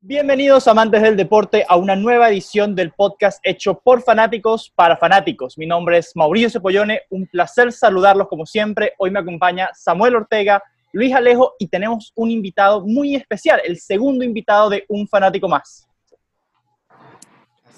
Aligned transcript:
Bienvenidos 0.00 0.68
amantes 0.68 1.00
del 1.00 1.16
deporte 1.16 1.64
a 1.66 1.76
una 1.76 1.96
nueva 1.96 2.28
edición 2.28 2.74
del 2.74 2.92
podcast 2.92 3.40
hecho 3.44 3.80
por 3.82 4.02
fanáticos 4.02 4.70
para 4.74 4.98
fanáticos. 4.98 5.56
Mi 5.56 5.64
nombre 5.64 5.96
es 5.98 6.12
Mauricio 6.14 6.50
Cepollone, 6.50 7.00
un 7.08 7.26
placer 7.26 7.72
saludarlos 7.72 8.28
como 8.28 8.44
siempre. 8.44 8.92
Hoy 8.98 9.10
me 9.10 9.20
acompaña 9.20 9.70
Samuel 9.72 10.16
Ortega, 10.16 10.62
Luis 10.92 11.14
Alejo 11.14 11.54
y 11.58 11.68
tenemos 11.68 12.12
un 12.14 12.30
invitado 12.30 12.86
muy 12.86 13.14
especial, 13.14 13.62
el 13.64 13.78
segundo 13.78 14.22
invitado 14.22 14.68
de 14.68 14.84
Un 14.88 15.08
Fanático 15.08 15.48
Más. 15.48 15.88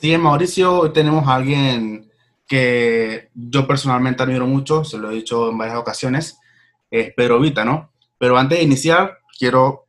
Sí, 0.00 0.18
Mauricio, 0.18 0.80
hoy 0.80 0.92
tenemos 0.92 1.28
a 1.28 1.36
alguien 1.36 2.10
que 2.46 3.30
yo 3.34 3.66
personalmente 3.66 4.22
admiro 4.22 4.46
mucho, 4.46 4.84
se 4.84 4.98
lo 4.98 5.10
he 5.10 5.14
dicho 5.14 5.50
en 5.50 5.58
varias 5.58 5.78
ocasiones, 5.78 6.38
es 6.90 7.12
Pedro 7.14 7.40
Vita, 7.40 7.64
¿no? 7.64 7.92
Pero 8.18 8.38
antes 8.38 8.58
de 8.58 8.64
iniciar, 8.64 9.18
quiero 9.38 9.86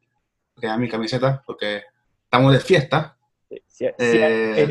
crear 0.56 0.80
mi 0.80 0.90
camiseta 0.90 1.44
porque 1.46 1.84
estamos 2.24 2.54
de 2.54 2.60
fiesta. 2.60 3.18
Sí, 3.68 3.86
eh, 3.98 4.68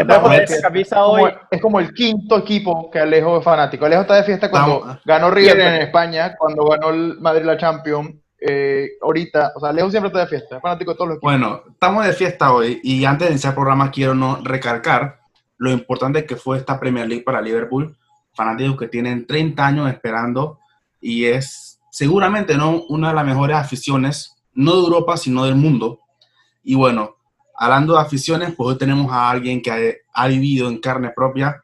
es 1.50 1.60
como 1.60 1.78
el 1.78 1.92
quinto 1.92 2.38
equipo 2.38 2.90
que 2.90 2.98
Alejo 2.98 3.38
es 3.38 3.44
fanático. 3.44 3.84
Alejo 3.84 4.02
está 4.02 4.16
de 4.16 4.24
fiesta 4.24 4.50
cuando 4.50 4.98
ganó 5.04 5.30
River 5.30 5.60
en 5.60 5.82
España, 5.82 6.34
cuando 6.36 6.64
ganó 6.66 6.90
el 6.90 7.20
Madrid 7.20 7.44
la 7.44 7.56
Champions. 7.56 8.14
Eh, 8.40 8.92
ahorita, 9.00 9.52
o 9.54 9.60
sea, 9.60 9.70
Alejo 9.70 9.90
siempre 9.90 10.08
está 10.08 10.20
de 10.20 10.26
fiesta, 10.26 10.56
es 10.56 10.62
fanático 10.62 10.92
de 10.92 10.96
todos 10.96 11.08
los 11.08 11.16
equipos. 11.16 11.32
Bueno, 11.32 11.62
estamos 11.70 12.04
de 12.04 12.12
fiesta 12.12 12.52
hoy 12.52 12.80
y 12.82 13.04
antes 13.04 13.28
de 13.28 13.32
iniciar 13.32 13.52
el 13.52 13.54
programa 13.54 13.90
quiero 13.90 14.14
no 14.14 14.40
recalcar 14.42 15.23
lo 15.56 15.70
importante 15.70 16.26
que 16.26 16.36
fue 16.36 16.58
esta 16.58 16.78
Premier 16.78 17.08
League 17.08 17.24
para 17.24 17.40
Liverpool, 17.40 17.96
fanáticos 18.34 18.78
que 18.78 18.88
tienen 18.88 19.26
30 19.26 19.66
años 19.66 19.88
esperando 19.88 20.58
y 21.00 21.24
es 21.26 21.80
seguramente 21.90 22.56
no 22.56 22.82
una 22.88 23.08
de 23.08 23.14
las 23.14 23.24
mejores 23.24 23.56
aficiones, 23.56 24.36
no 24.52 24.72
de 24.72 24.80
Europa, 24.80 25.16
sino 25.16 25.44
del 25.44 25.54
mundo. 25.54 26.00
Y 26.62 26.74
bueno, 26.74 27.16
hablando 27.56 27.94
de 27.94 28.00
aficiones, 28.00 28.54
pues 28.56 28.70
hoy 28.70 28.78
tenemos 28.78 29.12
a 29.12 29.30
alguien 29.30 29.62
que 29.62 30.00
ha, 30.12 30.26
vivido 30.26 30.68
en 30.68 30.78
carne 30.78 31.10
propia 31.10 31.62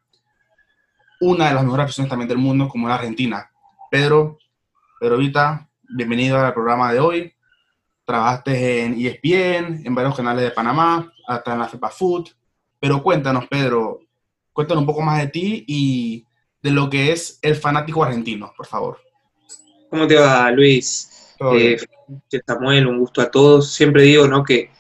una 1.21 1.49
de 1.49 1.55
las 1.55 1.65
mejores 1.65 1.85
aficiones 1.85 2.11
también 2.11 2.29
del 2.29 2.39
mundo, 2.39 2.69
como 2.69 2.89
la 2.89 2.95
Argentina. 2.95 3.51
Pedro, 3.91 4.39
Pedro 4.99 5.19
Vita, 5.19 5.69
bienvenido 5.83 6.39
al 6.39 6.55
programa 6.55 6.93
de 6.93 7.01
hoy. 7.01 7.35
Trabajaste 8.05 8.85
en 8.85 8.95
ESPN, 8.95 9.83
en 9.85 9.95
varios 9.95 10.17
canales 10.17 10.45
de 10.45 10.51
Panamá, 10.53 11.13
hasta 11.27 11.53
en 11.53 11.59
la 11.59 11.69
FEPA 11.69 11.91
Food. 11.91 12.29
Pero 12.81 13.03
cuéntanos, 13.03 13.47
Pedro, 13.47 14.01
cuéntanos 14.53 14.83
un 14.83 14.87
poco 14.87 15.03
más 15.03 15.21
de 15.21 15.29
ti 15.29 15.65
y 15.69 16.25
de 16.63 16.71
lo 16.71 16.91
que 16.91 17.13
es 17.13 17.39
el 17.43 17.55
fanático 17.55 18.03
argentino, 18.03 18.53
por 18.57 18.67
favor. 18.67 18.99
¿Cómo 19.91 20.07
te 20.07 20.17
va, 20.17 20.51
Luis? 20.51 21.37
Eh, 21.53 21.77
Samuel, 22.47 22.87
un 22.87 22.99
gusto 22.99 23.21
a 23.21 23.31
todos. 23.31 23.73
Siempre 23.73 24.03
digo, 24.03 24.27
¿no? 24.27 24.43
Que 24.43 24.71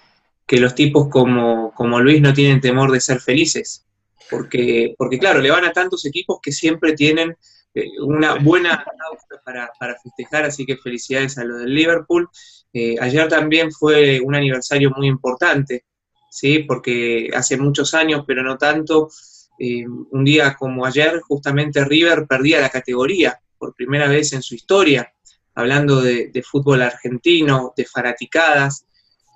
que 0.50 0.58
los 0.58 0.74
tipos 0.74 1.06
como, 1.06 1.72
como 1.76 2.00
Luis 2.00 2.20
no 2.20 2.34
tienen 2.34 2.60
temor 2.60 2.90
de 2.90 3.00
ser 3.00 3.20
felices. 3.20 3.86
Porque, 4.28 4.96
porque, 4.98 5.16
claro, 5.16 5.38
le 5.38 5.48
van 5.48 5.64
a 5.64 5.72
tantos 5.72 6.04
equipos 6.04 6.40
que 6.42 6.50
siempre 6.50 6.94
tienen 6.94 7.36
eh, 7.72 7.86
una 8.00 8.34
buena 8.34 8.84
causa 8.84 9.40
para, 9.44 9.70
para, 9.78 9.94
festejar, 10.02 10.42
así 10.42 10.66
que 10.66 10.76
felicidades 10.76 11.38
a 11.38 11.44
los 11.44 11.60
del 11.60 11.72
Liverpool. 11.72 12.28
Eh, 12.72 12.96
ayer 13.00 13.28
también 13.28 13.70
fue 13.70 14.18
un 14.20 14.34
aniversario 14.34 14.90
muy 14.90 15.06
importante, 15.06 15.84
¿sí? 16.30 16.60
porque 16.60 17.28
hace 17.34 17.58
muchos 17.58 17.92
años, 17.92 18.24
pero 18.26 18.42
no 18.42 18.56
tanto, 18.56 19.10
eh, 19.58 19.84
un 19.86 20.24
día 20.24 20.56
como 20.58 20.86
ayer, 20.86 21.20
justamente 21.20 21.84
River 21.84 22.26
perdía 22.26 22.60
la 22.60 22.70
categoría 22.70 23.38
por 23.58 23.74
primera 23.74 24.08
vez 24.08 24.32
en 24.32 24.42
su 24.42 24.54
historia, 24.54 25.12
hablando 25.54 26.00
de, 26.00 26.42
fútbol 26.42 26.80
argentino, 26.80 27.74
de 27.76 27.84
fanaticadas, 27.84 28.86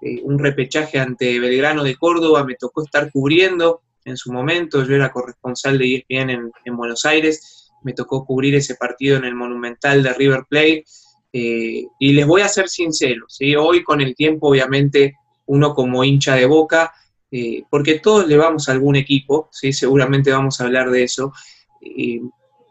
eh, 0.00 0.20
un 0.22 0.38
repechaje 0.38 0.98
ante 0.98 1.38
Belgrano 1.38 1.84
de 1.84 1.96
Córdoba, 1.96 2.44
me 2.44 2.54
tocó 2.54 2.82
estar 2.82 3.10
cubriendo 3.12 3.82
en 4.06 4.16
su 4.16 4.32
momento, 4.32 4.84
yo 4.84 4.94
era 4.94 5.12
corresponsal 5.12 5.78
de 5.78 5.96
ESPN 5.96 6.30
en, 6.30 6.52
en 6.64 6.76
Buenos 6.76 7.04
Aires, 7.04 7.70
me 7.82 7.92
tocó 7.92 8.24
cubrir 8.24 8.54
ese 8.54 8.76
partido 8.76 9.16
en 9.18 9.24
el 9.24 9.34
Monumental 9.34 10.02
de 10.02 10.12
River 10.14 10.44
Plate, 10.48 10.84
eh, 11.36 11.86
y 11.98 12.12
les 12.12 12.26
voy 12.28 12.42
a 12.42 12.48
ser 12.48 12.68
sincero, 12.68 13.26
¿sí? 13.28 13.56
hoy 13.56 13.82
con 13.82 14.00
el 14.00 14.14
tiempo 14.14 14.50
obviamente 14.50 15.16
uno 15.46 15.74
como 15.74 16.04
hincha 16.04 16.34
de 16.34 16.46
boca, 16.46 16.92
eh, 17.30 17.64
porque 17.70 17.98
todos 18.00 18.26
le 18.26 18.36
vamos 18.36 18.68
a 18.68 18.72
algún 18.72 18.96
equipo, 18.96 19.48
¿sí? 19.52 19.72
seguramente 19.72 20.30
vamos 20.30 20.60
a 20.60 20.64
hablar 20.64 20.90
de 20.90 21.02
eso, 21.04 21.32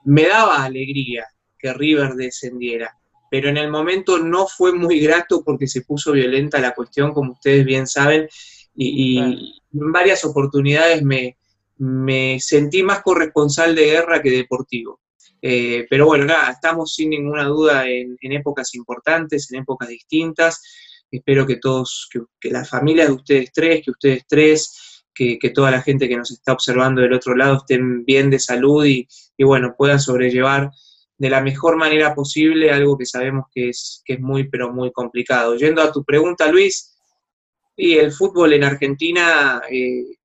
me 0.06 0.28
daba 0.28 0.64
alegría 0.64 1.26
que 1.58 1.74
River 1.74 2.14
descendiera, 2.16 2.98
pero 3.30 3.50
en 3.50 3.58
el 3.58 3.72
momento 3.72 4.20
no 4.20 4.48
fue 4.48 4.74
muy 4.74 5.00
grato 5.00 5.44
porque 5.44 5.68
se 5.68 5.82
puso 5.82 6.12
violenta 6.12 6.60
la 6.60 6.76
cuestión, 6.76 7.14
como 7.14 7.32
ustedes 7.32 7.66
bien 7.66 7.88
saben, 7.88 8.28
y, 8.76 9.20
en 9.20 9.92
varias 9.92 10.24
oportunidades 10.26 11.02
me, 11.04 12.40
sentí 12.40 12.84
más 12.84 13.02
corresponsal 13.02 13.76
de 13.76 13.86
guerra 13.86 14.22
que 14.22 14.30
deportivo. 14.30 15.00
Eh, 15.42 15.86
pero 15.90 16.06
bueno, 16.06 16.26
nada, 16.26 16.52
estamos 16.52 16.94
sin 16.94 17.10
ninguna 17.10 17.46
duda 17.46 17.90
en, 17.90 18.18
épocas 18.22 18.76
importantes, 18.76 19.52
en 19.52 19.62
épocas 19.62 19.90
distintas. 19.90 20.62
Espero 21.14 21.46
que 21.46 21.58
todos, 21.58 22.10
que, 22.40 22.50
la 22.50 22.66
familia 22.66 23.06
de 23.06 23.12
ustedes 23.12 23.52
tres, 23.54 23.84
que 23.86 23.92
ustedes 23.92 24.24
tres, 24.28 25.06
que, 25.14 25.38
toda 25.54 25.70
la 25.70 25.82
gente 25.82 26.10
que 26.10 26.18
nos 26.18 26.32
está 26.32 26.54
observando 26.54 27.02
del 27.02 27.14
otro 27.14 27.36
lado 27.36 27.58
estén 27.58 28.04
bien 28.04 28.32
de 28.32 28.40
salud 28.40 28.84
y, 28.86 29.08
y 29.38 29.44
bueno, 29.44 29.76
puedan 29.78 30.00
sobrellevar 30.00 30.72
de 31.18 31.30
la 31.30 31.42
mejor 31.42 31.78
manera 31.78 32.16
posible, 32.16 32.72
algo 32.72 32.98
que 32.98 33.06
sabemos 33.06 33.46
que 33.54 33.70
es, 33.70 34.02
que 34.04 34.14
es 34.14 34.20
muy, 34.20 34.50
pero 34.50 34.74
muy 34.74 34.92
complicado. 34.92 35.56
Yendo 35.56 35.84
a 35.84 35.92
tu 35.92 36.04
pregunta, 36.04 36.52
Luis, 36.52 36.96
y 37.76 37.94
el 37.94 38.12
fútbol 38.12 38.54
en 38.54 38.64
Argentina 38.64 39.62
eh, 39.70 40.18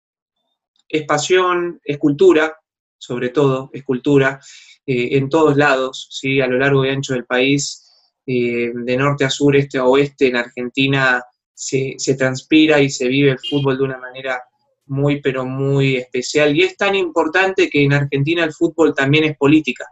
es 0.88 1.04
pasión, 1.04 1.80
es 1.84 1.98
cultura, 1.98 2.56
sobre 2.96 3.28
todo, 3.28 3.68
es 3.74 3.84
cultura, 3.84 4.40
eh, 4.86 5.18
en 5.18 5.28
todos 5.28 5.54
lados, 5.56 6.08
¿sí? 6.10 6.40
a 6.40 6.46
lo 6.46 6.56
largo 6.56 6.84
y 6.84 6.88
ancho 6.88 7.12
del 7.12 7.26
país, 7.26 7.87
eh, 8.30 8.70
de 8.74 8.96
norte 8.96 9.24
a 9.24 9.30
sur, 9.30 9.56
este 9.56 9.78
a 9.78 9.86
oeste, 9.86 10.28
en 10.28 10.36
Argentina 10.36 11.24
se, 11.54 11.94
se 11.96 12.14
transpira 12.14 12.78
y 12.78 12.90
se 12.90 13.08
vive 13.08 13.30
el 13.30 13.38
fútbol 13.38 13.78
de 13.78 13.84
una 13.84 13.96
manera 13.96 14.42
muy, 14.86 15.20
pero 15.22 15.46
muy 15.46 15.96
especial. 15.96 16.54
Y 16.54 16.62
es 16.62 16.76
tan 16.76 16.94
importante 16.94 17.70
que 17.70 17.82
en 17.84 17.94
Argentina 17.94 18.44
el 18.44 18.52
fútbol 18.52 18.94
también 18.94 19.24
es 19.24 19.36
política. 19.36 19.86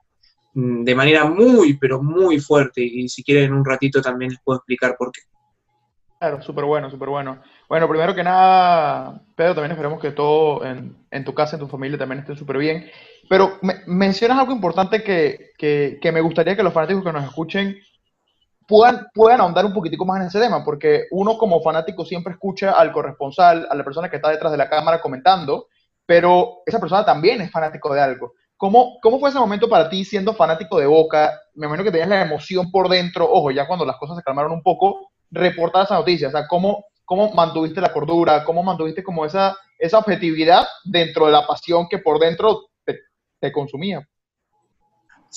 Mm, 0.53 0.85
de 0.85 0.95
manera 0.95 1.25
muy, 1.25 1.79
pero 1.79 2.03
muy 2.03 2.39
fuerte. 2.39 2.83
Y 2.83 3.09
si 3.09 3.23
quieren 3.23 3.45
en 3.45 3.55
un 3.55 3.65
ratito 3.65 4.01
también 4.01 4.33
les 4.33 4.41
puedo 4.43 4.59
explicar 4.59 4.97
por 4.99 5.13
qué. 5.13 5.23
Claro, 6.19 6.41
súper 6.43 6.65
bueno, 6.65 6.91
súper 6.91 7.11
bueno. 7.11 7.43
Bueno, 7.69 7.89
primero 7.89 8.15
que 8.15 8.25
nada, 8.25 9.21
Pedro, 9.35 9.55
también 9.55 9.73
esperemos 9.73 10.01
que 10.01 10.13
todo 10.13 10.65
en, 10.65 11.25
tu 11.25 11.35
casa, 11.35 11.57
en 11.57 11.61
tu 11.61 11.69
familia 11.69 11.99
también 11.99 12.21
esté 12.21 12.35
súper 12.37 12.57
bien. 12.57 12.91
Pero 13.29 13.59
mencionas 13.87 14.39
algo 14.39 14.53
importante 14.53 15.03
que, 15.03 15.51
que, 15.59 16.13
me 16.13 16.23
gustaría 16.23 16.57
que 16.57 16.63
los 16.63 16.73
fanáticos 16.73 17.05
que 17.05 17.13
nos 17.13 17.25
escuchen 17.25 17.77
puedan, 18.67 19.07
puedan 19.15 19.41
ahondar 19.41 19.65
un 19.65 19.73
poquitico 19.73 20.05
más 20.05 20.21
en 20.21 20.27
ese 20.29 20.41
tema, 20.41 20.65
porque 20.65 21.05
uno 21.11 21.39
como 21.39 21.63
fanático 21.63 22.05
siempre 22.05 22.33
escucha 22.33 22.73
al 22.73 22.93
corresponsal, 22.93 23.67
a 23.71 23.75
la 23.75 23.85
persona 23.85 24.09
que 24.09 24.17
está 24.17 24.31
detrás 24.31 24.53
de 24.53 24.59
la 24.59 24.69
cámara 24.69 25.01
comentando, 25.01 25.69
pero 26.05 26.63
esa 26.67 26.79
persona 26.81 27.05
también 27.05 27.41
es 27.41 27.51
fanático 27.51 27.93
de 27.93 28.01
algo. 28.01 28.35
¿Cómo, 28.57 28.99
¿Cómo 29.03 29.21
fue 29.21 29.29
ese 29.29 29.39
momento 29.39 29.69
para 29.69 29.89
ti 29.89 30.05
siendo 30.05 30.33
fanático 30.33 30.79
de 30.79 30.87
Boca? 30.87 31.39
Me 31.55 31.67
imagino 31.67 31.85
que 31.85 31.91
tenías 31.91 32.09
la 32.09 32.23
emoción 32.23 32.71
por 32.71 32.89
dentro, 32.89 33.31
ojo, 33.31 33.51
ya 33.51 33.67
cuando 33.67 33.85
las 33.85 33.97
cosas 33.97 34.17
se 34.17 34.23
calmaron 34.23 34.53
un 34.53 34.63
poco, 34.63 35.11
reportar 35.31 35.85
esa 35.85 35.97
noticia, 35.97 36.29
o 36.29 36.31
sea, 36.31 36.47
¿cómo, 36.47 36.87
cómo 37.05 37.33
mantuviste 37.33 37.81
la 37.81 37.93
cordura? 37.93 38.45
¿Cómo 38.45 38.63
mantuviste 38.63 39.03
como 39.03 39.27
esa, 39.27 39.57
esa 39.79 39.99
objetividad 39.99 40.67
dentro 40.85 41.27
de 41.27 41.33
la 41.33 41.47
pasión 41.47 41.87
que 41.89 41.99
por 41.99 42.19
dentro 42.19 42.69
te, 42.85 43.53
consumía? 43.53 44.05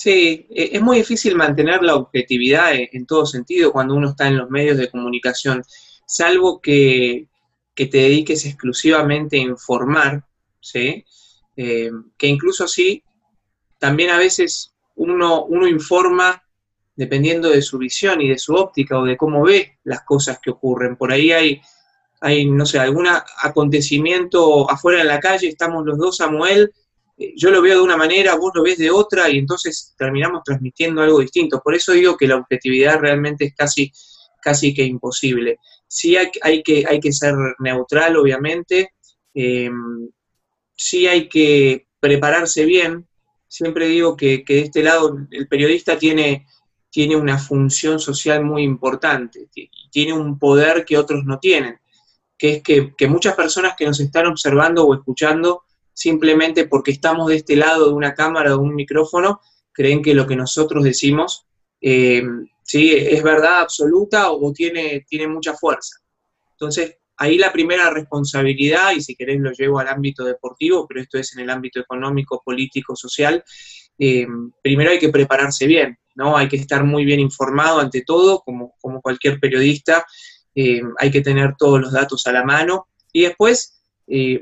Sí, 0.00 0.46
e, 0.48 0.70
es 0.72 0.80
muy 0.80 0.96
difícil 0.96 1.36
mantener 1.36 1.82
la 1.82 1.94
objetividad 1.94 2.72
en, 2.72 3.04
todo 3.04 3.26
sentido 3.26 3.70
cuando 3.70 3.94
uno 3.94 4.08
está 4.08 4.28
en 4.28 4.38
los 4.38 4.48
medios 4.48 4.78
de 4.78 4.90
comunicación, 4.90 5.62
salvo 6.06 6.58
que, 6.58 7.28
que 7.74 7.84
te 7.84 7.98
dediques 7.98 8.46
exclusivamente 8.46 9.36
a 9.36 9.40
informar, 9.40 10.24
¿sí? 10.58 11.04
Eh, 11.54 11.90
que 12.16 12.26
incluso 12.28 12.66
sí 12.66 13.04
también 13.76 14.08
a 14.08 14.16
veces 14.16 14.72
uno, 14.96 15.44
uno 15.44 15.68
informa 15.68 16.42
dependiendo 16.96 17.50
de 17.50 17.60
su 17.60 17.76
visión 17.76 18.22
y 18.22 18.28
de 18.30 18.38
su 18.38 18.54
óptica 18.54 18.98
o 18.98 19.04
de 19.04 19.18
cómo 19.18 19.42
ve 19.42 19.80
las 19.84 20.00
cosas 20.04 20.38
que 20.42 20.50
ocurren. 20.50 20.96
Por 20.96 21.12
ahí 21.12 21.30
hay, 21.30 21.60
hay 22.22 22.46
no 22.46 22.64
sé, 22.64 22.78
algún 22.78 23.06
acontecimiento 23.42 24.70
afuera 24.70 25.02
en 25.02 25.08
la 25.08 25.20
calle, 25.20 25.48
estamos 25.48 25.84
los 25.84 25.98
dos, 25.98 26.16
Samuel, 26.16 26.72
yo 27.36 27.50
lo 27.50 27.62
veo 27.62 27.76
de 27.76 27.84
una 27.84 27.96
manera, 27.96 28.34
vos 28.36 28.52
lo 28.54 28.62
ves 28.62 28.78
de 28.78 28.90
otra 28.90 29.28
y 29.28 29.38
entonces 29.38 29.94
terminamos 29.96 30.42
transmitiendo 30.44 31.02
algo 31.02 31.20
distinto. 31.20 31.60
Por 31.62 31.74
eso 31.74 31.92
digo 31.92 32.16
que 32.16 32.28
la 32.28 32.36
objetividad 32.36 32.98
realmente 32.98 33.44
es 33.46 33.54
casi, 33.54 33.92
casi 34.42 34.72
que 34.72 34.84
imposible. 34.84 35.58
Sí 35.86 36.16
hay, 36.16 36.30
hay 36.42 36.62
que, 36.62 36.84
hay 36.88 37.00
que 37.00 37.12
ser 37.12 37.34
neutral, 37.58 38.16
obviamente. 38.16 38.94
Eh, 39.34 39.70
sí 40.74 41.06
hay 41.06 41.28
que 41.28 41.86
prepararse 42.00 42.64
bien, 42.64 43.06
siempre 43.46 43.88
digo 43.88 44.16
que, 44.16 44.42
de 44.46 44.60
este 44.60 44.82
lado 44.82 45.18
el 45.30 45.46
periodista 45.48 45.98
tiene, 45.98 46.46
tiene 46.88 47.16
una 47.16 47.38
función 47.38 47.98
social 47.98 48.44
muy 48.44 48.62
importante, 48.62 49.48
tiene 49.90 50.12
un 50.14 50.38
poder 50.38 50.84
que 50.84 50.96
otros 50.96 51.24
no 51.24 51.38
tienen, 51.38 51.78
que 52.38 52.54
es 52.54 52.62
que, 52.62 53.08
muchas 53.08 53.34
personas 53.34 53.74
que 53.76 53.84
nos 53.84 54.00
están 54.00 54.26
observando 54.26 54.86
o 54.86 54.94
escuchando, 54.94 55.64
simplemente 56.00 56.66
porque 56.66 56.92
estamos 56.92 57.28
de 57.28 57.36
este 57.36 57.56
lado 57.56 57.88
de 57.88 57.92
una 57.92 58.14
cámara 58.14 58.54
o 58.54 58.56
de 58.56 58.62
un 58.62 58.74
micrófono, 58.74 59.42
creen 59.70 60.00
que 60.00 60.14
lo 60.14 60.26
que 60.26 60.34
nosotros 60.34 60.82
decimos 60.82 61.46
eh, 61.78 62.22
¿sí? 62.62 62.94
es 62.94 63.22
verdad 63.22 63.60
absoluta 63.60 64.30
o 64.30 64.50
tiene, 64.50 65.04
tiene 65.06 65.28
mucha 65.28 65.52
fuerza. 65.52 65.96
Entonces, 66.52 66.96
ahí 67.18 67.36
la 67.36 67.52
primera 67.52 67.90
responsabilidad, 67.90 68.92
y 68.96 69.02
si 69.02 69.14
querés 69.14 69.40
lo 69.40 69.52
llevo 69.52 69.78
al 69.78 69.88
ámbito 69.88 70.24
deportivo, 70.24 70.86
pero 70.88 71.02
esto 71.02 71.18
es 71.18 71.36
en 71.36 71.40
el 71.40 71.50
ámbito 71.50 71.80
económico, 71.80 72.40
político, 72.42 72.96
social, 72.96 73.44
eh, 73.98 74.26
primero 74.62 74.92
hay 74.92 74.98
que 74.98 75.10
prepararse 75.10 75.66
bien, 75.66 75.98
¿no? 76.14 76.34
Hay 76.34 76.48
que 76.48 76.56
estar 76.56 76.82
muy 76.82 77.04
bien 77.04 77.20
informado 77.20 77.78
ante 77.78 78.04
todo, 78.06 78.40
como, 78.40 78.74
como 78.80 79.02
cualquier 79.02 79.38
periodista, 79.38 80.06
eh, 80.54 80.80
hay 80.96 81.10
que 81.10 81.20
tener 81.20 81.56
todos 81.58 81.78
los 81.78 81.92
datos 81.92 82.26
a 82.26 82.32
la 82.32 82.42
mano, 82.42 82.86
y 83.12 83.24
después, 83.24 83.76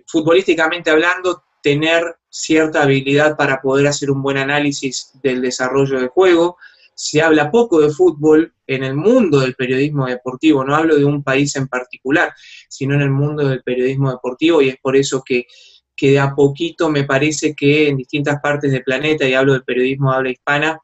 futbolísticamente 0.06 0.90
hablando, 0.90 1.42
tener 1.68 2.16
cierta 2.30 2.82
habilidad 2.82 3.36
para 3.36 3.60
poder 3.60 3.86
hacer 3.88 4.10
un 4.10 4.22
buen 4.22 4.38
análisis 4.38 5.10
del 5.22 5.42
desarrollo 5.42 5.98
del 5.98 6.08
juego, 6.08 6.56
se 6.94 7.20
habla 7.20 7.50
poco 7.50 7.78
de 7.80 7.90
fútbol 7.90 8.54
en 8.66 8.84
el 8.84 8.94
mundo 8.94 9.40
del 9.40 9.54
periodismo 9.54 10.06
deportivo, 10.06 10.64
no 10.64 10.74
hablo 10.74 10.96
de 10.96 11.04
un 11.04 11.22
país 11.22 11.54
en 11.56 11.68
particular, 11.68 12.32
sino 12.70 12.94
en 12.94 13.02
el 13.02 13.10
mundo 13.10 13.46
del 13.46 13.62
periodismo 13.62 14.10
deportivo 14.10 14.62
y 14.62 14.70
es 14.70 14.76
por 14.80 14.96
eso 14.96 15.22
que, 15.22 15.46
que 15.94 16.12
de 16.12 16.18
a 16.18 16.34
poquito 16.34 16.88
me 16.88 17.04
parece 17.04 17.54
que 17.54 17.88
en 17.88 17.98
distintas 17.98 18.40
partes 18.40 18.72
del 18.72 18.82
planeta, 18.82 19.28
y 19.28 19.34
hablo 19.34 19.52
del 19.52 19.64
periodismo 19.64 20.10
de 20.10 20.16
habla 20.16 20.30
hispana, 20.30 20.80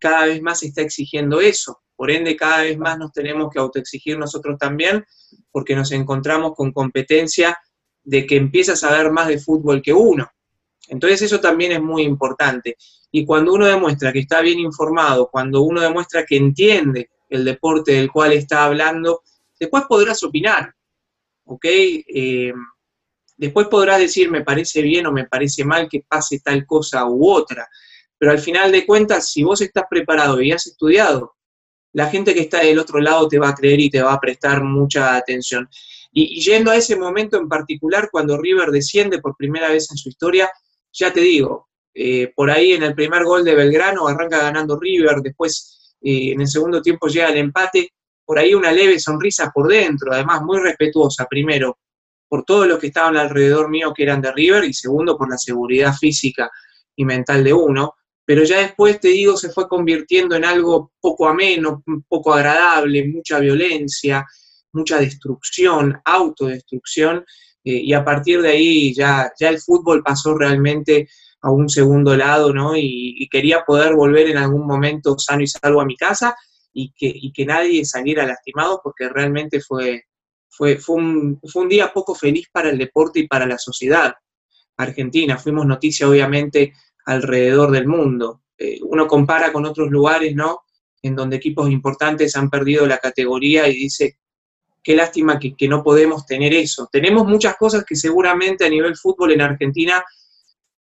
cada 0.00 0.24
vez 0.24 0.40
más 0.40 0.60
se 0.60 0.68
está 0.68 0.80
exigiendo 0.80 1.42
eso. 1.42 1.82
Por 1.96 2.10
ende, 2.10 2.34
cada 2.34 2.62
vez 2.62 2.78
más 2.78 2.96
nos 2.96 3.12
tenemos 3.12 3.52
que 3.52 3.58
autoexigir 3.58 4.18
nosotros 4.18 4.56
también, 4.58 5.04
porque 5.50 5.76
nos 5.76 5.92
encontramos 5.92 6.54
con 6.54 6.72
competencia 6.72 7.58
de 8.08 8.26
que 8.26 8.36
empieza 8.36 8.72
a 8.72 8.76
saber 8.76 9.12
más 9.12 9.28
de 9.28 9.38
fútbol 9.38 9.82
que 9.82 9.92
uno. 9.92 10.26
Entonces 10.88 11.20
eso 11.20 11.40
también 11.40 11.72
es 11.72 11.82
muy 11.82 12.04
importante. 12.04 12.76
Y 13.12 13.26
cuando 13.26 13.52
uno 13.52 13.66
demuestra 13.66 14.14
que 14.14 14.20
está 14.20 14.40
bien 14.40 14.58
informado, 14.58 15.28
cuando 15.30 15.60
uno 15.60 15.82
demuestra 15.82 16.24
que 16.24 16.38
entiende 16.38 17.10
el 17.28 17.44
deporte 17.44 17.92
del 17.92 18.10
cual 18.10 18.32
está 18.32 18.64
hablando, 18.64 19.22
después 19.60 19.84
podrás 19.86 20.22
opinar, 20.22 20.74
¿ok? 21.44 21.64
Eh, 21.66 22.54
después 23.36 23.68
podrás 23.68 23.98
decir 23.98 24.30
me 24.30 24.42
parece 24.42 24.80
bien 24.80 25.04
o 25.06 25.12
me 25.12 25.26
parece 25.26 25.62
mal 25.66 25.86
que 25.86 26.02
pase 26.08 26.40
tal 26.40 26.64
cosa 26.64 27.06
u 27.06 27.30
otra, 27.30 27.68
pero 28.16 28.32
al 28.32 28.38
final 28.38 28.72
de 28.72 28.86
cuentas, 28.86 29.30
si 29.30 29.42
vos 29.42 29.60
estás 29.60 29.84
preparado 29.88 30.40
y 30.40 30.52
has 30.52 30.66
estudiado, 30.66 31.36
la 31.92 32.08
gente 32.08 32.32
que 32.32 32.40
está 32.40 32.60
del 32.60 32.78
otro 32.78 33.00
lado 33.00 33.28
te 33.28 33.38
va 33.38 33.50
a 33.50 33.54
creer 33.54 33.80
y 33.80 33.90
te 33.90 34.00
va 34.00 34.14
a 34.14 34.20
prestar 34.20 34.64
mucha 34.64 35.14
atención. 35.14 35.68
Y, 36.20 36.40
yendo 36.40 36.72
a 36.72 36.76
ese 36.76 36.96
momento 36.96 37.36
en 37.36 37.48
particular, 37.48 38.08
cuando 38.10 38.36
River 38.36 38.70
desciende 38.70 39.20
por 39.20 39.36
primera 39.36 39.68
vez 39.68 39.88
en 39.92 39.96
su 39.96 40.08
historia, 40.08 40.50
ya 40.92 41.12
te 41.12 41.20
digo, 41.20 41.68
eh, 41.94 42.32
por 42.34 42.50
ahí 42.50 42.72
en 42.72 42.82
el 42.82 42.96
primer 42.96 43.22
gol 43.22 43.44
de 43.44 43.54
Belgrano 43.54 44.08
arranca 44.08 44.38
ganando 44.38 44.80
River, 44.80 45.20
después 45.22 45.96
eh, 46.00 46.32
en 46.32 46.40
el 46.40 46.48
segundo 46.48 46.82
tiempo 46.82 47.06
llega 47.06 47.28
el 47.28 47.36
empate, 47.36 47.92
por 48.24 48.36
ahí 48.36 48.52
una 48.52 48.72
leve 48.72 48.98
sonrisa 48.98 49.52
por 49.54 49.68
dentro, 49.68 50.12
además 50.12 50.42
muy 50.42 50.58
respetuosa, 50.58 51.26
primero, 51.26 51.78
por 52.28 52.42
todos 52.42 52.66
los 52.66 52.80
que 52.80 52.88
estaban 52.88 53.16
alrededor 53.16 53.70
mío 53.70 53.94
que 53.94 54.02
eran 54.02 54.20
de 54.20 54.32
River, 54.32 54.64
y 54.64 54.72
segundo, 54.72 55.16
por 55.16 55.30
la 55.30 55.38
seguridad 55.38 55.94
física 55.94 56.50
y 56.96 57.04
mental 57.04 57.44
de 57.44 57.52
uno, 57.52 57.94
pero 58.24 58.42
ya 58.42 58.58
después, 58.58 58.98
te 58.98 59.08
digo, 59.08 59.36
se 59.36 59.50
fue 59.50 59.68
convirtiendo 59.68 60.34
en 60.34 60.44
algo 60.44 60.90
poco 61.00 61.28
ameno, 61.28 61.84
poco 62.08 62.34
agradable, 62.34 63.06
mucha 63.06 63.38
violencia, 63.38 64.26
mucha 64.72 64.98
destrucción, 64.98 66.00
autodestrucción, 66.04 67.24
eh, 67.64 67.82
y 67.84 67.92
a 67.92 68.04
partir 68.04 68.42
de 68.42 68.50
ahí 68.50 68.94
ya, 68.94 69.32
ya 69.38 69.48
el 69.48 69.60
fútbol 69.60 70.02
pasó 70.02 70.36
realmente 70.36 71.08
a 71.40 71.50
un 71.50 71.68
segundo 71.68 72.16
lado, 72.16 72.52
¿no? 72.52 72.76
Y, 72.76 73.28
quería 73.30 73.62
poder 73.64 73.94
volver 73.94 74.28
en 74.30 74.38
algún 74.38 74.66
momento 74.66 75.18
sano 75.18 75.42
y 75.42 75.46
salvo 75.46 75.80
a 75.80 75.84
mi 75.84 75.96
casa 75.96 76.34
y 76.72 76.92
que, 76.96 77.14
que 77.34 77.44
nadie 77.44 77.84
saliera 77.84 78.26
lastimado 78.26 78.80
porque 78.82 79.08
realmente 79.08 79.60
fue, 79.60 80.04
fue, 80.48 80.78
fue, 80.78 80.96
un, 80.96 81.40
fue 81.52 81.62
un 81.62 81.68
día 81.68 81.92
poco 81.92 82.14
feliz 82.14 82.48
para 82.50 82.70
el 82.70 82.78
deporte 82.78 83.20
y 83.20 83.28
para 83.28 83.46
la 83.46 83.58
sociedad 83.58 84.14
argentina. 84.78 85.36
Fuimos 85.36 85.66
noticia, 85.66 86.08
obviamente, 86.08 86.72
alrededor 87.04 87.70
del 87.70 87.86
mundo. 87.86 88.42
Eh, 88.56 88.78
uno 88.82 89.06
compara 89.06 89.52
con 89.52 89.66
otros 89.66 89.90
lugares, 89.90 90.34
¿no? 90.34 90.62
En 91.02 91.14
donde 91.14 91.36
equipos 91.36 91.70
importantes 91.70 92.34
han 92.34 92.50
perdido 92.50 92.86
la 92.86 92.98
categoría 92.98 93.68
y 93.68 93.74
dice, 93.74 94.18
qué 94.88 94.96
lástima 94.96 95.38
que, 95.38 95.68
no 95.68 95.82
podemos 95.82 96.24
tener 96.24 96.54
eso. 96.54 96.88
Tenemos 96.90 97.26
muchas 97.26 97.56
cosas 97.56 97.84
que 97.84 97.94
seguramente 97.94 98.64
a 98.64 98.70
nivel 98.70 98.96
fútbol 98.96 99.32
en 99.32 99.42
Argentina 99.42 100.02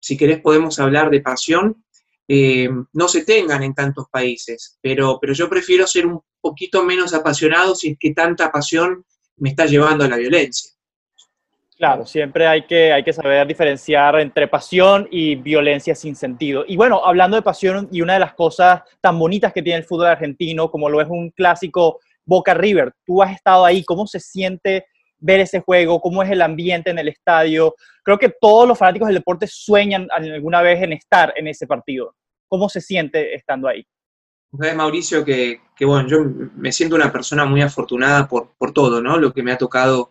si 0.02 0.18
querés 0.18 0.42
podemos 0.42 0.78
hablar 0.78 1.10
de 1.10 1.22
pasión, 1.22 1.86
eh, 2.28 2.68
no 2.92 3.08
se 3.08 3.24
tengan 3.24 3.64
en 3.64 3.74
tantos 3.74 4.08
países, 4.12 4.78
pero, 4.82 5.20
pero 5.22 5.32
yo 5.32 5.48
prefiero 5.50 5.88
ser 5.88 6.06
un 6.06 6.20
poquito 6.42 6.84
menos 6.84 7.14
apasionado 7.14 7.76
si 7.76 7.92
es 7.92 7.98
que 7.98 8.14
tanta 8.14 8.52
pasión 8.52 9.06
me 9.38 9.52
está 9.52 9.68
llevando 9.68 10.04
a 10.04 10.10
la 10.10 10.18
violencia. 10.18 10.72
Claro, 11.78 12.06
siempre 12.06 12.46
hay 12.46 12.66
que, 12.66 12.92
hay 12.92 13.06
que 13.06 13.14
saber 13.14 13.48
diferenciar 13.48 14.20
entre 14.20 14.50
pasión 14.50 15.08
y 15.10 15.36
violencia 15.36 15.96
sin 15.96 16.18
sentido. 16.18 16.66
Y 16.68 16.76
bueno, 16.76 17.06
hablando 17.06 17.38
de 17.38 17.42
pasión 17.42 17.88
y 17.90 18.02
una 18.02 18.16
de 18.16 18.20
las 18.20 18.34
cosas 18.34 18.82
tan 19.00 19.18
bonitas 19.18 19.54
que 19.54 19.62
tiene 19.62 19.80
el 19.80 19.86
fútbol 19.86 20.08
argentino, 20.08 20.70
como 20.70 20.90
lo 20.90 21.00
es 21.00 21.08
un 21.08 21.30
clásico 21.30 22.02
Boca 22.26 22.54
River, 22.54 22.94
tú 23.06 23.22
has 23.22 23.34
estado 23.34 23.66
ahí, 23.66 23.84
¿cómo 23.84 24.08
se 24.08 24.20
siente 24.20 24.86
ver 25.24 25.40
ese 25.40 25.62
juego, 25.62 26.02
cómo 26.02 26.22
es 26.22 26.30
el 26.30 26.42
ambiente 26.42 26.90
en 26.90 27.00
el 27.00 27.08
estadio. 27.08 27.76
Creo 28.04 28.20
que 28.20 28.34
todos 28.42 28.68
los 28.68 28.78
fanáticos 28.78 29.08
del 29.08 29.18
deporte 29.18 29.48
sueñan 29.48 30.08
alguna 30.12 30.62
vez 30.62 30.84
en 30.84 30.92
estar 30.92 31.34
en 31.38 31.48
ese 31.48 31.66
partido. 31.66 32.14
¿Cómo 32.50 32.68
se 32.68 32.82
siente 32.82 33.34
estando 33.34 33.70
ahí? 33.70 33.88
Sabes, 34.52 34.76
Mauricio, 34.76 35.24
que, 35.24 35.62
bueno, 35.80 36.08
yo 36.10 36.18
me 36.58 36.74
siento 36.74 36.96
una 36.96 37.12
persona 37.12 37.46
muy 37.46 37.62
afortunada 37.62 38.28
por, 38.28 38.52
por 38.58 38.74
todo, 38.74 39.02
¿no? 39.02 39.18
Lo 39.18 39.34
que 39.34 39.42
me 39.42 39.54
ha 39.54 39.58
tocado, 39.58 40.10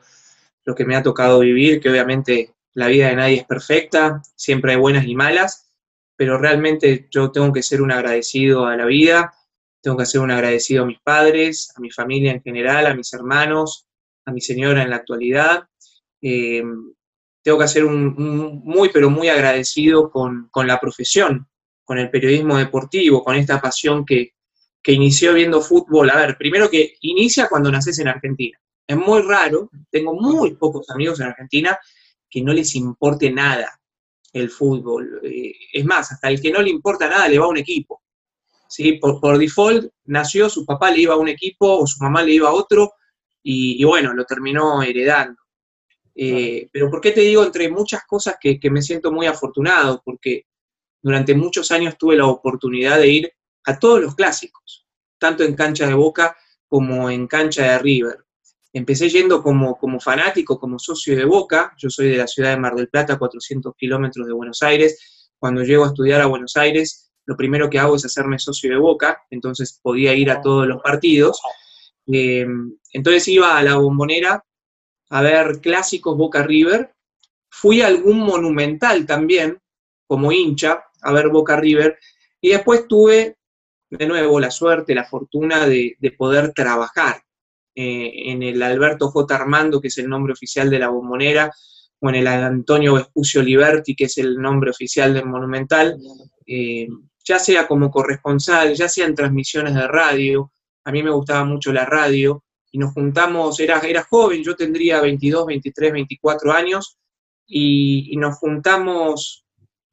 lo 0.64 0.74
que 0.74 0.86
me 0.86 0.96
ha 0.96 1.02
tocado 1.02 1.40
vivir, 1.40 1.78
que 1.78 1.90
obviamente 1.90 2.54
la 2.72 2.86
vida 2.86 3.08
de 3.08 3.16
nadie 3.16 3.36
es 3.36 3.44
perfecta, 3.44 4.22
siempre 4.34 4.72
hay 4.72 4.78
buenas 4.78 5.06
y 5.06 5.14
malas, 5.14 5.70
pero 6.16 6.38
realmente 6.38 7.06
yo 7.10 7.30
tengo 7.30 7.52
que 7.52 7.62
ser 7.62 7.82
un 7.82 7.92
agradecido 7.92 8.64
a 8.66 8.76
la 8.76 8.86
vida, 8.86 9.34
tengo 9.82 9.96
que 9.96 10.06
ser 10.06 10.20
un 10.20 10.30
agradecido 10.30 10.84
a 10.84 10.86
mis 10.86 11.00
padres, 11.00 11.72
a 11.76 11.80
mi 11.80 11.90
familia 11.90 12.32
en 12.32 12.42
general, 12.42 12.86
a 12.86 12.94
mis 12.94 13.12
hermanos, 13.12 13.86
a 14.24 14.32
mi 14.32 14.40
señora 14.40 14.82
en 14.82 14.90
la 14.90 14.96
actualidad. 14.96 15.64
Eh, 16.20 16.62
tengo 17.42 17.58
que 17.58 17.68
ser 17.68 17.84
un, 17.84 18.14
muy, 18.64 18.90
pero 18.90 19.10
muy 19.10 19.28
agradecido 19.28 20.10
con, 20.10 20.48
la 20.54 20.78
profesión, 20.78 21.48
con 21.84 21.98
el 21.98 22.10
periodismo 22.10 22.56
deportivo, 22.56 23.24
con 23.24 23.34
esta 23.34 23.60
pasión 23.60 24.06
que, 24.06 24.34
que 24.80 24.92
inició 24.92 25.34
viendo 25.34 25.60
fútbol. 25.60 26.10
A 26.10 26.16
ver, 26.16 26.36
primero 26.38 26.70
que 26.70 26.94
inicia 27.00 27.48
cuando 27.48 27.70
naces 27.72 27.98
en 27.98 28.08
Argentina. 28.08 28.58
Es 28.86 28.96
muy 28.96 29.22
raro, 29.22 29.70
tengo 29.90 30.14
muy 30.14 30.54
pocos 30.54 30.88
amigos 30.90 31.18
en 31.20 31.26
Argentina 31.26 31.78
que 32.30 32.42
no 32.42 32.52
les 32.52 32.74
importe 32.76 33.30
nada 33.30 33.80
el 34.32 34.48
fútbol. 34.48 35.20
Eh, 35.24 35.52
es 35.72 35.84
más, 35.84 36.12
hasta 36.12 36.28
el 36.28 36.40
que 36.40 36.52
no 36.52 36.62
le 36.62 36.70
importa 36.70 37.08
nada 37.08 37.28
le 37.28 37.38
va 37.38 37.46
a 37.46 37.48
un 37.48 37.58
equipo. 37.58 38.02
¿Sí? 38.72 38.94
Por, 38.94 39.20
por 39.20 39.38
default 39.38 39.92
nació, 40.04 40.48
su 40.48 40.64
papá 40.64 40.90
le 40.90 41.02
iba 41.02 41.14
a 41.14 41.18
un 41.18 41.28
equipo 41.28 41.78
o 41.78 41.86
su 41.86 42.02
mamá 42.02 42.22
le 42.22 42.32
iba 42.32 42.48
a 42.48 42.52
otro, 42.52 42.92
y, 43.42 43.84
bueno, 43.84 44.14
lo 44.14 44.24
terminó 44.24 44.82
heredando. 44.82 45.40
Eh, 46.14 46.68
pero 46.72 46.90
¿por 46.90 47.00
qué 47.00 47.12
te 47.12 47.22
digo 47.22 47.42
entre 47.42 47.70
muchas 47.70 48.02
cosas 48.06 48.36
que, 48.40 48.58
me 48.70 48.82
siento 48.82 49.10
muy 49.10 49.26
afortunado? 49.26 50.00
Porque 50.04 50.46
durante 51.00 51.34
muchos 51.34 51.70
años 51.72 51.96
tuve 51.98 52.16
la 52.16 52.26
oportunidad 52.26 52.98
de 52.98 53.08
ir 53.08 53.32
a 53.64 53.78
todos 53.78 54.00
los 54.00 54.14
clásicos, 54.14 54.86
tanto 55.18 55.42
en 55.42 55.54
cancha 55.54 55.86
de 55.86 55.94
Boca 55.94 56.36
como 56.66 57.10
en 57.10 57.26
cancha 57.26 57.72
de 57.72 57.78
River. 57.78 58.24
Empecé 58.72 59.08
yendo 59.10 59.42
como, 59.42 59.76
como 59.76 60.00
fanático, 60.00 60.58
como 60.58 60.78
socio 60.78 61.16
de 61.16 61.24
Boca, 61.24 61.74
yo 61.76 61.90
soy 61.90 62.08
de 62.08 62.16
la 62.18 62.26
ciudad 62.26 62.50
de 62.50 62.56
Mar 62.56 62.74
del 62.74 62.88
Plata, 62.88 63.18
400 63.18 63.74
kilómetros 63.76 64.26
de 64.26 64.32
Buenos 64.32 64.62
Aires. 64.62 65.30
Cuando 65.38 65.62
llego 65.62 65.84
a 65.84 65.88
estudiar 65.88 66.20
a 66.20 66.26
Buenos 66.26 66.56
Aires, 66.56 67.11
lo 67.24 67.36
primero 67.36 67.70
que 67.70 67.78
hago 67.78 67.96
es 67.96 68.04
hacerme 68.04 68.38
socio 68.38 68.70
de 68.70 68.78
Boca, 68.78 69.22
entonces 69.30 69.78
podía 69.82 70.14
ir 70.14 70.30
a 70.30 70.40
todos 70.40 70.66
los 70.66 70.82
partidos. 70.82 71.40
Eh, 72.06 72.46
entonces 72.92 73.28
iba 73.28 73.56
a 73.56 73.62
la 73.62 73.76
bombonera 73.76 74.44
a 75.10 75.22
ver 75.22 75.60
clásicos 75.60 76.16
Boca 76.16 76.42
River. 76.42 76.94
Fui 77.48 77.82
a 77.82 77.86
algún 77.86 78.18
monumental 78.20 79.06
también, 79.06 79.58
como 80.06 80.32
hincha, 80.32 80.84
a 81.02 81.12
ver 81.12 81.28
Boca 81.28 81.56
River. 81.56 81.98
Y 82.40 82.50
después 82.50 82.88
tuve, 82.88 83.36
de 83.90 84.06
nuevo, 84.06 84.40
la 84.40 84.50
suerte, 84.50 84.94
la 84.94 85.04
fortuna 85.04 85.66
de, 85.66 85.96
poder 86.16 86.52
trabajar 86.52 87.22
eh, 87.74 88.30
en 88.32 88.42
el 88.42 88.62
Alberto 88.62 89.10
J. 89.10 89.34
Armando, 89.34 89.80
que 89.80 89.88
es 89.88 89.98
el 89.98 90.08
nombre 90.08 90.32
oficial 90.32 90.70
de 90.70 90.78
la 90.78 90.88
bombonera, 90.88 91.52
o 92.00 92.08
en 92.08 92.16
el 92.16 92.26
Antonio 92.26 92.94
Vespucio 92.94 93.42
Liberti, 93.42 93.94
que 93.94 94.04
es 94.04 94.18
el 94.18 94.36
nombre 94.36 94.70
oficial 94.70 95.14
del 95.14 95.26
Monumental, 95.26 95.96
eh, 96.46 96.88
ya 97.24 97.38
sea 97.38 97.66
como 97.66 97.90
corresponsal, 97.90 98.74
ya 98.74 98.88
sea 98.88 99.06
en 99.06 99.14
transmisiones 99.14 99.74
de 99.74 99.86
radio, 99.86 100.52
a 100.84 100.92
mí 100.92 101.02
me 101.02 101.10
gustaba 101.10 101.44
mucho 101.44 101.72
la 101.72 101.84
radio, 101.84 102.42
y 102.70 102.78
nos 102.78 102.92
juntamos, 102.92 103.60
era, 103.60 103.80
joven, 104.08 104.42
yo 104.42 104.56
tendría 104.56 105.00
22, 105.00 105.46
23, 105.46 105.92
24 105.92 106.52
años, 106.52 106.98
y, 107.46 108.16
nos 108.16 108.36
juntamos, 108.38 109.44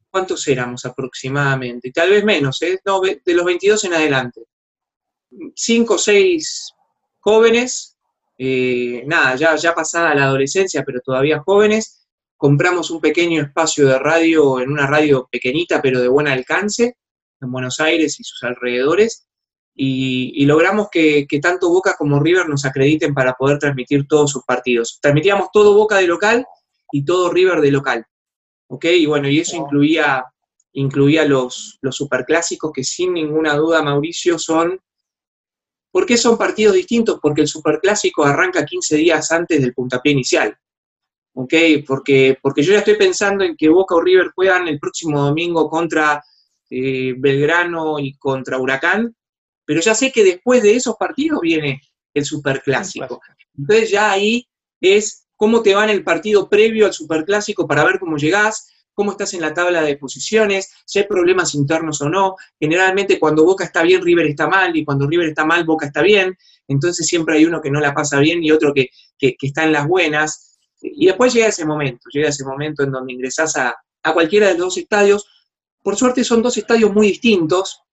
¿cuántos 0.09 0.47
éramos 0.47 0.85
aproximadamente? 0.85 1.91
Tal 1.91 2.09
vez 2.09 2.23
menos, 2.23 2.61
¿eh? 2.61 2.79
de 2.83 3.33
los 3.33 3.45
22 3.45 3.83
en 3.83 3.93
adelante. 3.93 4.41
Cinco 5.55 5.95
o 5.95 5.97
seis 5.97 6.73
jóvenes, 7.19 7.97
eh, 8.37 9.03
nada, 9.05 9.35
ya, 9.35 9.55
ya 9.57 9.75
pasada 9.75 10.15
la 10.15 10.23
adolescencia, 10.23 10.83
pero 10.85 11.01
todavía 11.01 11.43
jóvenes, 11.45 12.07
compramos 12.37 12.89
un 12.89 13.01
pequeño 13.01 13.41
espacio 13.41 13.85
de 13.85 13.99
radio 13.99 14.61
en 14.61 14.71
una 14.71 14.87
radio 14.87 15.27
pequeñita, 15.29 15.81
pero 15.81 15.99
de 15.99 16.07
buen 16.07 16.29
alcance, 16.29 16.95
en 17.41 17.51
Buenos 17.51 17.79
Aires 17.79 18.19
y 18.19 18.23
sus 18.23 18.43
alrededores, 18.43 19.29
y, 19.81 20.45
logramos 20.45 20.89
que, 20.91 21.25
tanto 21.41 21.69
Boca 21.69 21.95
como 21.97 22.19
River 22.19 22.49
nos 22.49 22.65
acrediten 22.65 23.13
para 23.13 23.33
poder 23.33 23.59
transmitir 23.59 24.07
todos 24.09 24.31
sus 24.31 24.43
partidos. 24.43 24.99
Transmitíamos 25.01 25.49
todo 25.53 25.73
Boca 25.73 25.95
de 25.97 26.07
local 26.07 26.45
y 26.91 27.05
todo 27.05 27.31
River 27.31 27.61
de 27.61 27.71
local. 27.71 28.05
¿Ok? 28.67 28.83
Y 28.85 29.05
bueno, 29.05 29.29
y 29.29 29.39
eso 29.39 29.55
incluía, 29.55 30.25
incluía 30.73 31.23
los, 31.23 31.77
los 31.81 31.95
superclásicos 31.95 32.73
que 32.73 32.83
sin 32.83 33.13
ninguna 33.13 33.55
duda, 33.55 33.81
Mauricio, 33.81 34.37
son... 34.37 34.81
¿Por 35.91 36.05
qué 36.05 36.17
son 36.17 36.37
partidos 36.37 36.75
distintos? 36.75 37.17
Porque 37.21 37.41
el 37.41 37.47
superclásico 37.47 38.25
arranca 38.25 38.65
15 38.65 38.97
días 38.97 39.31
antes 39.31 39.61
del 39.61 39.73
puntapié 39.73 40.11
inicial. 40.11 40.57
¿Ok? 41.35 41.53
Porque, 41.87 42.37
porque 42.41 42.63
yo 42.63 42.73
ya 42.73 42.79
estoy 42.79 42.97
pensando 42.97 43.45
en 43.45 43.55
que 43.55 43.69
Boca 43.69 43.95
o 43.95 44.01
River 44.01 44.31
juegan 44.35 44.67
el 44.67 44.77
próximo 44.77 45.21
domingo 45.21 45.69
contra 45.69 46.21
eh, 46.69 47.13
Belgrano 47.17 47.99
y 47.99 48.17
contra 48.17 48.57
Huracán, 48.57 49.15
pero 49.65 49.81
ya 49.81 49.93
sé 49.93 50.11
que 50.11 50.23
después 50.23 50.63
de 50.63 50.75
esos 50.75 50.95
partidos 50.95 51.41
viene 51.41 51.81
el 52.13 52.25
superclásico. 52.25 53.21
Entonces 53.57 53.91
ya 53.91 54.11
ahí 54.11 54.47
es 54.81 55.27
cómo 55.35 55.61
te 55.61 55.75
va 55.75 55.83
en 55.83 55.91
el 55.91 56.03
partido 56.03 56.49
previo 56.49 56.85
al 56.85 56.93
superclásico 56.93 57.67
para 57.67 57.83
ver 57.83 57.99
cómo 57.99 58.17
llegás, 58.17 58.67
cómo 58.93 59.11
estás 59.11 59.33
en 59.33 59.41
la 59.41 59.53
tabla 59.53 59.81
de 59.81 59.95
posiciones, 59.95 60.73
si 60.85 60.99
hay 60.99 61.05
problemas 61.05 61.55
internos 61.55 62.01
o 62.01 62.09
no. 62.09 62.35
Generalmente 62.59 63.17
cuando 63.17 63.45
Boca 63.45 63.63
está 63.63 63.81
bien, 63.81 64.01
River 64.01 64.27
está 64.27 64.47
mal, 64.47 64.75
y 64.75 64.83
cuando 64.83 65.07
River 65.07 65.29
está 65.29 65.45
mal, 65.45 65.63
Boca 65.63 65.85
está 65.85 66.01
bien. 66.01 66.37
Entonces 66.67 67.07
siempre 67.07 67.37
hay 67.37 67.45
uno 67.45 67.61
que 67.61 67.71
no 67.71 67.79
la 67.79 67.93
pasa 67.93 68.19
bien 68.19 68.43
y 68.43 68.51
otro 68.51 68.73
que, 68.73 68.89
está 69.19 69.63
en 69.63 69.71
las 69.71 69.87
buenas. 69.87 70.59
Y 70.81 71.05
después 71.05 71.33
llega 71.33 71.47
ese 71.47 71.65
momento, 71.65 72.09
llega 72.11 72.27
ese 72.27 72.43
momento 72.43 72.83
en 72.83 72.91
donde 72.91 73.13
ingresás 73.13 73.55
a, 73.55 73.73
a 74.03 74.13
cualquiera 74.13 74.47
de 74.47 74.53
los 74.53 74.61
dos 74.61 74.77
estadios. 74.77 75.25
Por 75.81 75.95
suerte 75.95 76.23
son 76.23 76.41
dos 76.41 76.57
estadios 76.57 76.93
muy 76.93 77.07
distintos, 77.07 77.83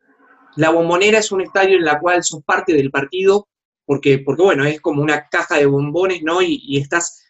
la 0.57 0.71
bombonera 0.71 1.19
es 1.19 1.31
un 1.33 1.43
estadio 1.43 1.77
en 1.77 1.85
la 1.85 2.01
cual 2.01 2.25
sos 2.25 2.43
parte 2.43 2.73
del 2.73 2.91
partido, 2.91 3.49
porque, 3.85 4.19
porque 4.19 4.43
bueno, 4.43 4.65
es 4.65 4.81
como 4.81 5.03
una 5.03 5.29
caja 5.29 5.59
de 5.59 5.67
bombones, 5.67 6.23
¿no? 6.23 6.43
Y, 6.43 6.79
estás, 6.79 7.23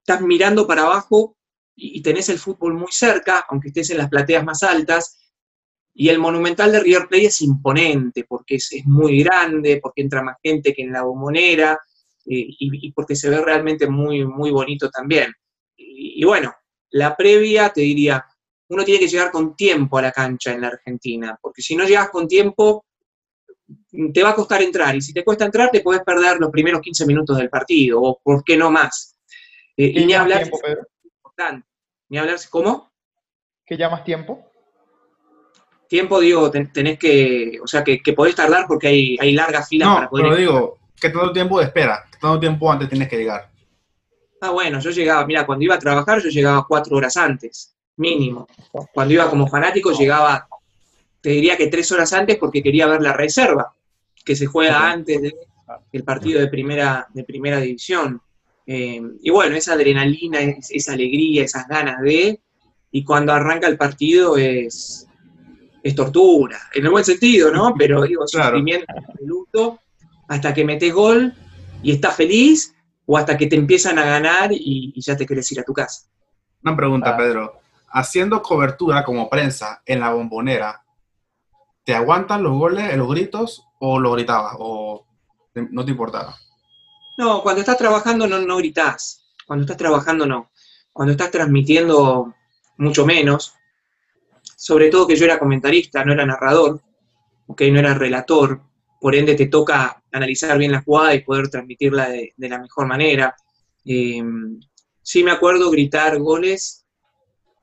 estás 0.00 0.22
mirando 0.22 0.66
para 0.66 0.82
abajo 0.82 1.36
y, 1.76 2.02
tenés 2.02 2.30
el 2.30 2.38
fútbol 2.38 2.74
muy 2.74 2.90
cerca, 2.90 3.44
aunque 3.48 3.68
estés 3.68 3.90
en 3.90 3.98
las 3.98 4.08
plateas 4.08 4.44
más 4.44 4.62
altas. 4.62 5.20
Y 5.92 6.08
el 6.08 6.18
monumental 6.18 6.72
de 6.72 6.80
River 6.80 7.06
Plate 7.08 7.26
es 7.26 7.42
imponente, 7.42 8.24
porque 8.24 8.56
es, 8.56 8.70
muy 8.86 9.22
grande, 9.22 9.78
porque 9.80 10.02
entra 10.02 10.22
más 10.22 10.36
gente 10.42 10.72
que 10.74 10.82
en 10.82 10.92
la 10.92 11.02
bombonera, 11.02 11.78
eh, 12.26 12.46
y, 12.58 12.92
porque 12.92 13.14
se 13.14 13.28
ve 13.28 13.40
realmente 13.42 13.86
muy, 13.88 14.24
muy 14.24 14.50
bonito 14.50 14.90
también. 14.90 15.32
y 15.76 16.24
bueno, 16.24 16.52
la 16.90 17.16
previa, 17.16 17.70
te 17.70 17.82
diría, 17.82 18.24
uno 18.68 18.84
tiene 18.84 19.00
que 19.00 19.08
llegar 19.08 19.30
con 19.30 19.54
tiempo 19.54 19.98
a 19.98 20.02
la 20.02 20.12
cancha 20.12 20.52
en 20.52 20.62
la 20.62 20.68
Argentina, 20.68 21.38
porque 21.40 21.62
si 21.62 21.76
no 21.76 21.84
llegas 21.84 22.10
con 22.10 22.26
tiempo, 22.26 22.86
te 24.12 24.22
va 24.22 24.30
a 24.30 24.34
costar 24.34 24.62
entrar, 24.62 24.94
y 24.94 25.02
si 25.02 25.12
te 25.12 25.24
cuesta 25.24 25.44
entrar, 25.44 25.70
te 25.70 25.80
puedes 25.80 26.02
perder 26.02 26.38
los 26.38 26.50
primeros 26.50 26.80
15 26.80 27.06
minutos 27.06 27.36
del 27.36 27.50
partido, 27.50 28.00
o 28.00 28.20
por 28.22 28.42
qué 28.42 28.56
no 28.56 28.70
más. 28.70 29.16
Eh, 29.76 29.92
y 29.94 30.06
ni 30.06 30.14
hablar, 30.14 30.42
tiempo, 30.42 30.60
Pedro? 30.62 30.86
Ni 32.08 32.18
hablar, 32.18 32.38
¿cómo? 32.50 32.92
¿Qué 33.64 33.76
llamas 33.76 34.04
tiempo? 34.04 34.50
Tiempo, 35.88 36.20
digo, 36.20 36.50
tenés 36.50 36.98
que, 36.98 37.58
o 37.62 37.66
sea, 37.66 37.84
que, 37.84 38.00
podés 38.14 38.34
tardar 38.34 38.66
porque 38.66 38.88
hay, 38.88 39.16
hay 39.20 39.32
largas 39.32 39.68
filas 39.68 39.88
para 39.94 40.08
poder... 40.08 40.26
pero 40.26 40.36
digo, 40.36 40.78
¿qué 41.00 41.10
todo 41.10 41.32
tiempo 41.32 41.58
de 41.58 41.66
espera? 41.66 42.04
¿Qué 42.10 42.18
todo 42.18 42.40
tiempo 42.40 42.70
antes 42.72 42.88
tienes 42.88 43.08
que 43.08 43.18
llegar? 43.18 43.50
Ah, 44.40 44.50
bueno, 44.50 44.80
yo 44.80 44.90
llegaba, 44.90 45.26
mira, 45.26 45.46
cuando 45.46 45.64
iba 45.64 45.74
a 45.74 45.78
trabajar 45.78 46.20
yo 46.20 46.28
llegaba 46.28 46.66
cuatro 46.68 46.96
horas 46.96 47.16
antes 47.16 47.73
mínimo. 47.96 48.46
Cuando 48.92 49.14
iba 49.14 49.30
como 49.30 49.46
fanático 49.46 49.92
llegaba, 49.92 50.46
te 51.20 51.30
diría 51.30 51.56
que 51.56 51.68
tres 51.68 51.90
horas 51.92 52.12
antes 52.12 52.36
porque 52.36 52.62
quería 52.62 52.86
ver 52.86 53.00
la 53.00 53.12
reserva, 53.12 53.72
que 54.24 54.36
se 54.36 54.46
juega 54.46 54.90
antes 54.90 55.20
del 55.92 56.04
partido 56.04 56.40
de 56.40 56.48
primera, 56.48 57.06
de 57.12 57.24
primera 57.24 57.60
división. 57.60 58.20
Eh, 58.66 59.00
y 59.22 59.30
bueno, 59.30 59.56
esa 59.56 59.74
adrenalina, 59.74 60.38
esa 60.40 60.92
alegría, 60.92 61.44
esas 61.44 61.66
ganas 61.68 62.00
de, 62.02 62.40
y 62.90 63.04
cuando 63.04 63.32
arranca 63.32 63.68
el 63.68 63.76
partido 63.76 64.36
es, 64.36 65.06
es 65.82 65.94
tortura, 65.94 66.58
en 66.74 66.84
el 66.84 66.90
buen 66.90 67.04
sentido, 67.04 67.52
¿no? 67.52 67.74
Pero 67.78 68.02
digo, 68.02 68.26
sufrimiento, 68.26 68.86
luto, 69.20 69.80
hasta 70.28 70.54
que 70.54 70.64
metes 70.64 70.92
gol 70.92 71.32
y 71.82 71.92
estás 71.92 72.16
feliz, 72.16 72.74
o 73.06 73.18
hasta 73.18 73.36
que 73.36 73.46
te 73.46 73.56
empiezan 73.56 73.98
a 73.98 74.04
ganar 74.04 74.50
y, 74.50 74.94
ya 74.96 75.14
te 75.14 75.26
quieres 75.26 75.50
ir 75.52 75.60
a 75.60 75.62
tu 75.62 75.74
casa. 75.74 76.06
Una 76.62 76.74
pregunta, 76.74 77.10
ah. 77.10 77.16
Pedro 77.18 77.63
haciendo 77.94 78.42
cobertura 78.42 79.04
como 79.04 79.30
prensa 79.30 79.80
en 79.86 80.00
la 80.00 80.12
bombonera, 80.12 80.84
¿te 81.84 81.94
aguantan 81.94 82.42
los 82.42 82.52
goles, 82.52 82.94
los 82.96 83.08
gritos 83.08 83.68
o 83.78 84.00
lo 84.00 84.12
gritabas 84.12 84.56
o 84.58 85.06
no 85.54 85.84
te 85.84 85.92
importaba? 85.92 86.36
No, 87.16 87.40
cuando 87.40 87.60
estás 87.60 87.78
trabajando 87.78 88.26
no, 88.26 88.40
no 88.40 88.56
gritas. 88.56 89.24
Cuando 89.46 89.62
estás 89.62 89.76
trabajando 89.76 90.26
no. 90.26 90.50
Cuando 90.92 91.12
estás 91.12 91.30
transmitiendo 91.30 92.34
mucho 92.78 93.06
menos. 93.06 93.54
Sobre 94.56 94.90
todo 94.90 95.06
que 95.06 95.14
yo 95.14 95.24
era 95.24 95.38
comentarista, 95.38 96.04
no 96.04 96.12
era 96.12 96.26
narrador, 96.26 96.80
okay, 97.46 97.70
no 97.70 97.78
era 97.78 97.94
relator. 97.94 98.60
Por 99.00 99.14
ende 99.14 99.36
te 99.36 99.46
toca 99.46 100.02
analizar 100.10 100.58
bien 100.58 100.72
la 100.72 100.82
jugada 100.82 101.14
y 101.14 101.22
poder 101.22 101.48
transmitirla 101.48 102.08
de, 102.08 102.32
la 102.38 102.58
mejor 102.58 102.86
manera. 102.86 103.36
Eh, 103.84 104.22
sí 105.00 105.22
me 105.22 105.30
acuerdo 105.30 105.70
gritar 105.70 106.18
goles 106.18 106.83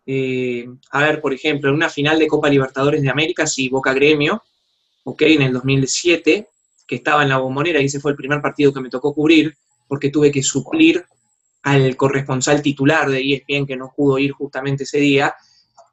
eh, 0.06 0.68
a 0.92 1.04
ver, 1.04 1.22
por 1.22 1.34
ejemplo, 1.34 1.70
en 1.70 1.76
una 1.76 1.90
final 1.90 2.20
de 2.20 2.28
Copa 2.28 2.50
Libertadores 2.50 3.02
de 3.02 3.10
América, 3.10 3.46
sí, 3.48 3.70
Boca 3.70 3.94
Gremio, 3.94 4.44
ok, 5.04 5.22
en 5.24 5.44
el 5.44 5.54
2007, 5.54 6.48
que 6.88 6.96
estaba 6.96 7.24
en 7.24 7.30
la 7.30 7.38
bombonera 7.38 7.82
y 7.82 7.86
ese 7.86 8.00
fue 8.00 8.12
el 8.12 8.18
primer 8.18 8.42
partido 8.42 8.74
que 8.74 8.82
me 8.82 8.90
tocó 8.90 9.14
cubrir, 9.14 9.56
porque 9.88 10.10
tuve 10.10 10.32
que 10.32 10.44
suplir 10.44 11.06
al 11.64 11.96
corresponsal 11.96 12.62
titular 12.62 13.10
de 13.10 13.22
ESPN 13.22 13.66
que 13.68 13.76
no 13.76 13.94
pudo 13.96 14.18
ir 14.18 14.32
justamente 14.32 14.84
ese 14.84 15.00
día. 15.00 15.34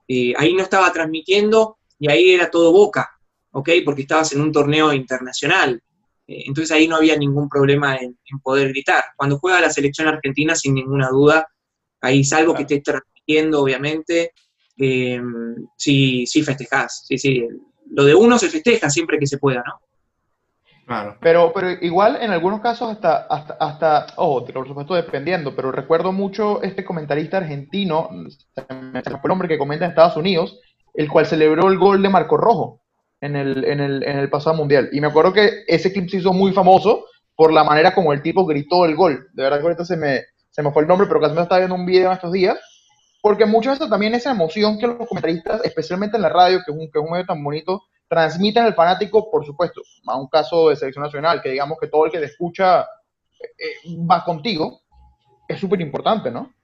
Eh, 0.07 0.33
ahí 0.37 0.55
no 0.55 0.63
estaba 0.63 0.93
transmitiendo 0.93 1.79
y 1.99 2.11
ahí 2.11 2.31
era 2.31 2.51
todo 2.51 2.73
Boca, 2.73 3.11
ok, 3.53 3.71
porque 3.85 4.03
estabas 4.03 4.33
en 4.33 4.41
un 4.41 4.53
torneo 4.53 4.93
internacional. 4.93 5.83
Eh, 6.27 6.45
entonces 6.47 6.71
ahí 6.71 6.89
no 6.89 6.97
había 6.97 7.17
ningún 7.17 7.49
problema 7.49 7.97
en, 7.97 8.17
poder 8.43 8.69
gritar. 8.69 9.05
Cuando 9.17 9.39
juega 9.39 9.61
la 9.61 9.71
selección 9.71 10.09
argentina, 10.09 10.55
sin 10.55 10.75
ninguna 10.75 11.09
duda, 11.11 11.47
ahí 12.01 12.25
salvo 12.25 12.55
que 12.55 12.65
te 13.29 13.55
obviamente, 13.55 14.33
eh, 14.79 15.21
si, 15.77 16.27
si 16.27 16.43
festejás. 16.43 17.05
Sí, 17.07 17.19
sí. 17.19 17.47
Lo 17.91 18.05
de 18.05 18.15
uno 18.15 18.39
se 18.39 18.49
festeja 18.49 18.89
siempre 18.89 19.19
que 19.19 19.27
se 19.27 19.39
pueda, 19.39 19.63
¿no? 19.67 19.81
Claro. 20.87 21.19
Pero, 21.21 21.53
pero 21.53 21.71
igual 21.83 22.17
en 22.23 22.31
algunos 22.31 22.61
casos 22.63 22.91
hasta, 22.91 23.27
hasta, 23.27 23.55
hasta, 23.61 24.07
oh, 24.17 24.43
por 24.47 24.67
supuesto 24.67 24.95
dependiendo, 24.95 25.55
pero 25.55 25.71
recuerdo 25.71 26.13
mucho 26.13 26.63
este 26.63 26.83
comentarista 26.83 27.37
argentino, 27.37 28.09
el 28.55 29.31
hombre 29.31 29.49
que 29.49 29.59
comenta 29.59 29.85
en 29.85 29.91
Estados 29.91 30.17
Unidos, 30.17 30.59
el 30.95 31.11
cual 31.11 31.27
celebró 31.27 31.69
el 31.69 31.79
gol 31.79 32.01
de 32.01 32.09
Marco 32.09 32.39
Rojo 32.39 32.81
en 33.21 33.37
el, 33.37 33.65
en 33.67 33.81
el, 33.81 34.03
en 34.03 34.17
el 34.17 34.31
pasado 34.31 34.57
mundial. 34.57 34.89
Y 34.91 35.03
me 35.03 35.09
acuerdo 35.09 35.35
que 35.35 35.65
ese 35.67 35.93
clip 35.93 36.09
se 36.09 36.19
hizo 36.19 36.33
muy 36.33 36.53
famoso 36.53 37.05
por 37.37 37.53
la 37.53 37.65
manera 37.65 37.95
como 37.95 38.15
el 38.15 38.23
tipo 38.23 38.47
gritó 38.47 38.87
el 38.87 38.97
gol. 38.97 39.29
De 39.35 39.43
verdad 39.43 39.59
que 39.59 39.65
ahorita 39.65 39.85
se 39.85 39.99
me, 39.99 40.23
se 40.49 40.63
me 40.63 40.73
fue 40.73 40.83
el 40.83 40.89
nombre, 40.89 41.07
pero 41.07 41.21
casi 41.21 41.35
me 41.35 41.43
estaba 41.43 41.59
viendo 41.59 41.75
un 41.75 41.85
video 41.85 42.07
en 42.07 42.15
estos 42.15 42.33
días 42.33 42.59
porque 43.21 43.47
muchas 43.47 43.79
veces 43.79 43.91
también 43.91 44.15
esa 44.15 44.31
emoción 44.31 44.79
que 44.79 44.87
los 44.87 45.09
comentaristas, 45.09 45.65
especialmente 45.65 46.17
en 46.17 46.23
la 46.23 46.29
radio, 46.29 46.59
que 46.65 46.73
es 46.73 46.79
un, 46.79 46.91
que 46.91 46.99
es 46.99 47.05
un 47.05 47.11
medio 47.11 47.27
tan 47.27 47.43
bonito, 47.43 47.83
transmiten 48.09 48.65
al 48.65 48.75
fanático, 48.75 49.31
por 49.31 49.45
supuesto, 49.45 49.83
a 50.07 50.17
un 50.17 50.29
caso 50.29 50.69
de 50.69 50.77
selección 50.77 51.05
nacional, 51.05 51.43
que 51.43 51.51
digamos 51.51 51.79
que 51.81 51.89
todo 51.89 52.07
el 52.07 52.13
que 52.13 52.19
te 52.19 52.27
escucha 52.27 52.83
eh, 52.83 53.47
eh, 53.59 53.97
va 54.11 54.25
contigo, 54.25 54.81
es 55.47 55.59
súper 55.59 55.81
importante, 55.81 56.31
¿no? 56.31 56.55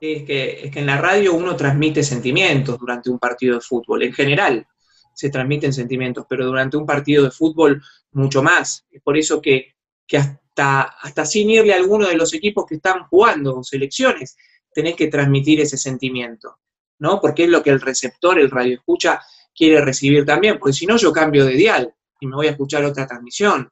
Es 0.00 0.24
que, 0.24 0.64
es 0.64 0.70
que 0.70 0.80
en 0.80 0.86
la 0.86 0.98
radio 0.98 1.34
uno 1.34 1.54
transmite 1.54 2.02
sentimientos 2.02 2.78
durante 2.78 3.08
un 3.08 3.18
partido 3.18 3.54
de 3.54 3.60
fútbol, 3.60 4.02
en 4.02 4.12
general 4.12 4.66
se 5.14 5.30
transmiten 5.30 5.72
sentimientos, 5.72 6.26
pero 6.28 6.46
durante 6.46 6.76
un 6.76 6.86
partido 6.86 7.24
de 7.24 7.30
fútbol 7.30 7.82
mucho 8.12 8.42
más. 8.42 8.86
Es 8.90 9.02
por 9.02 9.16
eso 9.16 9.40
que, 9.40 9.74
que 10.06 10.16
hasta, 10.16 10.82
hasta 10.82 11.24
sin 11.24 11.50
irle 11.50 11.74
a 11.74 11.76
alguno 11.76 12.08
de 12.08 12.16
los 12.16 12.32
equipos 12.34 12.64
que 12.66 12.76
están 12.76 13.04
jugando, 13.08 13.62
selecciones, 13.62 14.36
tenés 14.72 14.96
que 14.96 15.08
transmitir 15.08 15.60
ese 15.60 15.76
sentimiento, 15.76 16.58
¿no? 16.98 17.20
Porque 17.20 17.44
es 17.44 17.50
lo 17.50 17.62
que 17.62 17.70
el 17.70 17.80
receptor, 17.80 18.38
el 18.38 18.50
radio 18.50 18.74
escucha, 18.74 19.20
quiere 19.54 19.80
recibir 19.80 20.24
también, 20.24 20.58
porque 20.58 20.72
si 20.72 20.86
no 20.86 20.96
yo 20.96 21.12
cambio 21.12 21.44
de 21.44 21.54
dial 21.54 21.94
y 22.20 22.26
me 22.26 22.36
voy 22.36 22.46
a 22.46 22.52
escuchar 22.52 22.84
otra 22.84 23.06
transmisión. 23.06 23.68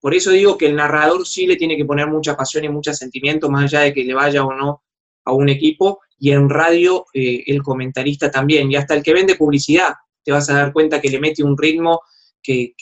Por 0.00 0.14
eso 0.14 0.30
digo 0.30 0.58
que 0.58 0.66
el 0.66 0.76
narrador 0.76 1.26
sí 1.26 1.46
le 1.46 1.56
tiene 1.56 1.76
que 1.76 1.84
poner 1.84 2.08
mucha 2.08 2.36
pasión 2.36 2.64
y 2.64 2.68
mucho 2.68 2.92
sentimiento, 2.92 3.48
más 3.48 3.64
allá 3.64 3.80
de 3.80 3.94
que 3.94 4.04
le 4.04 4.12
vaya 4.12 4.44
o 4.44 4.52
no 4.52 4.82
a 5.24 5.32
un 5.32 5.48
equipo, 5.48 6.00
y 6.18 6.32
en 6.32 6.50
radio 6.50 7.06
eh, 7.14 7.42
el 7.46 7.62
comentarista 7.62 8.30
también, 8.30 8.70
y 8.70 8.76
hasta 8.76 8.94
el 8.94 9.02
que 9.02 9.14
vende 9.14 9.36
publicidad, 9.36 9.94
te 10.22 10.32
vas 10.32 10.50
a 10.50 10.54
dar 10.54 10.72
cuenta 10.72 11.00
que 11.00 11.08
le 11.08 11.20
mete 11.20 11.42
un 11.42 11.56
ritmo 11.56 12.02
que, 12.42 12.74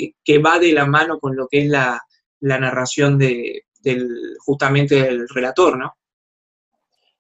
va 0.45 0.59
de 0.59 0.73
la 0.73 0.87
mano 0.87 1.21
con 1.21 1.37
lo 1.37 1.47
que 1.47 1.61
es 1.61 1.69
la, 1.69 2.01
narración 2.41 3.19
de, 3.19 3.67
del, 3.81 4.37
justamente 4.39 4.97
del 4.97 5.29
relator, 5.29 5.79
¿no? 5.79 5.95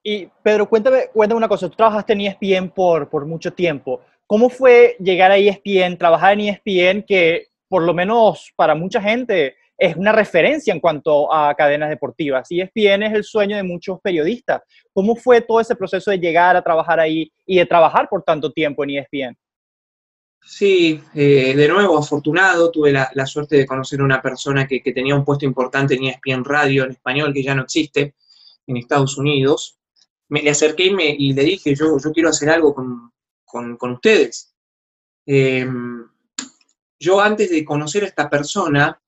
Y 0.02 0.28
Pedro, 0.42 0.68
cuéntame, 0.68 1.08
cuéntame 1.12 1.38
una 1.38 1.48
cosa, 1.48 1.68
tú 1.68 1.76
trabajaste 1.76 2.12
en 2.12 2.22
ESPN 2.22 2.70
por, 2.70 3.08
por 3.08 3.24
mucho 3.24 3.52
tiempo. 3.52 4.00
¿Cómo 4.26 4.50
fue 4.50 4.96
llegar 4.98 5.30
a 5.30 5.36
ESPN, 5.36 5.96
trabajar 5.96 6.32
en 6.32 6.40
ESPN, 6.40 7.02
que 7.02 7.48
por 7.68 7.82
lo 7.82 7.94
menos 7.94 8.52
para 8.56 8.74
mucha 8.74 9.00
gente 9.00 9.56
es 9.76 9.96
una 9.96 10.12
referencia 10.12 10.72
en 10.72 10.80
cuanto 10.80 11.32
a 11.32 11.54
cadenas 11.54 11.90
deportivas? 11.90 12.48
ESPN 12.50 13.04
es 13.04 13.12
el 13.12 13.24
sueño 13.24 13.56
de 13.56 13.62
muchos 13.62 14.00
periodistas. 14.00 14.62
¿Cómo 14.92 15.14
fue 15.14 15.40
todo 15.40 15.60
ese 15.60 15.76
proceso 15.76 16.10
de 16.10 16.18
llegar 16.18 16.56
a 16.56 16.62
trabajar 16.62 16.98
ahí 16.98 17.30
y 17.46 17.58
de 17.58 17.66
trabajar 17.66 18.08
por 18.08 18.22
tanto 18.22 18.50
tiempo 18.52 18.84
en 18.84 18.90
ESPN? 18.90 19.36
Sí, 20.44 21.00
eh, 21.14 21.54
de 21.54 21.68
nuevo, 21.68 21.96
afortunado, 21.96 22.70
tuve 22.72 22.90
la, 22.90 23.26
suerte 23.26 23.56
de 23.56 23.66
conocer 23.66 24.00
a 24.00 24.04
una 24.04 24.20
persona 24.20 24.66
que, 24.66 24.80
tenía 24.80 25.14
un 25.14 25.24
puesto 25.24 25.44
importante 25.44 25.94
en 25.94 26.04
ESPN 26.04 26.44
Radio 26.44 26.84
en 26.84 26.90
español, 26.90 27.32
que 27.32 27.44
ya 27.44 27.54
no 27.54 27.62
existe, 27.62 28.14
en 28.66 28.76
Estados 28.76 29.16
Unidos. 29.16 29.78
Me 30.32 30.42
le 30.42 30.50
acerqué 30.50 30.86
y, 30.86 30.94
me, 30.94 31.10
y 31.10 31.34
le 31.34 31.44
dije, 31.44 31.74
yo, 31.74 31.98
yo 31.98 32.10
quiero 32.10 32.30
hacer 32.30 32.48
algo 32.48 32.74
con, 32.74 33.92
ustedes. 33.92 34.54
Em, 35.26 36.08
yo 36.98 37.20
antes 37.20 37.50
de 37.50 37.64
conocer 37.64 38.04
a 38.04 38.06
esta 38.06 38.30
persona, 38.30 38.98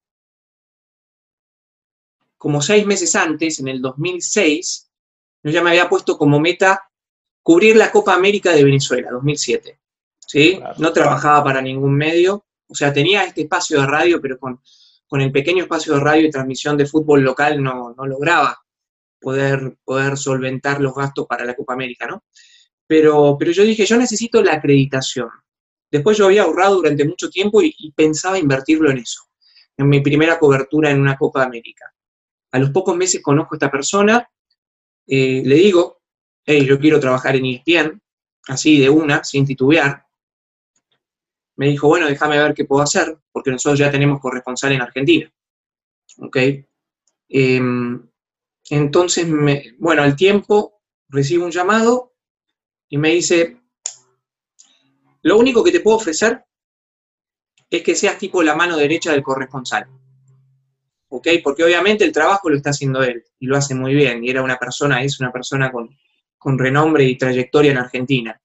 como 2.36 2.60
seis 2.60 2.84
meses 2.84 3.16
antes, 3.16 3.58
en 3.58 3.68
el 3.68 3.80
2006, 3.80 4.90
yo 5.44 5.50
ya 5.50 5.62
me 5.62 5.70
había 5.70 5.88
puesto 5.88 6.18
como 6.18 6.38
meta 6.38 6.90
cubrir 7.42 7.76
la 7.76 7.90
Copa 7.90 8.14
América 8.14 8.52
de 8.52 8.64
Venezuela, 8.64 9.10
2007. 9.10 9.80
¿sí? 10.26 10.60
No 10.76 10.92
trabajaba 10.92 11.42
para 11.42 11.62
ningún 11.62 11.94
medio, 11.94 12.44
o 12.68 12.74
sea, 12.74 12.92
tenía 12.92 13.24
este 13.24 13.42
espacio 13.42 13.80
de 13.80 13.86
radio, 13.86 14.20
pero 14.20 14.38
con, 14.38 14.60
el 15.12 15.30
pequeño 15.30 15.62
espacio 15.62 15.94
de 15.94 16.00
radio 16.00 16.26
y 16.26 16.30
transmisión 16.30 16.76
de 16.76 16.86
fútbol 16.86 17.22
local 17.22 17.62
no, 17.62 17.94
lograba 17.96 18.63
poder, 19.24 19.76
poder 19.84 20.16
solventar 20.16 20.80
los 20.80 20.94
gastos 20.94 21.26
para 21.26 21.44
la 21.44 21.54
Copa 21.54 21.72
América, 21.72 22.06
¿no? 22.06 22.24
Pero, 22.86 23.36
pero 23.38 23.50
yo 23.50 23.64
dije, 23.64 23.86
yo 23.86 23.96
necesito 23.96 24.42
la 24.42 24.52
acreditación. 24.52 25.28
Después 25.90 26.16
yo 26.16 26.26
había 26.26 26.42
ahorrado 26.42 26.76
durante 26.76 27.04
mucho 27.04 27.28
tiempo 27.30 27.62
y, 27.62 27.92
pensaba 27.96 28.38
invertirlo 28.38 28.90
en 28.90 28.98
eso, 28.98 29.22
en 29.76 29.88
mi 29.88 30.00
primera 30.00 30.38
cobertura 30.38 30.90
en 30.90 31.00
una 31.00 31.16
Copa 31.16 31.42
América. 31.42 31.92
A 32.52 32.58
los 32.58 32.70
pocos 32.70 32.96
meses 32.96 33.22
conozco 33.22 33.54
a 33.54 33.56
esta 33.56 33.70
persona, 33.70 34.28
eh, 35.06 35.42
le 35.44 35.54
digo, 35.56 36.02
hey, 36.44 36.64
yo 36.66 36.78
quiero 36.78 37.00
trabajar 37.00 37.36
en 37.36 37.46
ESPN, 37.46 38.00
así 38.48 38.78
de 38.78 38.90
una, 38.90 39.24
sin 39.24 39.44
titubear 39.44 40.04
me 41.56 41.68
dijo, 41.68 41.88
bueno, 41.88 42.06
déjame 42.06 42.38
ver 42.38 42.54
qué 42.54 42.64
puedo 42.64 42.82
hacer, 42.82 43.16
porque 43.32 43.50
nosotros 43.50 43.78
ya 43.78 43.90
tenemos 43.90 44.20
corresponsal 44.20 44.72
en 44.72 44.82
Argentina. 44.82 45.32
¿Ok? 46.18 46.36
Em, 47.28 48.08
entonces, 48.70 49.26
me, 49.26 49.74
bueno, 49.78 50.02
al 50.02 50.16
tiempo 50.16 50.80
recibo 51.08 51.44
un 51.44 51.50
llamado 51.50 52.14
y 52.88 52.98
me 52.98 53.10
dice, 53.10 53.60
lo 55.22 55.38
único 55.38 55.62
que 55.62 55.72
te 55.72 55.80
puedo 55.80 55.96
ofrecer 55.96 56.44
es 57.70 57.82
que 57.82 57.94
seas 57.94 58.18
tipo 58.18 58.42
la 58.42 58.54
mano 58.54 58.76
derecha 58.76 59.12
del 59.12 59.22
corresponsal. 59.22 59.86
¿Ok? 61.08 61.28
Porque 61.42 61.64
obviamente 61.64 62.04
el 62.04 62.12
trabajo 62.12 62.48
lo 62.48 62.56
está 62.56 62.70
haciendo 62.70 63.02
él 63.02 63.24
y 63.38 63.46
lo 63.46 63.56
hace 63.56 63.74
muy 63.74 63.94
bien. 63.94 64.24
Y 64.24 64.30
era 64.30 64.42
una 64.42 64.56
persona, 64.56 65.02
es 65.02 65.20
una 65.20 65.32
persona 65.32 65.70
con, 65.70 65.96
con 66.38 66.58
renombre 66.58 67.04
y 67.04 67.16
trayectoria 67.16 67.72
en 67.72 67.78
Argentina. 67.78 68.40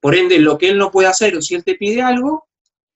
Por 0.00 0.14
ende, 0.14 0.38
lo 0.38 0.56
que 0.56 0.68
él 0.68 0.78
no 0.78 0.90
puede 0.90 1.08
hacer, 1.08 1.36
o 1.36 1.42
si 1.42 1.54
él 1.54 1.64
te 1.64 1.74
pide 1.74 2.02
algo, 2.02 2.48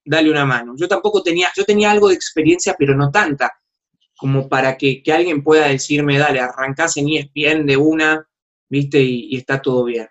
dale 0.05 0.31
una 0.31 0.45
mano. 0.45 0.75
Yo 0.77 0.89
tampoco 0.89 1.23
tenía, 1.23 1.49
yo 1.57 1.65
tenía 1.65 1.91
algo 1.91 2.09
de 2.09 2.15
experiencia, 2.15 2.75
pero 2.79 2.97
no 2.97 3.11
tanta, 3.11 3.53
como 4.17 4.49
para 4.49 4.77
que, 4.77 5.03
alguien 5.13 5.43
pueda 5.43 5.69
decirme, 5.69 6.19
dale, 6.19 6.41
arrancás 6.41 6.97
en 6.97 7.09
ESPN 7.09 7.67
de 7.67 7.77
una, 7.77 8.29
viste, 8.69 9.03
y, 9.03 9.37
está 9.37 9.61
todo 9.61 9.85
bien. 9.85 10.09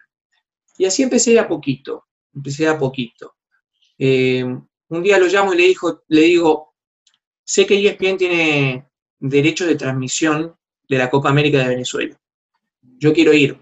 Y 0.77 0.85
así 0.85 1.03
empecé 1.03 1.39
a 1.39 1.47
poquito, 1.47 2.05
empecé 2.33 2.67
a 2.67 2.77
poquito. 2.77 3.35
Eh, 3.97 4.43
un 4.43 5.03
día 5.03 5.17
lo 5.17 5.27
llamo 5.27 5.53
y 5.53 5.57
le, 5.57 5.63
dijo, 5.63 6.03
le 6.07 6.21
digo, 6.21 6.73
sé 7.43 7.65
que 7.65 7.85
ESPN 7.85 8.17
tiene 8.17 8.89
derechos 9.19 9.67
de 9.67 9.75
transmisión 9.75 10.55
de 10.87 10.97
la 10.97 11.09
Copa 11.09 11.29
América 11.29 11.59
de 11.59 11.69
Venezuela. 11.69 12.19
Yo 12.81 13.13
quiero 13.13 13.33
ir. 13.33 13.57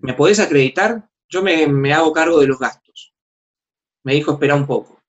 ¿Me 0.00 0.14
podés 0.14 0.40
acreditar? 0.40 1.08
yo 1.34 1.42
me, 1.42 1.92
hago 1.92 2.12
cargo 2.12 2.40
de 2.40 2.46
los 2.46 2.58
gastos. 2.58 3.12
Me 4.04 4.14
dijo, 4.14 4.32
espera 4.32 4.54
un 4.54 4.66
poco. 4.66 5.02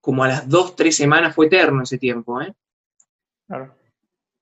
Como 0.00 0.24
a 0.24 0.28
las 0.28 0.48
dos, 0.48 0.74
tres 0.74 0.96
semanas 0.96 1.34
fue 1.34 1.46
eterno 1.46 1.82
ese 1.82 1.96
tiempo, 1.96 2.42
¿eh? 2.42 2.52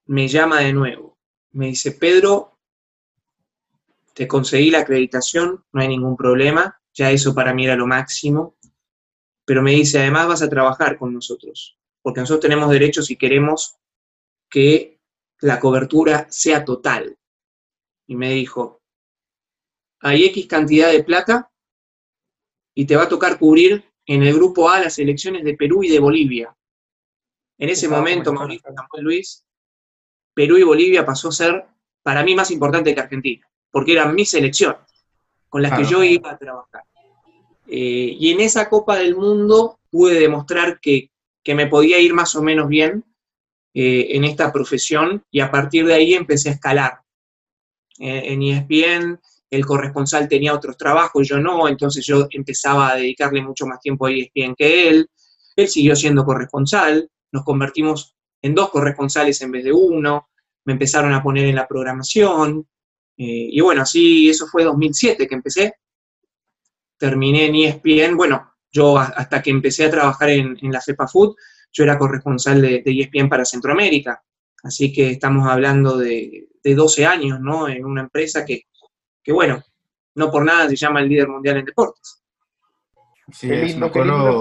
Me 0.06 0.28
llama 0.28 0.60
de 0.60 0.72
nuevo. 0.72 1.18
Me 1.52 1.66
dice, 1.66 1.92
Pedro, 1.92 2.58
te 4.14 4.28
conseguí 4.28 4.70
la 4.70 4.80
acreditación, 4.80 5.64
no 5.72 5.80
hay 5.80 5.88
ningún 5.88 6.16
problema, 6.16 6.80
ya 6.92 7.10
eso 7.10 7.34
para 7.34 7.54
mí 7.54 7.64
era 7.64 7.76
lo 7.76 7.86
máximo. 7.86 8.56
Pero 9.44 9.62
me 9.62 9.72
dice, 9.72 10.00
además 10.00 10.28
vas 10.28 10.42
a 10.42 10.48
trabajar 10.48 10.98
con 10.98 11.12
nosotros, 11.12 11.78
porque 12.02 12.20
nosotros 12.20 12.42
tenemos 12.42 12.70
derechos 12.70 13.10
y 13.10 13.16
queremos 13.16 13.76
que 14.48 15.00
la 15.40 15.58
cobertura 15.58 16.26
sea 16.30 16.64
total. 16.64 17.16
Y 18.06 18.16
me 18.16 18.30
dijo, 18.30 18.82
hay 20.00 20.24
X 20.26 20.46
cantidad 20.46 20.90
de 20.90 21.04
plata 21.04 21.50
y 22.74 22.86
te 22.86 22.96
va 22.96 23.04
a 23.04 23.08
tocar 23.08 23.38
cubrir 23.38 23.84
en 24.06 24.22
el 24.22 24.34
grupo 24.34 24.68
A 24.68 24.80
las 24.80 24.98
elecciones 24.98 25.44
de 25.44 25.54
Perú 25.54 25.84
y 25.84 25.88
de 25.88 26.00
Bolivia. 26.00 26.56
En 27.60 27.68
ese 27.68 27.88
momento, 27.88 28.32
Mauricio 28.32 28.72
Samuel 28.74 29.04
Luis, 29.04 29.44
Perú 30.32 30.56
y 30.56 30.62
Bolivia 30.62 31.04
pasó 31.04 31.28
a 31.28 31.32
ser 31.32 31.66
para 32.02 32.24
mí 32.24 32.34
más 32.34 32.50
importante 32.50 32.94
que 32.94 33.00
Argentina, 33.02 33.46
porque 33.70 33.92
eran 33.92 34.14
mis 34.14 34.32
elecciones 34.32 34.80
con 35.46 35.60
las 35.60 35.76
que 35.76 35.84
yo 35.84 36.02
iba 36.02 36.30
a 36.30 36.38
trabajar. 36.38 36.84
Eh, 37.66 38.16
y 38.18 38.30
en 38.30 38.40
esa 38.40 38.70
Copa 38.70 38.96
del 38.96 39.14
Mundo 39.14 39.78
pude 39.90 40.18
demostrar 40.18 40.80
que, 40.80 41.10
me 41.54 41.66
podía 41.66 41.98
ir 41.98 42.14
más 42.14 42.36
o 42.36 42.42
menos 42.42 42.68
bien 42.68 43.04
eh, 43.74 44.06
en 44.10 44.22
esta 44.24 44.52
profesión 44.52 45.24
y 45.32 45.40
a 45.40 45.50
partir 45.50 45.84
de 45.84 45.94
ahí 45.94 46.14
empecé 46.14 46.48
a 46.48 46.52
escalar. 46.52 47.00
Eh, 47.98 48.32
en 48.32 48.42
ESPN 48.42 49.20
el 49.50 49.66
corresponsal 49.66 50.28
tenía 50.28 50.54
otros 50.54 50.76
trabajos, 50.76 51.28
yo 51.28 51.38
no, 51.38 51.66
entonces 51.68 52.06
yo 52.06 52.28
empezaba 52.30 52.90
a 52.92 52.96
dedicarle 52.96 53.42
mucho 53.42 53.66
más 53.66 53.80
tiempo 53.80 54.06
a 54.06 54.12
ESPN 54.12 54.54
que 54.56 54.88
él. 54.88 55.10
Él 55.56 55.68
siguió 55.68 55.96
siendo 55.96 56.24
corresponsal, 56.24 57.10
nos 57.32 57.44
convertimos 57.44 58.16
en 58.42 58.54
dos 58.54 58.70
corresponsales 58.70 59.40
en 59.42 59.52
vez 59.52 59.64
de 59.64 59.72
uno, 59.72 60.28
me 60.64 60.74
empezaron 60.74 61.12
a 61.12 61.22
poner 61.22 61.46
en 61.46 61.56
la 61.56 61.68
programación, 61.68 62.66
eh, 63.16 63.48
y 63.52 63.60
bueno, 63.60 63.82
así, 63.82 64.30
eso 64.30 64.46
fue 64.46 64.64
2007 64.64 65.28
que 65.28 65.34
empecé. 65.34 65.74
Terminé 66.96 67.46
en 67.46 67.54
ESPN, 67.54 68.16
bueno, 68.16 68.54
yo 68.72 68.98
hasta 68.98 69.42
que 69.42 69.50
empecé 69.50 69.84
a 69.84 69.90
trabajar 69.90 70.30
en, 70.30 70.56
la 70.62 70.80
CEPA 70.80 71.06
Food, 71.06 71.36
yo 71.72 71.84
era 71.84 71.98
corresponsal 71.98 72.62
de, 72.62 72.82
de, 72.82 73.00
ESPN 73.00 73.28
para 73.28 73.44
Centroamérica, 73.44 74.22
así 74.62 74.92
que 74.92 75.10
estamos 75.10 75.46
hablando 75.46 75.98
de, 75.98 76.48
de 76.62 76.74
12 76.74 77.06
años, 77.06 77.40
¿no? 77.40 77.68
En 77.68 77.84
una 77.84 78.02
empresa 78.02 78.44
que, 78.44 78.62
que 79.22 79.32
bueno, 79.32 79.62
no 80.14 80.30
por 80.30 80.44
nada 80.44 80.68
se 80.68 80.76
llama 80.76 81.00
el 81.00 81.08
líder 81.08 81.28
mundial 81.28 81.58
en 81.58 81.64
deportes. 81.66 82.22
Sí, 83.32 83.48
qué 83.48 83.56
lindo, 83.56 83.92
qué 83.92 84.00
lindo 84.00 84.38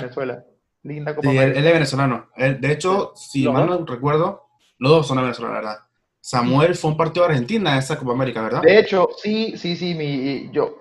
Venezuela. 0.00 0.44
Linda 0.82 1.14
Copa 1.14 1.30
sí, 1.30 1.36
él, 1.36 1.56
es 1.56 1.64
venezolano. 1.64 2.28
de 2.36 2.72
hecho, 2.72 3.12
si 3.16 3.48
mal 3.48 3.66
no 3.66 3.84
recuerdo, 3.84 4.48
los 4.78 4.92
dos 4.92 5.06
son 5.06 5.18
venezolanos, 5.18 5.56
¿verdad? 5.58 5.78
Samuel 6.20 6.74
fue 6.74 6.90
un 6.90 6.96
partido 6.96 7.26
de 7.26 7.32
Argentina 7.32 7.72
en 7.72 7.78
esa 7.78 7.98
Copa 7.98 8.12
América, 8.12 8.42
¿verdad? 8.42 8.62
De 8.62 8.78
hecho, 8.78 9.08
sí, 9.16 9.56
sí, 9.56 9.76
sí. 9.76 9.94
Mi, 9.94 10.50
yo, 10.52 10.76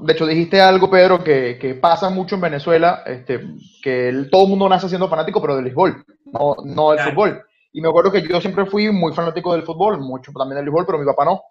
de 0.00 0.12
hecho, 0.12 0.26
dijiste 0.26 0.60
algo, 0.60 0.88
Pedro, 0.90 1.22
que, 1.22 1.58
que 1.60 1.74
pasa 1.74 2.08
mucho 2.08 2.36
en 2.36 2.40
Venezuela, 2.40 3.02
este, 3.04 3.40
que 3.82 4.26
todo 4.30 4.44
el 4.44 4.48
mundo 4.48 4.68
nace 4.68 4.88
siendo 4.88 5.08
fanático, 5.08 5.40
pero 5.40 5.56
del 5.56 5.64
béisbol, 5.64 6.04
no, 6.32 6.56
no 6.64 6.90
del 6.92 7.00
fútbol. 7.00 7.42
Y 7.72 7.80
me 7.80 7.88
acuerdo 7.88 8.10
que 8.10 8.26
yo 8.26 8.40
siempre 8.40 8.64
fui 8.66 8.90
muy 8.90 9.12
fanático 9.12 9.52
del 9.52 9.64
fútbol, 9.64 10.00
mucho 10.00 10.32
también 10.32 10.56
del 10.56 10.64
béisbol, 10.64 10.86
pero 10.86 10.98
mi 10.98 11.04
papá 11.04 11.24
no. 11.24 11.42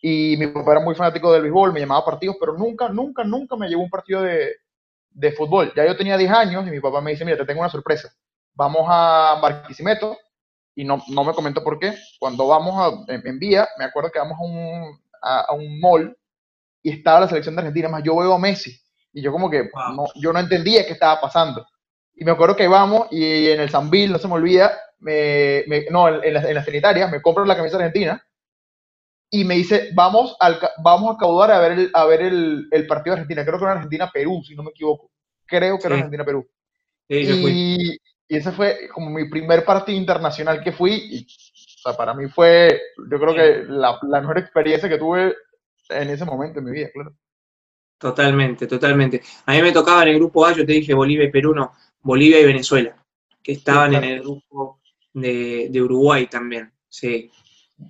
Y 0.00 0.36
mi 0.36 0.48
papá 0.48 0.72
era 0.72 0.80
muy 0.80 0.94
fanático 0.94 1.32
del 1.32 1.42
béisbol, 1.42 1.72
me 1.72 1.80
llamaba 1.80 2.00
a 2.00 2.04
partidos, 2.04 2.36
pero 2.40 2.54
nunca, 2.58 2.88
nunca, 2.88 3.22
nunca 3.22 3.54
me 3.54 3.68
llevó 3.68 3.82
un 3.82 3.90
partido 3.90 4.22
de, 4.22 4.50
de 5.14 5.32
fútbol. 5.32 5.72
Ya 5.74 5.86
yo 5.86 5.96
tenía 5.96 6.16
10 6.16 6.30
años 6.30 6.66
y 6.66 6.70
mi 6.70 6.80
papá 6.80 7.00
me 7.00 7.12
dice, 7.12 7.24
mira, 7.24 7.36
te 7.36 7.44
tengo 7.44 7.60
una 7.60 7.70
sorpresa. 7.70 8.12
Vamos 8.54 8.86
a 8.88 9.38
Barquisimeto, 9.40 10.16
y 10.74 10.84
no, 10.84 11.02
no 11.08 11.24
me 11.24 11.34
comento 11.34 11.62
por 11.62 11.78
qué. 11.78 11.94
Cuando 12.18 12.46
vamos 12.48 12.74
a, 13.08 13.12
en, 13.12 13.38
vía, 13.38 13.68
me 13.78 13.84
acuerdo 13.84 14.10
que 14.10 14.18
vamos 14.18 14.38
a 14.38 14.42
un, 14.42 15.00
a, 15.22 15.52
un 15.54 15.80
mall 15.80 16.16
y 16.82 16.90
estaba 16.90 17.20
la 17.20 17.28
selección 17.28 17.54
de 17.54 17.60
Argentina, 17.60 17.88
más 17.88 18.02
yo 18.02 18.16
veo 18.16 18.34
a 18.34 18.38
Messi. 18.38 18.78
Y 19.12 19.22
yo 19.22 19.30
como 19.30 19.50
que 19.50 19.70
no, 19.94 20.06
yo 20.16 20.32
no 20.32 20.38
entendía 20.38 20.86
qué 20.86 20.92
estaba 20.92 21.20
pasando. 21.20 21.66
Y 22.14 22.24
me 22.24 22.32
acuerdo 22.32 22.56
que 22.56 22.64
íbamos 22.64 23.08
y 23.10 23.48
en 23.48 23.60
el 23.60 23.70
Sambil, 23.70 24.12
no 24.12 24.18
se 24.18 24.28
me 24.28 24.34
olvida, 24.34 24.72
me, 24.98 25.64
no, 25.90 26.08
en 26.08 26.34
la, 26.34 26.48
en 26.48 26.54
la 26.54 26.64
sanitaria, 26.64 27.08
me 27.08 27.20
compro 27.20 27.44
la 27.44 27.56
camisa 27.56 27.76
argentina 27.76 28.24
y 29.34 29.44
me 29.44 29.54
dice, 29.54 29.88
vamos, 29.94 30.36
al, 30.40 30.58
vamos 30.84 31.14
a 31.14 31.18
caudar 31.18 31.50
a 31.52 31.58
ver, 31.58 31.72
el, 31.72 31.90
a 31.94 32.04
ver 32.04 32.20
el, 32.20 32.68
el 32.70 32.86
partido 32.86 33.16
de 33.16 33.22
Argentina. 33.22 33.46
Creo 33.46 33.58
que 33.58 33.64
era 33.64 33.72
Argentina-Perú, 33.72 34.42
si 34.46 34.54
no 34.54 34.62
me 34.62 34.72
equivoco. 34.72 35.10
Creo 35.46 35.78
que 35.78 35.86
era 35.86 35.96
Argentina-Perú. 35.96 36.46
y, 37.08 37.94
y, 37.94 37.98
ese 38.28 38.52
fue 38.52 38.90
como 38.92 39.08
mi 39.08 39.30
primer 39.30 39.64
partido 39.64 39.96
internacional 39.96 40.62
que 40.62 40.70
fui. 40.70 40.92
Y, 40.92 41.22
o 41.22 41.80
sea, 41.82 41.96
para 41.96 42.12
mí 42.12 42.28
fue, 42.28 42.78
yo 43.10 43.18
creo 43.18 43.34
que 43.34 43.64
la, 43.72 43.98
la 44.02 44.20
mejor 44.20 44.36
experiencia 44.36 44.86
que 44.86 44.98
tuve 44.98 45.34
en 45.88 46.10
ese 46.10 46.26
momento 46.26 46.58
en 46.58 46.66
mi 46.66 46.72
vida, 46.72 46.90
claro. 46.92 47.14
Totalmente, 47.96 48.66
totalmente. 48.66 49.22
A 49.46 49.52
mí 49.52 49.62
me 49.62 49.72
tocaba 49.72 50.02
en 50.02 50.10
el 50.10 50.16
grupo 50.16 50.44
A, 50.44 50.52
yo 50.52 50.66
te 50.66 50.72
dije 50.72 50.92
Bolivia 50.92 51.24
y 51.24 51.30
Perú, 51.30 51.54
no, 51.54 51.72
Bolivia 52.02 52.38
y 52.38 52.44
Venezuela, 52.44 53.02
que 53.42 53.52
estaban 53.52 53.94
en 53.94 54.04
el 54.04 54.20
grupo 54.20 54.80
de, 55.14 55.68
de 55.70 55.80
Uruguay 55.80 56.26
también, 56.26 56.70
sí. 56.86 57.30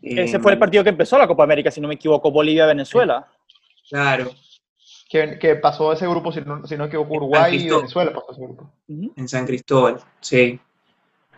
Ese 0.00 0.38
fue 0.38 0.52
el 0.52 0.58
partido 0.58 0.84
que 0.84 0.90
empezó 0.90 1.18
la 1.18 1.26
Copa 1.26 1.44
América, 1.44 1.70
si 1.70 1.80
no 1.80 1.88
me 1.88 1.94
equivoco, 1.94 2.30
Bolivia-Venezuela. 2.30 3.26
Claro. 3.88 4.30
Que, 5.10 5.56
pasó 5.60 5.92
ese 5.92 6.06
grupo, 6.06 6.32
si 6.32 6.40
no, 6.40 6.66
si 6.66 6.74
no 6.74 6.84
me 6.84 6.88
equivoco, 6.88 7.14
Uruguay 7.14 7.56
y 7.56 7.68
Venezuela 7.68 8.12
pasó 8.14 8.32
ese 8.32 8.40
grupo. 8.40 8.72
En 8.88 9.28
San 9.28 9.46
Cristóbal, 9.46 9.98
sí. 10.20 10.58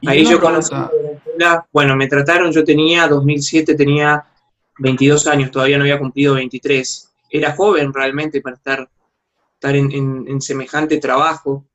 Ahí 0.07 0.25
yo 0.25 0.41
conocí 0.41 0.73
Venezuela. 0.75 1.67
Bueno, 1.73 1.97
me 1.97 2.07
trataron, 2.07 2.53
yo 2.53 2.63
tenía, 2.63 3.09
2007 3.09 3.75
tenía 3.75 4.25
22 4.79 5.27
años, 5.27 5.51
todavía 5.51 5.77
no 5.77 5.85
había 5.85 5.99
cumplido 5.99 6.35
23. 6.35 7.11
Era 7.31 7.57
joven 7.57 7.93
realmente 7.93 8.41
para 8.41 8.57
estar, 8.57 8.89
estar 9.55 9.75
en, 9.75 10.41
semejante 10.41 10.99
trabajo. 10.99 11.67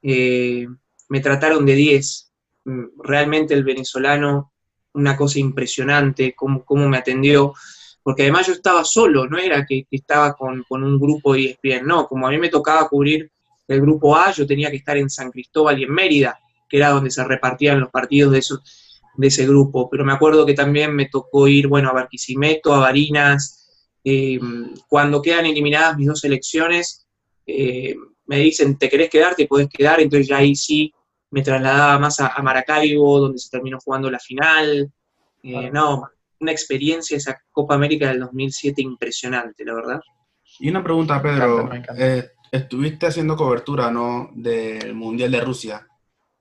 Eh, 0.00 0.66
me 1.08 1.20
trataron 1.20 1.66
de 1.66 1.74
10. 1.74 2.32
Mm, 2.64 2.84
realmente 3.02 3.54
el 3.54 3.64
venezolano 3.64 4.51
una 4.94 5.16
cosa 5.16 5.38
impresionante, 5.38 6.34
cómo, 6.34 6.64
cómo 6.64 6.88
me 6.88 6.98
atendió, 6.98 7.54
porque 8.02 8.22
además 8.22 8.46
yo 8.46 8.52
estaba 8.52 8.84
solo, 8.84 9.26
no 9.26 9.38
era 9.38 9.64
que, 9.64 9.86
estaba 9.90 10.34
con, 10.34 10.64
un 10.68 11.00
grupo 11.00 11.34
de 11.34 11.56
ESPN, 11.62 11.86
no, 11.86 12.06
como 12.06 12.26
a 12.26 12.30
mí 12.30 12.38
me 12.38 12.48
tocaba 12.48 12.88
cubrir 12.88 13.30
el 13.68 13.80
grupo 13.80 14.16
A, 14.16 14.32
yo 14.32 14.46
tenía 14.46 14.70
que 14.70 14.76
estar 14.76 14.96
en 14.96 15.08
San 15.08 15.30
Cristóbal 15.30 15.78
y 15.78 15.84
en 15.84 15.92
Mérida, 15.92 16.38
que 16.68 16.78
era 16.78 16.90
donde 16.90 17.10
se 17.10 17.24
repartían 17.24 17.80
los 17.80 17.90
partidos 17.90 18.32
de, 18.32 18.38
eso, 18.38 18.60
de 19.16 19.26
ese 19.26 19.46
grupo, 19.46 19.88
pero 19.88 20.04
me 20.04 20.12
acuerdo 20.12 20.44
que 20.44 20.54
también 20.54 20.94
me 20.94 21.08
tocó 21.08 21.46
ir, 21.46 21.68
bueno, 21.68 21.90
a 21.90 21.92
Barquisimeto, 21.92 22.74
a 22.74 22.80
Barinas, 22.80 23.58
eh, 24.04 24.40
cuando 24.88 25.22
quedan 25.22 25.46
eliminadas 25.46 25.96
mis 25.96 26.08
dos 26.08 26.20
selecciones, 26.20 27.06
eh, 27.46 27.94
me 28.26 28.38
dicen, 28.38 28.76
¿te 28.78 28.88
querés 28.88 29.10
quedar? 29.10 29.34
Te 29.34 29.46
podés 29.46 29.68
quedar, 29.68 30.00
entonces 30.00 30.28
ya 30.28 30.38
ahí 30.38 30.56
sí 30.56 30.92
me 31.32 31.42
trasladaba 31.42 31.98
más 31.98 32.20
a, 32.20 32.40
Maracaibo, 32.42 33.18
donde 33.18 33.38
se 33.38 33.48
terminó 33.48 33.78
jugando 33.80 34.10
la 34.10 34.18
final. 34.18 34.92
Eh, 35.42 35.70
no, 35.72 36.04
una 36.38 36.52
experiencia 36.52 37.16
esa 37.16 37.40
Copa 37.50 37.74
América 37.74 38.08
del 38.08 38.20
2007 38.20 38.82
impresionante, 38.82 39.64
la 39.64 39.74
verdad. 39.74 40.00
Y 40.58 40.68
una 40.68 40.84
pregunta, 40.84 41.22
Pedro. 41.22 41.70
Eh, 41.96 42.28
estuviste 42.50 43.06
haciendo 43.06 43.34
cobertura, 43.34 43.90
¿no? 43.90 44.30
Del 44.34 44.94
Mundial 44.94 45.30
de 45.30 45.40
Rusia. 45.40 45.86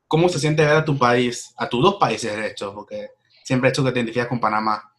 ¿Cómo 0.08 0.28
se 0.28 0.40
siente 0.40 0.66
ver 0.66 0.76
a 0.76 0.86
tu 0.86 0.98
país, 0.98 1.54
a 1.56 1.70
tus 1.70 1.82
dos 1.82 1.96
países, 1.96 2.36
de 2.36 2.48
hecho, 2.48 2.74
porque 2.76 3.12
siempre 3.46 3.70
he 3.70 3.72
hecho 3.72 3.86
que 3.86 3.94
te 3.94 4.00
identificas 4.00 4.28
con 4.28 4.42
Panamá, 4.42 4.92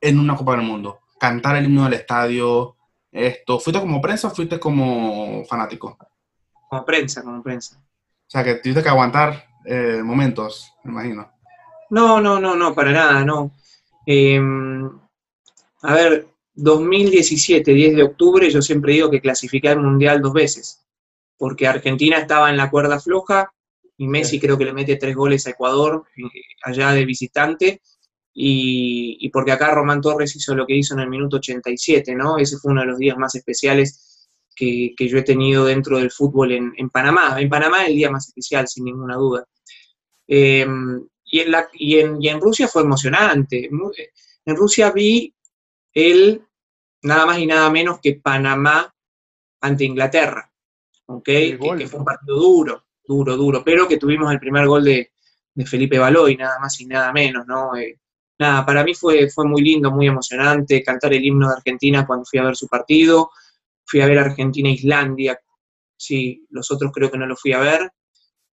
en 0.00 0.18
una 0.18 0.34
Copa 0.34 0.56
del 0.56 0.66
Mundo? 0.66 0.98
Cantar 1.20 1.54
el 1.56 1.66
himno 1.66 1.84
del 1.84 1.94
estadio, 1.94 2.76
esto. 3.12 3.60
¿Fuiste 3.60 3.80
como 3.80 4.00
prensa 4.00 4.26
o 4.26 4.30
fuiste 4.32 4.58
como 4.58 5.44
fanático? 5.44 5.96
Como 6.68 6.84
prensa, 6.84 7.22
como 7.22 7.40
prensa. 7.40 7.80
O 8.30 8.32
sea, 8.32 8.44
que 8.44 8.54
tuviste 8.54 8.84
que 8.84 8.88
aguantar 8.88 9.44
eh, 9.64 10.02
momentos, 10.04 10.72
me 10.84 10.92
imagino. 10.92 11.32
No, 11.90 12.20
no, 12.20 12.38
no, 12.38 12.54
no, 12.54 12.72
para 12.72 12.92
nada, 12.92 13.24
no. 13.24 13.50
Em, 14.06 14.88
a 15.82 15.94
ver, 15.94 16.28
2017, 16.54 17.74
10 17.74 17.96
de 17.96 18.04
octubre, 18.04 18.48
yo 18.48 18.62
siempre 18.62 18.92
digo 18.92 19.10
que 19.10 19.20
clasifiqué 19.20 19.70
al 19.70 19.80
Mundial 19.80 20.22
dos 20.22 20.32
veces, 20.32 20.86
porque 21.36 21.66
Argentina 21.66 22.18
estaba 22.18 22.50
en 22.50 22.56
la 22.56 22.70
cuerda 22.70 23.00
floja 23.00 23.52
y 23.96 24.06
Messi 24.06 24.38
creo 24.38 24.56
que 24.56 24.64
le 24.64 24.74
mete 24.74 24.94
tres 24.94 25.16
goles 25.16 25.48
a 25.48 25.50
Ecuador 25.50 26.04
eh, 26.16 26.22
allá 26.62 26.92
de 26.92 27.04
visitante, 27.04 27.82
y, 28.32 29.28
porque 29.30 29.50
acá 29.50 29.74
Román 29.74 30.00
Torres 30.00 30.36
hizo 30.36 30.54
lo 30.54 30.68
que 30.68 30.76
hizo 30.76 30.94
en 30.94 31.00
el 31.00 31.10
minuto 31.10 31.38
87, 31.38 32.14
¿no? 32.14 32.38
Ese 32.38 32.58
fue 32.58 32.70
uno 32.70 32.82
de 32.82 32.86
los 32.86 32.98
días 32.98 33.18
más 33.18 33.34
especiales 33.34 34.09
que, 34.54 34.94
yo 34.98 35.18
he 35.18 35.22
tenido 35.22 35.64
dentro 35.64 35.98
del 35.98 36.10
fútbol 36.10 36.52
en, 36.52 36.90
Panamá. 36.90 37.40
En 37.40 37.48
Panamá 37.48 37.82
es 37.82 37.90
el 37.90 37.96
día 37.96 38.10
más 38.10 38.28
especial, 38.28 38.68
sin 38.68 38.84
ninguna 38.84 39.16
duda. 39.16 39.46
Em, 40.26 41.06
y, 41.24 41.40
en 41.40 41.50
la, 41.50 41.68
y, 41.72 41.98
en, 41.98 42.40
Rusia 42.40 42.68
fue 42.68 42.82
emocionante. 42.82 43.70
En 44.44 44.56
Rusia 44.56 44.90
vi 44.90 45.34
el 45.94 46.42
nada 47.02 47.26
más 47.26 47.38
y 47.38 47.46
nada 47.46 47.70
menos 47.70 47.98
que 48.00 48.20
Panamá 48.22 48.92
ante 49.62 49.84
Inglaterra, 49.84 50.50
¿okay? 51.06 51.58
que, 51.58 51.86
fue 51.86 51.98
un 51.98 52.04
partido 52.04 52.36
duro, 52.36 52.84
duro, 53.04 53.36
duro, 53.36 53.62
pero 53.64 53.86
que 53.86 53.98
tuvimos 53.98 54.32
el 54.32 54.40
primer 54.40 54.66
gol 54.66 54.84
de, 54.84 55.10
Felipe 55.66 55.98
Baloy, 55.98 56.36
nada 56.36 56.58
más 56.58 56.80
y 56.80 56.86
nada 56.86 57.12
menos, 57.12 57.46
¿no? 57.46 57.76
Eh, 57.76 57.98
nada, 58.38 58.64
para 58.64 58.82
mí 58.82 58.94
fue, 58.94 59.28
fue 59.28 59.46
muy 59.46 59.60
lindo, 59.60 59.90
muy 59.90 60.06
emocionante 60.06 60.82
cantar 60.82 61.12
el 61.12 61.22
himno 61.22 61.48
de 61.48 61.56
Argentina 61.56 62.06
cuando 62.06 62.24
fui 62.24 62.38
a 62.38 62.44
ver 62.44 62.56
su 62.56 62.66
partido, 62.66 63.30
fui 63.90 64.00
a 64.00 64.06
ver 64.06 64.18
Argentina-Islandia, 64.18 65.32
e 65.32 65.38
sí, 65.96 66.46
los 66.50 66.70
otros 66.70 66.92
creo 66.92 67.10
que 67.10 67.18
no 67.18 67.26
lo 67.26 67.36
fui 67.36 67.52
a 67.52 67.58
ver. 67.58 67.90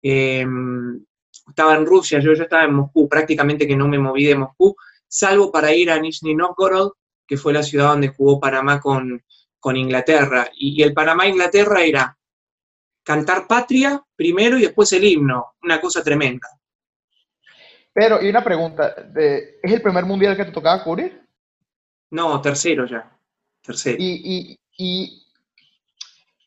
Em, 0.01 1.03
estaba 1.47 1.75
en 1.75 1.85
Rusia, 1.85 2.19
yo, 2.19 2.33
yo 2.33 2.43
estaba 2.43 2.65
en 2.65 2.75
Moscú, 2.75 3.09
prácticamente 3.09 3.67
que 3.67 3.75
no 3.75 3.87
me 3.87 3.97
moví 3.97 4.25
de 4.25 4.35
Moscú, 4.35 4.75
salvo 5.07 5.51
para 5.51 5.73
ir 5.73 5.89
a 5.89 5.99
Nizhny 5.99 6.35
Novgorod, 6.35 6.91
que 7.25 7.37
fue 7.37 7.51
la 7.51 7.63
ciudad 7.63 7.89
donde 7.89 8.09
jugó 8.09 8.39
Panamá 8.39 8.79
con, 8.79 9.23
con 9.59 9.75
Inglaterra. 9.75 10.49
Y, 10.55 10.83
el 10.83 10.93
Panamá-Inglaterra 10.93 11.81
era 11.81 12.17
cantar 13.01 13.47
patria 13.47 14.01
primero 14.15 14.57
y 14.57 14.61
después 14.61 14.91
el 14.93 15.03
himno, 15.03 15.55
una 15.63 15.81
cosa 15.81 16.03
tremenda. 16.03 16.47
Pero, 17.91 18.21
y 18.21 18.29
una 18.29 18.43
pregunta, 18.43 18.93
¿es 19.15 19.71
el 19.71 19.81
primer 19.81 20.05
mundial 20.05 20.37
que 20.37 20.45
te 20.45 20.51
tocaba 20.51 20.83
cubrir? 20.83 21.21
No, 22.11 22.39
tercero 22.41 22.85
ya, 22.85 23.11
tercero. 23.61 23.97
¿Y, 23.99 24.57
y 24.77 25.22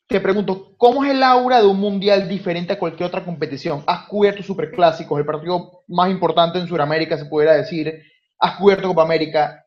te 0.07 0.21
pregunto, 0.21 0.73
¿cómo 0.77 1.03
es 1.03 1.11
el 1.11 1.21
aura 1.21 1.59
de 1.59 1.67
un 1.67 1.79
mundial 1.79 2.29
diferente 2.29 2.73
a 2.73 2.79
cualquier 2.79 3.07
otra 3.07 3.25
competición? 3.25 3.83
Has 3.85 4.07
cubierto 4.07 4.41
superclásicos, 4.41 5.19
el 5.19 5.25
partido 5.25 5.83
más 5.87 6.09
importante 6.09 6.59
en 6.59 6.67
Sudamérica, 6.67 7.17
se 7.17 7.25
pudiera 7.25 7.55
decir. 7.55 8.03
Has 8.39 8.57
cubierto 8.57 8.87
Copa 8.87 9.03
América. 9.03 9.65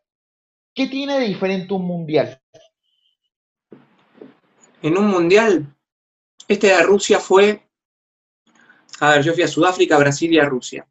¿Qué 0.75 0.87
tiene 0.87 1.19
de 1.19 1.27
diferente 1.27 1.75
un 1.75 1.85
mundial? 1.85 2.41
En 4.81 4.97
un 4.97 5.09
mundial, 5.09 5.77
este 6.49 6.69
de 6.69 6.83
Rusia 6.85 7.21
fue. 7.21 7.69
A 9.01 9.11
ver, 9.11 9.23
yo 9.23 9.35
fui 9.35 9.43
a 9.43 9.49
Sudáfrica, 9.49 9.99
Brasil 9.99 10.33
y 10.33 10.39
a 10.39 10.47
Rusia. 10.47 10.87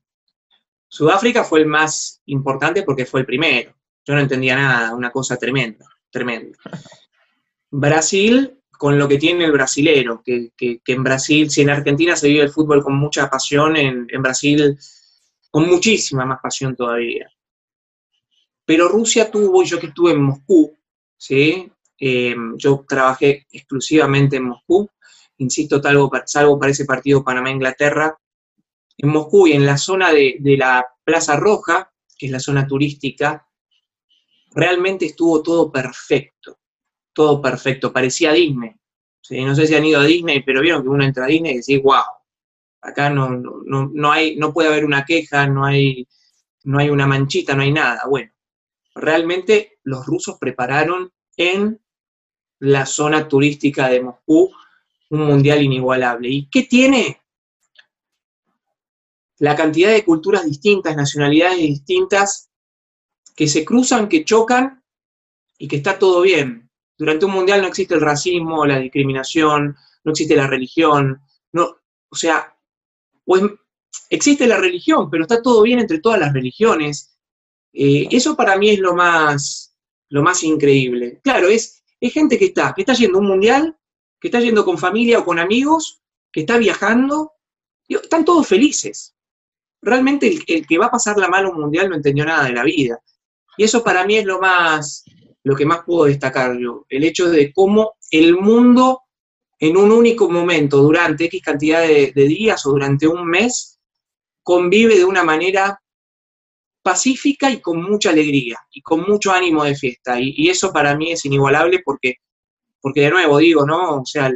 Sudáfrica 0.87 1.43
fue 1.43 1.59
el 1.59 1.65
más 1.65 2.21
importante 2.25 2.83
porque 2.83 3.05
fue 3.05 3.21
el 3.21 3.25
primero. 3.25 3.73
Yo 4.05 4.13
no 4.13 4.21
entendía 4.21 4.55
nada, 4.55 4.93
una 4.93 5.11
cosa 5.11 5.37
tremenda, 5.37 5.85
tremenda. 6.11 6.57
Brasil 7.71 8.58
con 8.79 8.97
lo 8.97 9.09
que 9.09 9.17
tiene 9.17 9.43
el 9.43 9.51
brasilero, 9.51 10.23
que, 10.23 10.53
en 10.57 11.03
Brasil, 11.03 11.51
si 11.51 11.59
en 11.59 11.69
Argentina 11.69 12.15
se 12.15 12.29
vive 12.29 12.43
el 12.43 12.49
fútbol 12.49 12.81
con 12.81 12.95
mucha 12.95 13.29
pasión, 13.29 13.75
en, 13.75 14.07
Brasil 14.21 14.79
con 15.51 15.67
muchísima 15.67 16.23
más 16.23 16.39
pasión 16.41 16.77
todavía. 16.77 17.29
Pero 18.63 18.87
Rusia 18.87 19.29
tuvo, 19.29 19.63
yo 19.63 19.81
que 19.81 19.87
estuve 19.87 20.13
en 20.13 20.21
Moscú, 20.21 20.73
¿sí? 21.17 21.69
Eh, 21.99 22.33
yo 22.55 22.85
trabajé 22.87 23.47
exclusivamente 23.51 24.37
en 24.37 24.43
Moscú, 24.43 24.89
insisto, 25.39 25.81
salvo, 25.81 26.09
salvo 26.25 26.57
para 26.57 26.71
ese 26.71 26.85
partido 26.85 27.21
Panamá-Inglaterra, 27.21 28.17
en 28.97 29.09
Moscú 29.09 29.47
y 29.47 29.51
en 29.51 29.65
la 29.65 29.77
zona 29.77 30.13
de, 30.13 30.37
de 30.39 30.55
la 30.55 30.87
Plaza 31.03 31.35
Roja, 31.35 31.91
que 32.17 32.27
es 32.27 32.31
la 32.31 32.39
zona 32.39 32.65
turística, 32.65 33.45
realmente 34.53 35.07
estuvo 35.07 35.43
todo 35.43 35.69
perfecto 35.69 36.58
todo 37.19 37.41
perfecto, 37.41 37.91
parecía 37.91 38.31
Disney. 38.31 38.73
No 39.29 39.53
sé 39.53 39.67
si 39.67 39.75
han 39.75 39.83
ido 39.83 39.99
a 39.99 40.05
Disney, 40.05 40.41
pero 40.41 40.61
vieron 40.61 40.81
que 40.81 40.87
uno 40.87 41.03
entra 41.03 41.25
a 41.25 41.27
Disney 41.27 41.51
y 41.51 41.57
dice, 41.57 41.79
wow, 41.79 42.01
acá 42.79 43.09
no, 43.09 43.29
no, 43.29 44.11
hay, 44.13 44.37
no 44.37 44.53
puede 44.53 44.69
haber 44.69 44.85
una 44.85 45.03
queja, 45.03 45.45
no 45.45 45.65
hay, 45.65 46.07
no 46.63 46.79
hay 46.79 46.89
una 46.89 47.07
manchita, 47.07 47.55
no 47.55 47.63
hay 47.63 47.73
nada. 47.73 48.03
Bueno, 48.07 48.31
realmente 48.95 49.79
los 49.83 50.05
rusos 50.05 50.37
prepararon 50.39 51.11
en 51.35 51.81
la 52.59 52.85
zona 52.85 53.27
turística 53.27 53.89
de 53.89 54.01
Moscú 54.01 54.53
un 55.09 55.19
mundial 55.19 55.61
inigualable. 55.61 56.29
¿Y 56.29 56.49
qué 56.49 56.63
tiene? 56.63 57.19
La 59.39 59.57
cantidad 59.57 59.91
de 59.91 60.05
culturas 60.05 60.45
distintas, 60.45 60.95
nacionalidades 60.95 61.59
distintas, 61.59 62.49
que 63.35 63.49
se 63.49 63.65
cruzan, 63.65 64.07
que 64.07 64.23
chocan 64.23 64.81
y 65.57 65.67
que 65.67 65.75
está 65.75 65.99
todo 65.99 66.21
bien. 66.21 66.68
Durante 66.99 67.25
un 67.25 67.31
mundial 67.31 67.61
no 67.61 67.67
existe 67.67 67.95
el 67.95 68.01
racismo, 68.01 68.65
la 68.65 68.77
discriminación, 68.77 69.75
no 70.03 70.11
existe 70.11 70.35
la 70.35 70.47
religión, 70.47 71.21
no, 71.53 71.77
o 72.09 72.15
sea, 72.15 72.53
existe 74.09 74.45
la 74.45 74.57
religión, 74.57 75.09
pero 75.09 75.23
está 75.23 75.41
todo 75.41 75.61
bien 75.63 75.79
entre 75.79 75.99
todas 75.99 76.19
las 76.19 76.33
religiones. 76.33 77.17
Eh, 77.71 78.07
eso 78.11 78.35
para 78.35 78.57
mí 78.57 78.69
es 78.71 78.79
lo 78.79 78.95
más, 78.95 79.77
lo 80.09 80.21
más 80.21 80.43
increíble. 80.43 81.21
Claro, 81.23 81.47
es, 81.47 81.81
es 82.01 82.13
gente 82.13 82.37
que 82.37 82.45
está, 82.45 82.73
que 82.75 82.81
está 82.81 82.93
yendo 82.93 83.17
a 83.17 83.21
un 83.21 83.27
mundial, 83.27 83.77
que 84.19 84.27
está 84.27 84.41
yendo 84.41 84.65
con 84.65 84.77
familia 84.77 85.19
o 85.19 85.25
con 85.25 85.39
amigos, 85.39 86.01
que 86.33 86.41
está 86.41 86.57
viajando, 86.57 87.31
están 87.87 88.25
todos 88.25 88.45
felices. 88.45 89.15
Realmente 89.81 90.37
el, 90.47 90.67
que 90.67 90.77
va 90.77 90.87
a 90.87 90.91
pasar 90.91 91.17
la 91.17 91.29
mano 91.29 91.51
un 91.51 91.61
mundial 91.61 91.87
no 91.89 91.95
entendió 91.95 92.25
nada 92.25 92.43
de 92.43 92.53
la 92.53 92.63
vida. 92.63 92.99
Y 93.57 93.63
eso 93.63 93.83
para 93.83 94.05
mí 94.05 94.17
es 94.17 94.25
lo 94.25 94.39
más, 94.39 95.05
lo 95.49 95.55
que 95.55 95.65
más 95.65 95.79
puedo 95.83 96.05
destacar 96.05 96.55
yo, 96.59 96.85
el 96.89 97.03
hecho 97.03 97.27
de 97.27 97.51
cómo 97.51 97.95
el 98.11 98.37
mundo 98.37 99.01
en 99.57 99.77
un 99.77 99.91
único 99.91 100.29
momento, 100.29 100.77
durante 100.77 101.25
X 101.25 101.41
cantidad 101.41 101.81
de, 101.81 102.11
días 102.13 102.63
o 102.67 102.69
durante 102.69 103.07
un 103.07 103.25
mes, 103.25 103.79
convive 104.43 104.95
de 104.95 105.05
una 105.05 105.23
manera 105.23 105.81
pacífica 106.83 107.49
y 107.49 107.61
con 107.61 107.81
mucha 107.81 108.11
alegría 108.11 108.59
y 108.71 108.83
con 108.83 109.01
mucho 109.01 109.31
ánimo 109.31 109.63
de 109.63 109.75
fiesta. 109.75 110.19
Y, 110.19 110.47
eso 110.49 110.71
para 110.71 110.95
mí 110.95 111.11
es 111.11 111.25
inigualable 111.25 111.81
porque, 111.83 112.17
porque, 112.79 113.01
de 113.01 113.09
nuevo 113.09 113.39
digo, 113.39 113.65
¿no? 113.65 114.01
O 114.01 114.05
sea, 114.05 114.31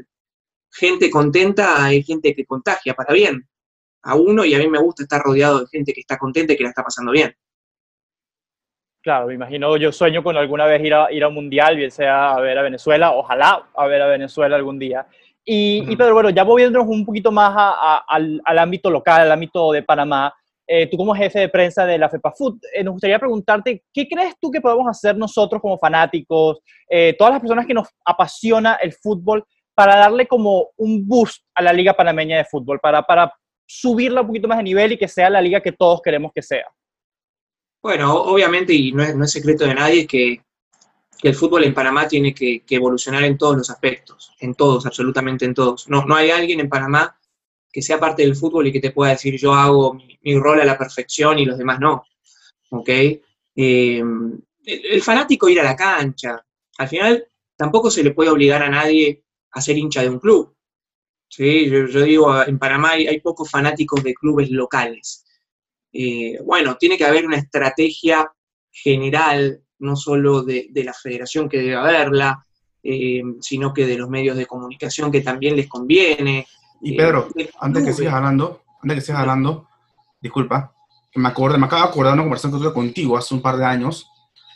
gente 0.71 1.11
contenta 1.11 1.85
hay 1.85 2.01
gente 2.01 2.33
que 2.33 2.45
contagia 2.45 2.95
para 2.95 3.13
bien 3.13 3.47
a 4.01 4.15
uno 4.15 4.43
y 4.45 4.55
a 4.55 4.57
mí 4.57 4.67
me 4.67 4.81
gusta 4.81 5.03
estar 5.03 5.21
rodeado 5.21 5.59
de 5.59 5.67
gente 5.67 5.93
que 5.93 6.01
está 6.01 6.17
contenta 6.17 6.53
y 6.53 6.57
que 6.57 6.63
la 6.63 6.69
está 6.69 6.83
pasando 6.83 7.11
bien. 7.11 7.35
Claro, 9.03 9.27
me 9.27 9.33
imagino, 9.33 9.75
yo 9.75 9.91
sueño 9.91 10.23
con 10.23 10.37
alguna 10.37 10.65
vez 10.65 10.81
ir 10.81 10.93
a, 10.93 11.11
ir 11.11 11.25
a 11.25 11.27
un 11.27 11.33
mundial, 11.33 11.75
bien 11.75 11.91
sea 11.91 12.31
a 12.31 12.39
ver 12.39 12.57
a 12.57 12.61
Venezuela, 12.61 13.11
ojalá 13.11 13.67
a 13.75 13.85
ver 13.85 14.01
a 14.01 14.07
Venezuela 14.07 14.55
algún 14.55 14.79
día. 14.79 15.05
Y, 15.43 15.83
y 15.91 15.95
Pedro, 15.97 16.13
bueno, 16.13 16.29
ya 16.29 16.45
moviéndonos 16.45 16.87
un 16.87 17.05
poquito 17.05 17.29
más 17.29 17.53
al, 18.07 18.41
al, 18.45 18.59
ámbito 18.59 18.89
local, 18.89 19.23
al 19.23 19.31
ámbito 19.33 19.73
de 19.73 19.83
Panamá, 19.83 20.33
eh, 20.65 20.87
tú 20.87 20.95
como 20.95 21.13
jefe 21.13 21.39
de 21.39 21.49
prensa 21.49 21.85
de 21.85 21.97
la 21.97 22.07
FEPAFUT, 22.07 22.63
eh, 22.73 22.81
nos 22.81 22.93
gustaría 22.93 23.19
preguntarte, 23.19 23.83
¿qué 23.93 24.07
crees 24.07 24.35
tú 24.39 24.49
que 24.49 24.61
podemos 24.61 24.87
hacer 24.87 25.17
nosotros 25.17 25.61
como 25.61 25.77
fanáticos, 25.77 26.59
eh, 26.89 27.13
todas 27.17 27.33
las 27.33 27.41
personas 27.41 27.65
que 27.65 27.73
nos 27.73 27.89
apasiona 28.05 28.75
el 28.75 28.93
fútbol, 28.93 29.43
para 29.75 29.97
darle 29.97 30.27
como 30.27 30.69
un 30.77 31.05
boost 31.05 31.43
a 31.55 31.61
la 31.61 31.73
Liga 31.73 31.91
Panameña 31.91 32.37
de 32.37 32.45
Fútbol, 32.45 32.79
para, 32.79 33.01
para 33.01 33.33
subirla 33.65 34.21
un 34.21 34.27
poquito 34.27 34.47
más 34.47 34.59
de 34.59 34.63
nivel 34.63 34.93
y 34.93 34.97
que 34.97 35.09
sea 35.09 35.29
la 35.29 35.41
liga 35.41 35.59
que 35.59 35.73
todos 35.73 36.01
queremos 36.01 36.31
que 36.33 36.41
sea? 36.41 36.67
Bueno, 37.83 38.15
obviamente, 38.15 38.73
y 38.73 38.93
no 38.93 39.03
es, 39.03 39.31
secreto 39.31 39.65
de 39.65 39.75
nadie, 39.75 40.07
que, 40.07 40.41
el 41.21 41.35
fútbol 41.35 41.65
en 41.65 41.73
Panamá 41.73 42.07
tiene 42.07 42.33
que, 42.33 42.63
evolucionar 42.69 43.23
en 43.25 43.37
todos 43.37 43.57
los 43.57 43.69
aspectos, 43.69 44.33
en 44.39 44.55
todos, 44.55 44.85
absolutamente 44.85 45.43
en 45.43 45.53
todos. 45.53 45.89
No, 45.89 46.05
no 46.05 46.15
hay 46.15 46.31
alguien 46.31 46.61
en 46.61 46.69
Panamá 46.69 47.17
que 47.71 47.81
sea 47.81 47.99
parte 47.99 48.23
del 48.23 48.35
fútbol 48.35 48.67
y 48.67 48.71
que 48.71 48.79
te 48.79 48.91
pueda 48.91 49.11
decir 49.11 49.37
yo 49.37 49.53
hago 49.53 49.95
mi, 49.95 50.37
rol 50.37 50.61
a 50.61 50.65
la 50.65 50.77
perfección 50.77 51.39
y 51.39 51.45
los 51.45 51.57
demás 51.57 51.79
no. 51.79 52.03
¿Ok? 52.69 52.89
Eh, 52.89 54.03
el, 54.65 55.01
fanático 55.01 55.49
ir 55.49 55.59
a 55.59 55.63
la 55.63 55.75
cancha. 55.75 56.45
Al 56.77 56.87
final, 56.87 57.27
tampoco 57.57 57.91
se 57.91 58.03
le 58.03 58.11
puede 58.11 58.29
obligar 58.29 58.63
a 58.63 58.69
nadie 58.69 59.23
a 59.51 59.61
ser 59.61 59.77
hincha 59.77 60.01
de 60.01 60.09
un 60.09 60.19
club. 60.19 60.55
¿sí? 61.27 61.69
Yo, 61.69 62.01
digo, 62.01 62.43
en 62.43 62.59
Panamá 62.59 62.91
hay 62.91 63.19
pocos 63.19 63.49
fanáticos 63.49 64.03
de 64.03 64.13
clubes 64.13 64.49
locales. 64.51 65.22
Eh, 65.93 66.39
bueno, 66.43 66.75
tiene 66.75 66.97
que 66.97 67.05
haber 67.05 67.25
una 67.25 67.37
estrategia 67.37 68.31
general, 68.71 69.61
no 69.77 69.95
solo 69.95 70.41
de, 70.41 70.69
la 70.73 70.93
federación 70.93 71.47
que 71.47 71.59
debe 71.59 71.75
haberla, 71.75 72.45
eh, 72.81 73.21
sino 73.39 73.73
que 73.73 73.85
de 73.85 73.97
los 73.97 74.09
medios 74.09 74.35
de 74.35 74.47
comunicación 74.47 75.11
que 75.11 75.21
también 75.21 75.55
les 75.55 75.67
conviene. 75.67 76.47
Y 76.81 76.97
Pedro, 76.97 77.29
eh, 77.37 77.49
antes 77.59 77.85
que 77.85 77.93
sigas 77.93 78.15
hablando, 78.15 78.63
antes 78.81 78.95
que 78.97 79.01
sigas 79.01 79.21
hablando, 79.21 79.67
disculpa, 80.19 80.73
me 81.15 81.29
acordé, 81.29 81.59
me 81.59 81.67
acabo 81.67 81.83
de 81.83 81.89
acordar 81.89 82.13
de 82.13 82.15
una 82.15 82.23
conversación 82.23 82.53
que 82.53 82.65
tuve 82.65 82.73
contigo 82.73 83.15
hace 83.15 83.35
un 83.35 83.41
par 83.41 83.57
de 83.57 83.65
años, 83.65 84.09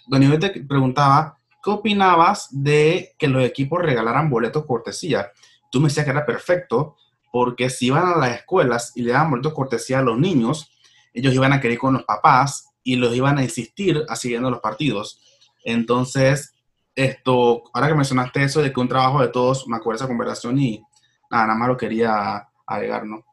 donde 0.08 0.28
yo 0.28 0.40
te 0.40 0.50
preguntaba, 0.62 1.38
¿qué 1.64 1.70
opinabas 1.70 2.48
de 2.52 3.14
que 3.20 3.28
los 3.28 3.44
equipos 3.44 3.82
regalaran 3.82 4.30
boletos 4.30 4.66
cortesía? 4.66 5.32
Tú 5.72 5.80
me 5.80 5.90
decías 5.90 6.06
que 6.06 6.12
era 6.12 6.26
perfecto, 6.26 6.96
porque 7.32 7.70
si 7.70 7.88
iban 7.88 8.08
a 8.08 8.18
las 8.18 8.38
escuelas 8.38 8.94
y 8.96 9.04
le 9.04 9.12
daban 9.12 9.30
boletos 9.30 9.54
cortesía 9.54 10.00
a 10.00 10.04
los 10.04 10.18
niños, 10.18 10.72
ellos 11.14 11.34
iban 11.34 11.54
a 11.54 11.62
querer 11.62 11.78
con 11.78 11.94
los 11.94 12.04
papás 12.04 12.70
y 12.84 12.96
los 12.96 13.16
iban 13.16 13.38
a 13.38 13.44
insistir 13.44 14.04
a 14.08 14.16
siguiendo 14.16 14.50
los 14.50 14.60
partidos. 14.60 15.20
Entonces, 15.64 16.54
esto, 16.96 17.64
ahora 17.74 17.90
que 17.90 17.96
mencionaste 17.96 18.44
eso 18.44 18.62
de 18.62 18.74
que 18.74 18.80
un 18.80 18.88
trabajo 18.88 19.22
de 19.22 19.28
todos, 19.28 19.68
me 19.68 19.78
acuerdo 19.78 19.98
esa 19.98 20.08
conversación 20.08 20.58
y 20.60 20.82
nada, 21.30 21.48
nada 21.48 21.60
más 21.60 21.68
lo 21.68 21.78
quería 21.78 22.48
agregar, 22.66 23.06
¿no? 23.06 23.26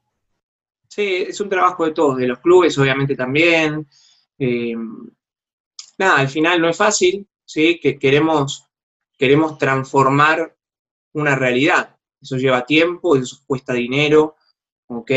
Sí, 0.89 1.25
es 1.29 1.41
un 1.41 1.49
trabajo 1.49 1.85
de 1.85 1.93
todos, 1.93 2.17
de 2.17 2.27
los 2.27 2.39
clubes 2.39 2.77
obviamente 2.79 3.17
también. 3.17 3.89
Eh, 4.39 4.77
nada, 5.99 6.19
al 6.19 6.29
final 6.29 6.61
no 6.61 6.69
es 6.69 6.77
fácil, 6.77 7.27
¿sí? 7.45 7.81
Que 7.81 7.99
queremos, 7.99 8.69
queremos 9.19 9.59
transformar 9.59 10.57
una 11.13 11.37
realidad. 11.37 11.97
Eso 12.21 12.37
lleva 12.37 12.65
tiempo, 12.65 13.17
eso 13.17 13.39
cuesta 13.47 13.73
dinero, 13.73 14.37
¿ok? 14.87 15.11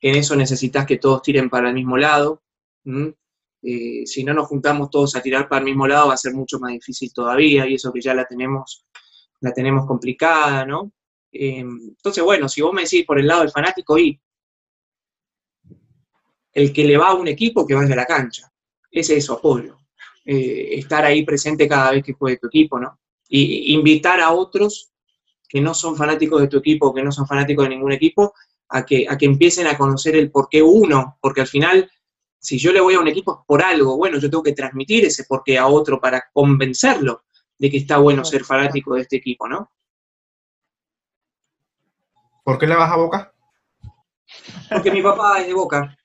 En 0.00 0.16
eso 0.16 0.36
necesitas 0.36 0.86
que 0.86 0.98
todos 0.98 1.22
tiren 1.22 1.48
para 1.48 1.68
el 1.68 1.74
mismo 1.74 1.96
lado. 1.96 2.42
Eh, 3.62 4.06
si 4.06 4.22
no 4.22 4.32
nos 4.32 4.48
juntamos 4.48 4.90
todos 4.90 5.16
a 5.16 5.22
tirar 5.22 5.48
para 5.48 5.60
el 5.60 5.64
mismo 5.64 5.88
lado 5.88 6.08
va 6.08 6.14
a 6.14 6.18
ser 6.18 6.34
mucho 6.34 6.58
más 6.60 6.72
difícil 6.72 7.12
todavía 7.12 7.66
y 7.66 7.74
eso 7.74 7.92
que 7.92 8.00
ya 8.00 8.14
la 8.14 8.24
tenemos, 8.24 8.86
la 9.40 9.52
tenemos 9.52 9.86
complicada, 9.86 10.64
¿no? 10.64 10.92
Eh, 11.32 11.60
entonces, 11.60 12.22
bueno, 12.22 12.48
si 12.48 12.62
vos 12.62 12.72
me 12.72 12.82
decís 12.82 13.04
por 13.04 13.18
el 13.18 13.26
lado 13.26 13.40
del 13.40 13.50
fanático, 13.50 13.98
y 13.98 14.20
el 16.52 16.72
que 16.72 16.84
le 16.84 16.96
va 16.96 17.08
a 17.08 17.14
un 17.14 17.28
equipo 17.28 17.66
que 17.66 17.74
vaya 17.74 17.92
a 17.92 17.96
la 17.96 18.06
cancha, 18.06 18.50
ese 18.90 19.16
es 19.16 19.24
su 19.24 19.32
apoyo. 19.32 19.78
Eh, 20.24 20.78
estar 20.78 21.04
ahí 21.04 21.24
presente 21.24 21.68
cada 21.68 21.92
vez 21.92 22.02
que 22.02 22.14
juegue 22.14 22.38
tu 22.38 22.46
equipo, 22.46 22.78
¿no? 22.78 22.98
Y 23.28 23.74
invitar 23.74 24.20
a 24.20 24.32
otros 24.32 24.92
que 25.48 25.60
no 25.60 25.74
son 25.74 25.96
fanáticos 25.96 26.40
de 26.40 26.48
tu 26.48 26.58
equipo, 26.58 26.94
que 26.94 27.02
no 27.02 27.12
son 27.12 27.26
fanáticos 27.26 27.64
de 27.64 27.70
ningún 27.70 27.92
equipo, 27.92 28.32
a 28.68 28.84
que, 28.84 29.06
a 29.08 29.16
que 29.16 29.26
empiecen 29.26 29.66
a 29.66 29.76
conocer 29.76 30.16
el 30.16 30.30
por 30.30 30.48
qué 30.48 30.62
uno, 30.62 31.18
porque 31.20 31.42
al 31.42 31.46
final, 31.46 31.90
si 32.38 32.58
yo 32.58 32.72
le 32.72 32.80
voy 32.80 32.94
a 32.94 33.00
un 33.00 33.08
equipo 33.08 33.44
por 33.46 33.62
algo, 33.62 33.96
bueno, 33.96 34.18
yo 34.18 34.30
tengo 34.30 34.42
que 34.42 34.52
transmitir 34.52 35.04
ese 35.04 35.24
porqué 35.24 35.58
a 35.58 35.66
otro 35.66 36.00
para 36.00 36.24
convencerlo 36.32 37.24
de 37.58 37.70
que 37.70 37.78
está 37.78 37.98
bueno 37.98 38.24
ser 38.24 38.44
fanático 38.44 38.94
de 38.94 39.02
este 39.02 39.16
equipo, 39.16 39.48
¿no? 39.48 39.72
¿Por 42.44 42.58
qué 42.58 42.66
le 42.66 42.76
vas 42.76 42.92
a 42.92 42.96
Boca? 42.96 43.32
Porque 44.70 44.90
mi 44.90 45.02
papá 45.02 45.40
es 45.40 45.48
de 45.48 45.54
Boca, 45.54 45.96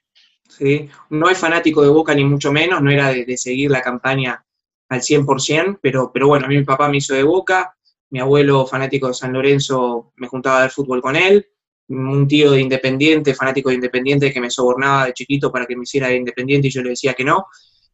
¿sí? 0.48 0.90
No 1.10 1.30
es 1.30 1.38
fanático 1.38 1.82
de 1.82 1.90
Boca 1.90 2.16
ni 2.16 2.24
mucho 2.24 2.52
menos, 2.52 2.82
no 2.82 2.90
era 2.90 3.10
de, 3.10 3.38
seguir 3.38 3.70
la 3.70 3.82
campaña 3.82 4.44
al 4.90 5.02
100%, 5.02 5.80
pero, 5.82 6.12
pero 6.12 6.28
bueno, 6.28 6.46
a 6.46 6.50
mí 6.50 6.58
mi 6.58 6.64
papá 6.64 6.90
me 6.90 6.98
hizo 6.98 7.14
de 7.14 7.24
Boca, 7.24 7.76
mi 8.10 8.20
abuelo 8.20 8.66
fanático 8.66 9.08
de 9.08 9.14
San 9.14 9.34
Lorenzo 9.34 10.14
me 10.16 10.28
juntaba 10.28 10.60
a 10.60 10.62
ver 10.64 10.72
fútbol 10.72 11.02
con 11.02 11.16
él, 11.16 11.51
un 11.92 12.28
tío 12.28 12.52
de 12.52 12.62
Independiente, 12.62 13.34
fanático 13.34 13.70
de 13.70 13.76
Independiente, 13.76 14.32
que 14.32 14.40
me 14.40 14.50
sobornaba 14.50 15.06
de 15.06 15.14
chiquito 15.14 15.52
para 15.52 15.66
que 15.66 15.76
me 15.76 15.84
hiciera 15.84 16.08
de 16.08 16.16
Independiente 16.16 16.68
y 16.68 16.72
yo 16.72 16.82
le 16.82 16.92
decía 16.92 17.14
que 17.14 17.24
no. 17.24 17.48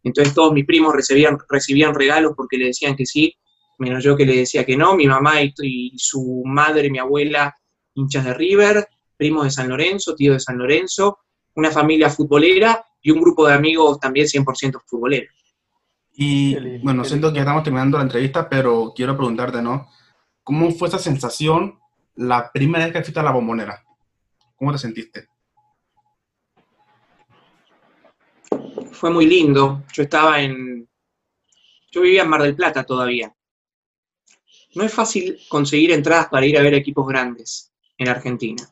Entonces 0.03 0.33
todos 0.33 0.53
mis 0.53 0.65
primos 0.65 0.93
recibían, 0.93 1.37
recibían 1.49 1.93
regalos 1.93 2.33
porque 2.35 2.57
le 2.57 2.67
decían 2.67 2.95
que 2.95 3.05
sí, 3.05 3.35
menos 3.79 4.03
yo 4.03 4.15
que 4.15 4.25
le 4.25 4.37
decía 4.37 4.65
que 4.65 4.77
no. 4.77 4.95
Mi 4.95 5.07
mamá 5.07 5.41
y, 5.41 5.93
su 5.97 6.43
madre, 6.45 6.89
mi 6.89 6.99
abuela, 6.99 7.55
hinchas 7.95 8.25
de 8.25 8.33
River, 8.33 8.87
primos 9.15 9.45
de 9.45 9.51
San 9.51 9.69
Lorenzo, 9.69 10.15
tío 10.15 10.33
de 10.33 10.39
San 10.39 10.57
Lorenzo, 10.57 11.19
una 11.55 11.71
familia 11.71 12.09
futbolera 12.09 12.83
y 13.01 13.11
un 13.11 13.19
grupo 13.19 13.47
de 13.47 13.53
amigos 13.53 13.99
también 13.99 14.27
100% 14.27 14.81
futboleros. 14.85 15.33
Y 16.13 16.79
bueno, 16.79 17.03
siento 17.03 17.29
que 17.29 17.35
ya 17.35 17.41
estamos 17.41 17.63
terminando 17.63 17.97
la 17.97 18.03
entrevista, 18.03 18.49
pero 18.49 18.91
quiero 18.95 19.15
preguntarte, 19.15 19.61
¿no? 19.61 19.87
¿Cómo 20.43 20.71
fue 20.71 20.87
esa 20.87 20.97
sensación 20.97 21.79
la 22.15 22.51
primera 22.51 22.85
vez 22.85 22.93
que 22.93 23.03
fuiste 23.03 23.19
a 23.19 23.23
la 23.23 23.31
bombonera? 23.31 23.83
¿Cómo 24.57 24.71
te 24.71 24.79
sentiste? 24.79 25.29
Fue 28.91 29.11
muy 29.11 29.27
lindo. 29.27 29.83
Yo 29.93 30.03
estaba 30.03 30.41
en... 30.41 30.89
Yo 31.91 32.01
vivía 32.01 32.23
en 32.23 32.29
Mar 32.29 32.41
del 32.41 32.55
Plata 32.55 32.83
todavía. 32.83 33.33
No 34.73 34.83
es 34.83 34.93
fácil 34.93 35.39
conseguir 35.47 35.91
entradas 35.91 36.27
para 36.27 36.45
ir 36.45 36.57
a 36.57 36.63
ver 36.63 36.73
equipos 36.73 37.07
grandes 37.07 37.71
en 37.97 38.09
Argentina. 38.09 38.67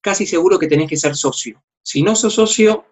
Casi 0.00 0.26
seguro 0.26 0.58
que 0.58 0.68
tenés 0.68 0.88
que 0.88 0.96
ser 0.96 1.16
socio. 1.16 1.62
Si 1.82 2.02
no 2.02 2.14
sos 2.14 2.34
socio, 2.34 2.84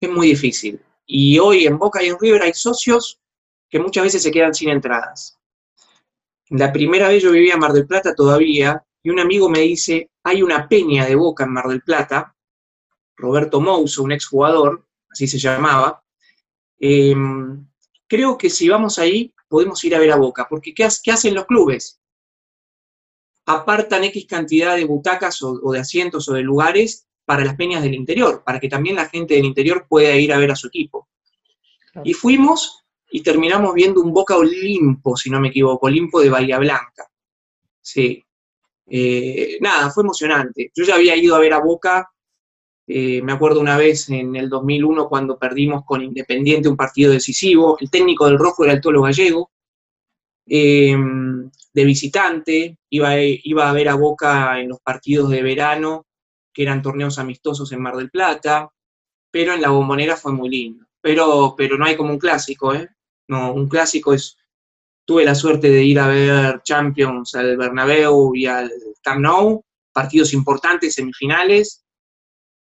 es 0.00 0.10
muy 0.10 0.28
difícil. 0.28 0.80
Y 1.06 1.38
hoy 1.38 1.66
en 1.66 1.78
Boca 1.78 2.02
y 2.02 2.08
en 2.08 2.18
River 2.18 2.42
hay 2.42 2.52
socios 2.52 3.20
que 3.68 3.78
muchas 3.78 4.04
veces 4.04 4.22
se 4.22 4.32
quedan 4.32 4.54
sin 4.54 4.70
entradas. 4.70 5.38
La 6.50 6.72
primera 6.72 7.08
vez 7.08 7.22
yo 7.22 7.30
vivía 7.30 7.54
en 7.54 7.60
Mar 7.60 7.72
del 7.72 7.86
Plata 7.86 8.14
todavía 8.14 8.84
y 9.04 9.10
un 9.10 9.20
amigo 9.20 9.50
me 9.50 9.60
dice, 9.60 10.10
hay 10.24 10.42
una 10.42 10.66
peña 10.66 11.04
de 11.04 11.14
Boca 11.14 11.44
en 11.44 11.52
Mar 11.52 11.68
del 11.68 11.82
Plata, 11.82 12.34
Roberto 13.16 13.60
Mouso, 13.60 14.02
un 14.02 14.12
exjugador, 14.12 14.88
así 15.10 15.28
se 15.28 15.38
llamaba, 15.38 16.02
em, 16.80 17.68
creo 18.08 18.38
que 18.38 18.48
si 18.48 18.66
vamos 18.66 18.98
ahí 18.98 19.32
podemos 19.46 19.84
ir 19.84 19.94
a 19.94 19.98
ver 19.98 20.10
a 20.10 20.16
Boca, 20.16 20.46
porque 20.48 20.72
¿qué, 20.72 20.84
hacen 20.84 21.34
los 21.34 21.44
clubes? 21.44 22.00
Apartan 23.44 24.04
X 24.04 24.26
cantidad 24.26 24.74
de 24.74 24.86
butacas 24.86 25.42
o, 25.42 25.70
de 25.70 25.80
asientos 25.80 26.26
o 26.30 26.32
de 26.32 26.42
lugares 26.42 27.06
para 27.26 27.44
las 27.44 27.56
peñas 27.56 27.82
del 27.82 27.94
interior, 27.94 28.42
para 28.42 28.58
que 28.58 28.70
también 28.70 28.96
la 28.96 29.10
gente 29.10 29.34
del 29.34 29.44
interior 29.44 29.86
pueda 29.86 30.16
ir 30.16 30.32
a 30.32 30.38
ver 30.38 30.50
a 30.50 30.56
su 30.56 30.68
equipo. 30.68 31.08
Y 32.04 32.14
fuimos 32.14 32.86
y 33.10 33.22
terminamos 33.22 33.74
viendo 33.74 34.00
un 34.00 34.14
Boca 34.14 34.34
Olimpo, 34.34 35.14
si 35.14 35.28
no 35.28 35.40
me 35.40 35.48
equivoco, 35.48 35.86
Olimpo 35.86 36.20
de 36.20 36.30
Bahía 36.30 36.58
Blanca. 36.58 37.06
Sí. 37.82 38.24
Eh, 38.86 39.58
nada, 39.60 39.90
fue 39.90 40.02
emocionante. 40.02 40.70
Yo 40.74 40.84
ya 40.84 40.96
había 40.96 41.16
ido 41.16 41.34
a 41.34 41.40
ver 41.40 41.52
a 41.54 41.60
Boca, 41.60 42.10
eh, 42.86 43.22
me 43.22 43.32
acuerdo 43.32 43.60
una 43.60 43.78
vez 43.78 44.10
en 44.10 44.36
el 44.36 44.48
2001 44.48 45.08
cuando 45.08 45.38
perdimos 45.38 45.84
con 45.86 46.02
Independiente 46.02 46.68
un 46.68 46.76
partido 46.76 47.12
decisivo, 47.12 47.78
el 47.80 47.90
técnico 47.90 48.26
del 48.26 48.38
Rojo 48.38 48.64
era 48.64 48.74
el 48.74 48.80
Tolo 48.80 49.02
Gallego, 49.02 49.50
eh, 50.46 50.96
de 51.72 51.84
visitante, 51.84 52.78
iba, 52.90 53.16
iba 53.20 53.68
a 53.68 53.72
ver 53.72 53.88
a 53.88 53.94
Boca 53.94 54.60
en 54.60 54.68
los 54.68 54.80
partidos 54.80 55.30
de 55.30 55.42
verano, 55.42 56.06
que 56.52 56.62
eran 56.62 56.82
torneos 56.82 57.18
amistosos 57.18 57.72
en 57.72 57.82
Mar 57.82 57.96
del 57.96 58.10
Plata, 58.10 58.70
pero 59.30 59.54
en 59.54 59.62
la 59.62 59.70
bombonera 59.70 60.16
fue 60.16 60.32
muy 60.32 60.48
lindo. 60.48 60.86
Pero, 61.00 61.54
pero 61.56 61.76
no 61.76 61.84
hay 61.86 61.96
como 61.96 62.12
un 62.12 62.18
clásico, 62.18 62.74
¿eh? 62.74 62.88
No, 63.28 63.52
un 63.52 63.68
clásico 63.68 64.14
es 64.14 64.36
tuve 65.04 65.24
la 65.24 65.34
suerte 65.34 65.70
de 65.70 65.84
ir 65.84 65.98
a 65.98 66.08
ver 66.08 66.62
Champions 66.62 67.34
al 67.34 67.56
Bernabéu 67.56 68.34
y 68.34 68.46
al 68.46 68.72
Camp 69.02 69.20
Nou, 69.20 69.64
partidos 69.92 70.32
importantes, 70.32 70.94
semifinales. 70.94 71.84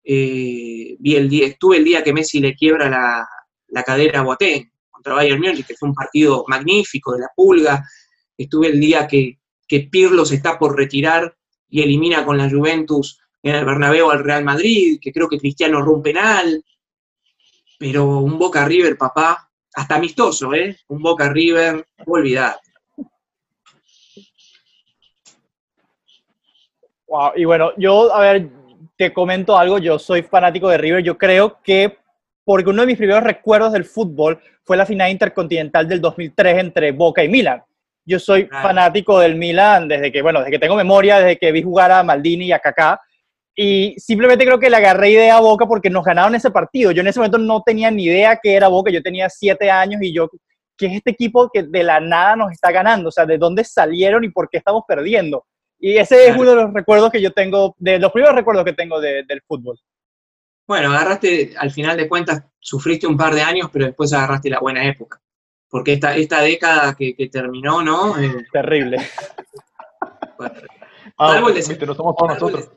Eh, 0.03 0.95
vi 0.99 1.15
el 1.15 1.29
día, 1.29 1.47
estuve 1.47 1.77
el 1.77 1.85
día 1.85 2.03
que 2.03 2.13
Messi 2.13 2.39
le 2.39 2.55
quiebra 2.55 2.89
la, 2.89 3.83
cadera 3.83 4.19
a 4.19 4.23
Boateng 4.23 4.69
contra 4.89 5.13
Bayern 5.13 5.39
Múnich, 5.39 5.65
que 5.65 5.75
fue 5.75 5.89
un 5.89 5.95
partido 5.95 6.43
magnífico 6.47 7.13
de 7.13 7.21
la 7.21 7.29
pulga. 7.35 7.87
Estuve 8.37 8.67
el 8.67 8.79
día 8.79 9.07
que, 9.07 9.39
que 9.67 9.81
Pirlo 9.81 10.25
se 10.25 10.35
está 10.35 10.57
por 10.57 10.75
retirar 10.75 11.35
y 11.69 11.81
elimina 11.81 12.25
con 12.25 12.37
la 12.37 12.49
Juventus 12.49 13.19
en 13.41 13.55
el 13.55 13.65
Bernabéu 13.65 14.09
al 14.09 14.23
Real 14.23 14.43
Madrid, 14.43 14.99
que 15.01 15.11
creo 15.11 15.29
que 15.29 15.37
Cristiano 15.37 15.81
rompe 15.81 16.11
penal. 16.11 16.63
Pero 17.77 18.19
un 18.19 18.37
Boca 18.39 18.65
River, 18.65 18.97
papá, 18.97 19.51
hasta 19.73 19.95
amistoso, 19.95 20.53
¿eh? 20.53 20.77
Un 20.87 21.01
Boca 21.01 21.29
River, 21.29 21.85
olvidar. 22.05 22.57
Wow, 27.07 27.31
y 27.35 27.45
bueno, 27.45 27.71
yo, 27.77 28.13
a 28.13 28.21
ver, 28.21 28.49
te 28.95 29.13
comento 29.13 29.57
algo, 29.57 29.77
yo 29.77 29.99
soy 29.99 30.23
fanático 30.23 30.69
de 30.69 30.77
River, 30.77 31.03
yo 31.03 31.17
creo 31.17 31.59
que 31.63 31.97
porque 32.45 32.69
uno 32.69 32.81
de 32.81 32.87
mis 32.87 32.97
primeros 32.97 33.23
recuerdos 33.23 33.71
del 33.71 33.85
fútbol 33.85 34.39
fue 34.63 34.77
la 34.77 34.85
final 34.85 35.09
intercontinental 35.11 35.87
del 35.87 36.01
2003 36.01 36.59
entre 36.59 36.91
Boca 36.91 37.23
y 37.23 37.29
Milan. 37.29 37.63
Yo 38.05 38.19
soy 38.19 38.47
fanático 38.47 39.19
del 39.19 39.35
Milan 39.35 39.87
desde 39.87 40.11
que, 40.11 40.21
bueno, 40.21 40.39
desde 40.39 40.51
que 40.51 40.59
tengo 40.59 40.75
memoria, 40.75 41.19
desde 41.19 41.37
que 41.37 41.53
vi 41.53 41.63
jugar 41.63 41.91
a 41.91 42.03
Maldini 42.03 42.47
y 42.47 42.51
a 42.51 42.59
Kaká. 42.59 42.99
Y 43.55 43.93
simplemente 43.97 44.45
creo 44.45 44.59
que 44.59 44.69
le 44.69 44.77
agarré 44.77 45.11
idea 45.11 45.37
a 45.37 45.41
Boca 45.41 45.67
porque 45.67 45.89
nos 45.89 46.03
ganaron 46.03 46.33
ese 46.33 46.49
partido. 46.49 46.91
Yo 46.91 47.01
en 47.01 47.07
ese 47.07 47.19
momento 47.19 47.37
no 47.37 47.61
tenía 47.61 47.91
ni 47.91 48.05
idea 48.05 48.39
que 48.41 48.55
era 48.55 48.67
Boca. 48.67 48.91
Yo 48.91 49.01
tenía 49.03 49.29
siete 49.29 49.69
años 49.69 50.01
y 50.01 50.13
yo, 50.13 50.29
¿qué 50.77 50.87
es 50.87 50.93
este 50.93 51.11
equipo 51.11 51.49
que 51.53 51.63
de 51.63 51.83
la 51.83 51.99
nada 51.99 52.35
nos 52.35 52.51
está 52.51 52.71
ganando? 52.71 53.09
O 53.09 53.11
sea, 53.11 53.25
¿de 53.25 53.37
dónde 53.37 53.63
salieron 53.63 54.23
y 54.23 54.29
por 54.29 54.49
qué 54.49 54.57
estamos 54.57 54.83
perdiendo? 54.87 55.45
Y 55.79 55.97
ese 55.97 56.29
es 56.29 56.37
uno 56.37 56.51
de 56.51 56.55
los 56.55 56.73
recuerdos 56.73 57.11
que 57.11 57.21
yo 57.21 57.31
tengo, 57.31 57.75
de 57.77 57.99
los 57.99 58.11
primeros 58.11 58.35
recuerdos 58.35 58.65
que 58.65 58.73
tengo 58.73 58.99
del 58.99 59.41
fútbol. 59.45 59.77
Bueno, 60.65 60.91
agarraste, 60.91 61.53
al 61.57 61.71
final 61.71 61.97
de 61.97 62.07
cuentas, 62.07 62.43
sufriste 62.59 63.05
un 63.05 63.17
par 63.17 63.35
de 63.35 63.41
años, 63.41 63.69
pero 63.71 63.85
después 63.85 64.13
agarraste 64.13 64.49
la 64.49 64.59
buena 64.59 64.87
época. 64.87 65.21
Porque 65.69 65.93
esta, 65.93 66.15
esta 66.15 66.41
década 66.41 66.95
que, 66.95 67.29
terminó, 67.31 67.83
¿no? 67.83 68.19
Eh, 68.19 68.45
Terrible. 68.51 68.97
Bueno, 70.35 70.55
ah, 71.17 71.39
no 71.39 71.93
somos 71.93 72.15
todos 72.15 72.33
nosotros. 72.33 72.69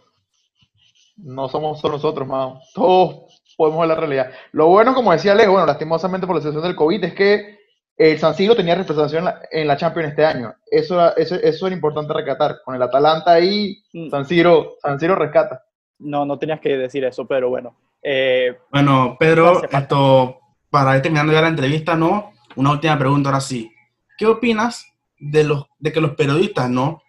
No 1.26 1.48
somos 1.48 1.80
solo 1.80 1.94
nosotros, 1.94 2.28
mano. 2.28 2.60
Todos 2.72 3.42
podemos 3.56 3.80
ver 3.80 3.88
la 3.88 3.94
realidad. 3.96 4.30
Lo 4.52 4.68
bueno, 4.68 4.94
como 4.94 5.10
decía 5.10 5.34
Leo, 5.34 5.50
bueno, 5.50 5.66
lastimosamente 5.66 6.24
por 6.24 6.36
la 6.36 6.40
situación 6.40 6.62
del 6.62 6.76
COVID, 6.76 7.02
es 7.02 7.14
que 7.14 7.58
el 7.96 8.16
San 8.20 8.36
Siro 8.36 8.54
tenía 8.54 8.76
representación 8.76 9.28
en 9.50 9.66
la, 9.66 9.76
Champions 9.76 10.10
este 10.10 10.24
año. 10.24 10.54
Eso, 10.70 11.16
eso, 11.16 11.34
eso 11.34 11.66
era 11.66 11.74
importante 11.74 12.12
rescatar. 12.12 12.58
Con 12.64 12.76
el 12.76 12.82
Atalanta 12.82 13.32
ahí, 13.32 13.82
mm. 13.92 14.08
San 14.08 14.24
Siro, 14.24 14.76
San 14.80 15.00
Siro 15.00 15.16
rescata. 15.16 15.64
No, 15.98 16.24
no 16.24 16.38
tenías 16.38 16.60
que 16.60 16.76
decir 16.76 17.04
eso, 17.04 17.26
pero 17.26 17.48
bueno. 17.48 17.76
Eh, 18.00 18.56
bueno, 18.70 19.16
Pedro, 19.18 19.62
esto, 19.68 20.38
para 20.70 20.94
ir 20.94 21.02
terminando 21.02 21.32
ya 21.32 21.42
la 21.42 21.48
entrevista, 21.48 21.96
¿no? 21.96 22.34
Una 22.54 22.70
última 22.70 22.96
pregunta 22.96 23.30
ahora 23.30 23.40
sí. 23.40 23.72
¿Qué 24.16 24.26
opinas 24.26 24.86
de, 25.18 25.42
los, 25.42 25.66
de 25.80 25.92
que 25.92 26.00
los 26.00 26.14
periodistas, 26.14 26.70
¿no? 26.70 27.02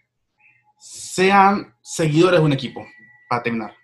Sean 0.80 1.76
seguidores 1.82 2.40
de 2.40 2.46
un 2.48 2.54
equipo, 2.54 2.84
para 3.30 3.44
terminar 3.44 3.77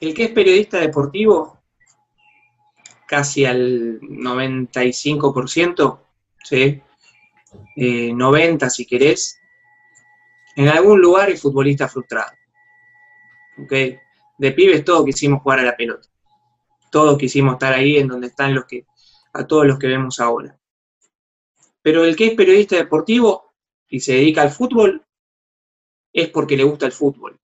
el 0.00 0.14
que 0.14 0.24
es 0.24 0.30
periodista 0.30 0.78
deportivo, 0.78 1.58
casi 3.06 3.44
al 3.44 4.00
95%, 4.00 5.98
¿sí? 6.44 6.82
90 7.76 8.66
eh, 8.66 8.70
si 8.70 8.86
querés, 8.86 9.38
en 10.56 10.68
algún 10.68 11.00
lugar 11.00 11.30
es 11.30 11.40
futbolista 11.42 11.88
frustrado. 11.88 12.32
¿ok? 13.58 13.72
De 14.38 14.52
pibes 14.52 14.84
todos 14.84 15.04
quisimos 15.04 15.42
jugar 15.42 15.60
a 15.60 15.64
la 15.64 15.76
pelota. 15.76 16.08
Todos 16.90 17.18
quisimos 17.18 17.54
estar 17.54 17.72
ahí 17.72 17.98
en 17.98 18.08
donde 18.08 18.28
están 18.28 18.54
los 18.54 18.64
que, 18.64 18.86
a 19.32 19.46
todos 19.46 19.66
los 19.66 19.78
que 19.78 19.86
vemos 19.86 20.18
ahora. 20.18 20.58
Pero 21.82 22.04
el 22.04 22.16
que 22.16 22.26
es 22.28 22.34
periodista 22.34 22.76
deportivo 22.76 23.52
y 23.88 24.00
se 24.00 24.14
dedica 24.14 24.42
al 24.42 24.50
fútbol 24.50 25.04
es 26.12 26.28
porque 26.28 26.56
le 26.56 26.64
gusta 26.64 26.86
el 26.86 26.92
fútbol. 26.92 27.38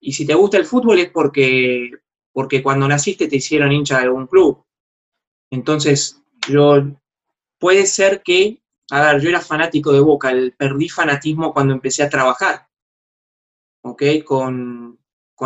Y 0.00 0.12
si 0.12 0.26
te 0.26 0.34
gusta 0.34 0.56
el 0.58 0.66
fútbol 0.66 0.98
es 0.98 1.10
porque, 1.10 1.90
porque 2.32 2.62
cuando 2.62 2.86
naciste 2.86 3.28
te 3.28 3.36
hicieron 3.36 3.72
hincha 3.72 3.98
de 3.98 4.04
algún 4.04 4.26
club. 4.26 4.64
Entonces, 5.50 6.22
yo, 6.48 6.82
puede 7.58 7.86
ser 7.86 8.22
que, 8.22 8.62
a 8.90 9.12
ver, 9.12 9.20
yo 9.20 9.28
era 9.28 9.40
fanático 9.40 9.92
de 9.92 10.00
Boca, 10.00 10.32
perdí 10.56 10.88
fanatismo 10.88 11.52
cuando 11.52 11.74
empecé 11.74 12.02
a 12.02 12.10
trabajar, 12.10 12.68
¿ok? 13.82 14.02
Con, 14.24 14.98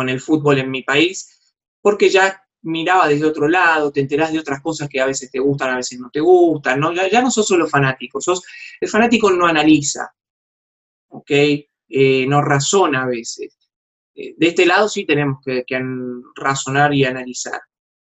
el 0.07 0.21
fútbol 0.21 0.59
en 0.59 0.71
mi 0.71 0.83
país, 0.83 1.55
porque 1.81 2.09
ya 2.09 2.43
miraba 2.63 3.07
desde 3.07 3.25
otro 3.25 3.47
lado, 3.47 3.91
te 3.91 4.01
enterás 4.01 4.31
de 4.31 4.39
otras 4.39 4.61
cosas 4.61 4.87
que 4.87 5.01
a 5.01 5.05
veces 5.05 5.29
te 5.31 5.39
gustan, 5.39 5.71
a 5.71 5.77
veces 5.77 5.99
no 5.99 6.09
te 6.09 6.19
gustan, 6.19 6.79
¿no? 6.79 6.93
Ya, 6.93 7.21
no 7.21 7.31
sos 7.31 7.47
solo 7.47 7.67
fanático, 7.67 8.21
sos, 8.21 8.43
el 8.79 8.89
fanático 8.89 9.31
no 9.31 9.47
analiza, 9.47 10.13
¿ok? 11.09 11.31
Eh, 11.89 12.25
no 12.27 12.41
razona 12.41 13.03
a 13.03 13.07
veces. 13.07 13.57
Eh, 14.15 14.35
de 14.37 14.47
este 14.47 14.65
lado 14.65 14.89
sí 14.89 15.05
tenemos 15.05 15.39
que, 15.43 15.63
razonar 16.35 16.93
y 16.93 17.05
analizar. 17.05 17.61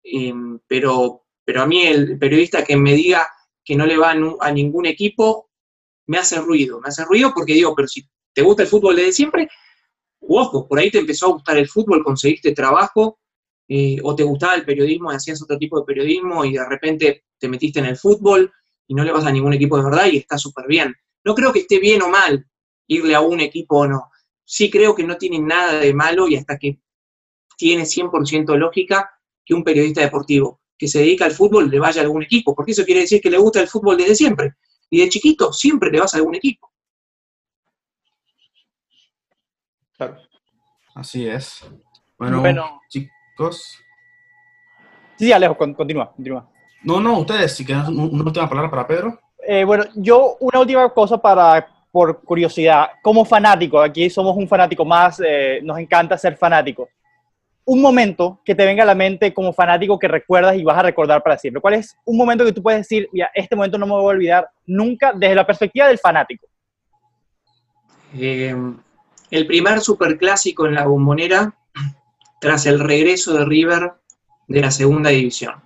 Em, 0.04 0.60
pero, 0.68 1.26
pero 1.46 1.62
a 1.62 1.68
mí 1.68 1.84
el 1.84 2.18
periodista 2.18 2.64
que 2.64 2.78
me 2.78 2.94
diga 2.94 3.28
que 3.64 3.76
no 3.76 3.86
le 3.86 3.98
va 3.98 4.12
a, 4.40 4.52
ningún 4.52 4.86
equipo, 4.86 5.50
me 6.08 6.18
hace 6.18 6.40
ruido. 6.40 6.80
Me 6.82 6.90
hace 6.90 7.06
ruido 7.06 7.32
porque 7.34 7.54
digo, 7.54 7.76
pero 7.76 7.88
si 7.88 8.08
te 8.34 8.42
gusta 8.42 8.64
el 8.64 8.70
fútbol 8.70 8.96
desde 8.96 9.14
siempre, 9.14 9.50
ojo, 10.22 10.68
por 10.68 10.80
ahí 10.80 10.90
te 10.90 11.00
empezó 11.00 11.28
a 11.28 11.34
gustar 11.34 11.58
el 11.58 11.68
fútbol, 11.68 12.04
conseguiste 12.04 12.54
trabajo, 12.54 13.20
eh, 13.68 13.98
o 14.04 14.16
te 14.16 14.24
gustaba 14.24 14.56
el 14.56 14.66
periodismo 14.66 15.12
y 15.12 15.16
hacías 15.16 15.42
otro 15.42 15.58
tipo 15.58 15.80
de 15.80 15.86
periodismo 15.86 16.44
y 16.44 16.54
de 16.54 16.68
repente 16.68 17.26
te 17.40 17.48
metiste 17.48 17.80
en 17.80 17.86
el 17.86 17.98
fútbol 17.98 18.52
y 18.88 18.94
no 18.94 19.04
le 19.04 19.12
vas 19.12 19.26
a 19.26 19.32
ningún 19.32 19.54
equipo 19.54 19.78
de 19.78 19.84
verdad 19.84 20.08
y 20.12 20.18
está 20.18 20.38
súper 20.38 20.68
bien. 20.68 20.94
No 21.24 21.36
creo 21.36 21.54
que 21.54 21.60
esté 21.60 21.80
bien 21.80 22.02
o 22.02 22.10
mal 22.10 22.46
irle 22.88 23.16
a 23.16 23.22
un 23.22 23.40
equipo 23.40 23.80
o 23.80 23.88
no 23.88 24.11
sí 24.52 24.70
creo 24.70 24.94
que 24.94 25.06
no 25.06 25.18
tiene 25.18 25.40
nada 25.40 25.80
de 25.80 25.94
malo 25.94 26.28
y 26.28 26.36
hasta 26.36 26.58
que 26.58 26.78
tiene 27.56 27.84
100% 27.84 28.58
lógica 28.58 29.10
que 29.46 29.54
un 29.54 29.64
periodista 29.64 30.02
deportivo 30.02 30.60
que 30.78 30.90
se 30.90 31.00
dedica 31.00 31.24
al 31.24 31.32
fútbol 31.32 31.70
le 31.70 31.80
vaya 31.80 32.02
a 32.02 32.04
algún 32.04 32.24
equipo, 32.24 32.54
porque 32.54 32.74
eso 32.74 32.84
quiere 32.84 33.02
decir 33.02 33.22
que 33.22 33.30
le 33.30 33.38
gusta 33.38 33.62
el 33.62 33.70
fútbol 33.70 33.96
desde 33.96 34.14
siempre. 34.14 34.56
Y 34.90 35.00
de 35.00 35.08
chiquito 35.08 35.54
siempre 35.54 35.90
le 35.90 36.02
vas 36.02 36.14
a 36.14 36.18
algún 36.18 36.36
equipo. 36.36 36.70
Claro. 39.96 40.18
Así 40.96 41.26
es. 41.30 41.66
Bueno, 42.18 42.82
chicos. 42.90 43.78
Sí, 45.16 45.32
Alejo, 45.32 45.56
continúa, 45.56 46.12
continúa. 46.12 46.52
No, 46.84 47.00
no, 47.00 47.20
ustedes, 47.20 47.56
si 47.56 47.64
quieren 47.64 47.86
una 47.88 48.24
última 48.26 48.50
palabra 48.50 48.70
para 48.70 48.86
Pedro. 48.86 49.18
Eh, 49.48 49.64
bueno, 49.64 49.86
yo 49.96 50.36
una 50.42 50.60
última 50.60 50.90
cosa 50.90 51.18
para 51.18 51.81
por 51.92 52.22
curiosidad, 52.24 52.88
como 53.02 53.26
fanático, 53.26 53.82
aquí 53.82 54.10
somos 54.10 54.36
un 54.38 54.48
fanático 54.48 54.86
más, 54.86 55.22
eh, 55.26 55.60
nos 55.62 55.78
encanta 55.78 56.18
ser 56.18 56.38
fanático. 56.38 56.90
Un 57.66 57.82
momento 57.82 58.40
que 58.44 58.56
te 58.56 58.66
venga 58.66 58.84
a 58.84 58.86
la 58.86 58.96
mente 58.96 59.34
como 59.34 59.54
fanático 59.54 60.00
que 60.00 60.08
recuerdas 60.08 60.56
y 60.56 60.64
vas 60.64 60.78
a 60.78 60.84
recordar 60.84 61.22
para 61.22 61.38
siempre. 61.38 61.62
¿Cuál 61.62 61.76
es 61.76 61.96
un 62.06 62.18
momento 62.18 62.46
que 62.46 62.54
tú 62.54 62.64
puedes 62.64 62.82
decir, 62.82 63.08
mira, 63.12 63.30
este 63.36 63.56
momento 63.56 63.78
no 63.78 63.86
me 63.86 63.94
voy 63.94 64.04
a 64.04 64.16
olvidar 64.16 64.50
nunca 64.66 65.14
desde 65.14 65.36
la 65.36 65.46
perspectiva 65.46 65.88
del 65.88 66.00
fanático? 66.00 66.48
Eh, 68.18 68.56
el 69.30 69.48
primer 69.48 69.80
superclásico 69.82 70.66
en 70.66 70.76
la 70.76 70.86
bombonera 70.86 71.56
tras 72.40 72.66
el 72.66 72.80
regreso 72.80 73.34
de 73.34 73.46
River 73.46 73.94
de 74.48 74.62
la 74.62 74.72
segunda 74.72 75.10
división. 75.10 75.62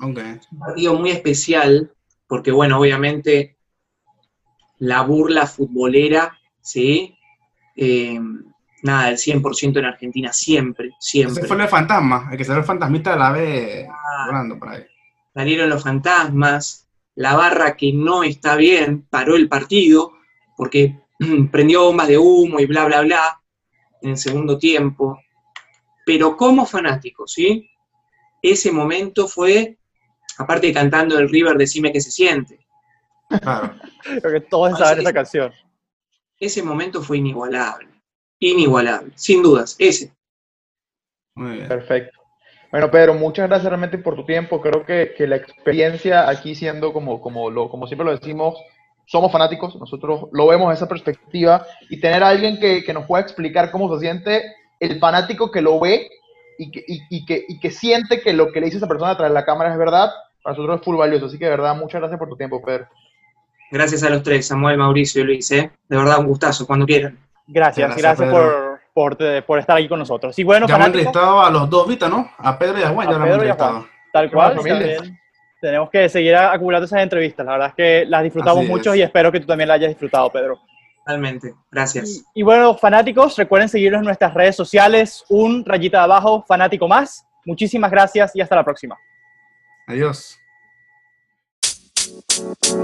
Un 0.00 0.14
partido 0.58 0.94
muy 0.94 1.10
especial 1.10 1.92
porque 2.26 2.52
bueno, 2.52 2.78
obviamente 2.78 3.58
la 4.80 5.02
burla 5.02 5.46
futbolera, 5.46 6.36
¿sí? 6.60 7.16
Eh, 7.76 8.18
nada, 8.82 9.10
el 9.10 9.16
100% 9.18 9.78
en 9.78 9.84
Argentina, 9.84 10.32
siempre, 10.32 10.90
siempre. 10.98 11.40
Ese 11.40 11.46
fue 11.46 11.62
el 11.62 11.68
fantasma, 11.68 12.28
el 12.32 12.36
que 12.38 12.44
salió 12.44 12.60
el 12.60 12.66
fantasmita 12.66 13.12
de 13.12 13.18
la 13.18 13.30
vez 13.32 13.86
Ah. 13.88 14.26
volando 14.26 14.58
por 14.58 14.68
ahí. 14.70 14.82
salieron 15.34 15.70
los 15.70 15.82
fantasmas, 15.84 16.88
la 17.14 17.36
barra 17.36 17.76
que 17.76 17.92
no 17.92 18.24
está 18.24 18.56
bien, 18.56 19.06
paró 19.08 19.36
el 19.36 19.48
partido, 19.48 20.12
porque 20.56 20.98
prendió 21.52 21.84
bombas 21.84 22.08
de 22.08 22.18
humo 22.18 22.58
y 22.58 22.66
bla, 22.66 22.84
bla, 22.86 23.02
bla, 23.02 23.40
en 24.02 24.10
el 24.10 24.16
segundo 24.16 24.58
tiempo. 24.58 25.18
Pero 26.06 26.36
como 26.36 26.64
fanático, 26.66 27.26
¿sí? 27.28 27.70
Ese 28.42 28.72
momento 28.72 29.28
fue, 29.28 29.76
aparte 30.38 30.68
de 30.68 30.72
cantando 30.72 31.18
el 31.18 31.28
River, 31.28 31.56
decime 31.56 31.92
que 31.92 32.00
se 32.00 32.10
siente. 32.10 32.58
Claro. 33.42 33.74
Creo 34.02 34.32
que 34.32 34.40
todos 34.40 34.78
saben 34.78 35.00
esa 35.00 35.12
canción. 35.12 35.52
Ese 36.38 36.62
momento 36.62 37.02
fue 37.02 37.18
inigualable. 37.18 37.88
Inigualable, 38.38 39.12
sin 39.16 39.42
dudas, 39.42 39.76
ese. 39.78 40.12
Muy 41.34 41.56
bien. 41.56 41.68
Perfecto. 41.68 42.18
Bueno, 42.70 42.90
Pedro, 42.90 43.14
muchas 43.14 43.48
gracias 43.48 43.68
realmente 43.68 43.98
por 43.98 44.16
tu 44.16 44.24
tiempo. 44.24 44.60
Creo 44.60 44.84
que, 44.86 45.12
que 45.16 45.26
la 45.26 45.36
experiencia 45.36 46.28
aquí 46.28 46.54
siendo 46.54 46.92
como, 46.92 47.20
como, 47.20 47.50
lo, 47.50 47.68
como 47.68 47.86
siempre 47.86 48.06
lo 48.06 48.16
decimos, 48.16 48.54
somos 49.06 49.32
fanáticos, 49.32 49.74
nosotros 49.76 50.28
lo 50.32 50.46
vemos 50.46 50.68
desde 50.68 50.84
esa 50.84 50.88
perspectiva 50.88 51.66
y 51.88 52.00
tener 52.00 52.22
a 52.22 52.28
alguien 52.28 52.60
que, 52.60 52.84
que 52.84 52.92
nos 52.94 53.06
pueda 53.06 53.22
explicar 53.22 53.70
cómo 53.72 53.92
se 53.92 54.00
siente 54.00 54.54
el 54.78 55.00
fanático 55.00 55.50
que 55.50 55.60
lo 55.60 55.80
ve 55.80 56.08
y 56.58 56.70
que, 56.70 56.84
y, 56.86 57.02
y 57.10 57.24
que, 57.26 57.44
y 57.48 57.58
que 57.58 57.70
siente 57.70 58.20
que 58.20 58.32
lo 58.32 58.52
que 58.52 58.60
le 58.60 58.66
dice 58.66 58.78
esa 58.78 58.88
persona 58.88 59.16
tras 59.16 59.32
la 59.32 59.44
cámara 59.44 59.72
es 59.72 59.78
verdad, 59.78 60.10
para 60.42 60.56
nosotros 60.56 60.78
es 60.78 60.84
full 60.84 60.96
valioso. 60.96 61.26
Así 61.26 61.38
que 61.38 61.46
de 61.46 61.50
verdad, 61.50 61.76
muchas 61.76 62.00
gracias 62.00 62.18
por 62.18 62.28
tu 62.28 62.36
tiempo, 62.36 62.62
Pedro. 62.62 62.86
Gracias 63.70 64.02
a 64.02 64.10
los 64.10 64.22
tres, 64.22 64.46
Samuel, 64.46 64.78
Mauricio 64.78 65.22
y 65.22 65.24
Luis, 65.24 65.50
¿eh? 65.52 65.70
De 65.88 65.96
verdad, 65.96 66.18
un 66.18 66.26
gustazo, 66.26 66.66
cuando 66.66 66.86
quieran. 66.86 67.18
Gracias, 67.46 67.96
Gracias, 67.96 68.18
gracias, 68.18 68.30
por, 68.30 68.80
por, 69.16 69.44
por 69.44 69.58
estar 69.58 69.76
aquí 69.76 69.88
con 69.88 69.98
nosotros. 69.98 70.38
Y 70.38 70.44
bueno, 70.44 70.66
Ya 70.66 70.74
fanáticos, 70.74 71.06
entrevistado 71.06 71.40
a 71.42 71.50
los 71.50 71.70
dos, 71.70 71.88
¿viste, 71.88 72.08
no? 72.08 72.30
A 72.38 72.58
Pedro 72.58 72.78
y 72.78 72.82
a 72.82 72.88
Juan, 72.90 73.08
A 73.08 73.12
ya 73.12 73.16
Pedro 73.18 73.26
y 73.28 73.30
a 73.30 73.34
entrevistado. 73.34 73.86
tal 74.12 74.30
cual, 74.30 74.54
también 74.56 75.20
tenemos 75.60 75.90
que 75.90 76.08
seguir 76.08 76.34
acumulando 76.36 76.86
esas 76.86 77.02
entrevistas. 77.02 77.44
La 77.44 77.52
verdad 77.52 77.68
es 77.68 77.74
que 77.74 78.04
las 78.06 78.22
disfrutamos 78.22 78.60
Así 78.62 78.68
mucho 78.68 78.92
es. 78.92 78.98
y 78.98 79.02
espero 79.02 79.30
que 79.30 79.40
tú 79.40 79.46
también 79.46 79.68
las 79.68 79.76
hayas 79.76 79.90
disfrutado, 79.90 80.30
Pedro. 80.30 80.58
Totalmente, 81.04 81.54
gracias. 81.70 82.24
Y, 82.34 82.40
y 82.40 82.42
bueno, 82.42 82.76
fanáticos, 82.76 83.36
recuerden 83.36 83.68
seguirnos 83.68 84.00
en 84.00 84.04
nuestras 84.06 84.32
redes 84.34 84.56
sociales, 84.56 85.24
un 85.28 85.64
rayita 85.64 85.98
de 85.98 86.04
abajo, 86.04 86.44
fanático 86.46 86.88
más. 86.88 87.26
Muchísimas 87.44 87.90
gracias 87.90 88.34
y 88.34 88.40
hasta 88.40 88.56
la 88.56 88.64
próxima. 88.64 88.96
Adiós. 89.86 90.39
Thank 92.28 92.68
you. 92.68 92.80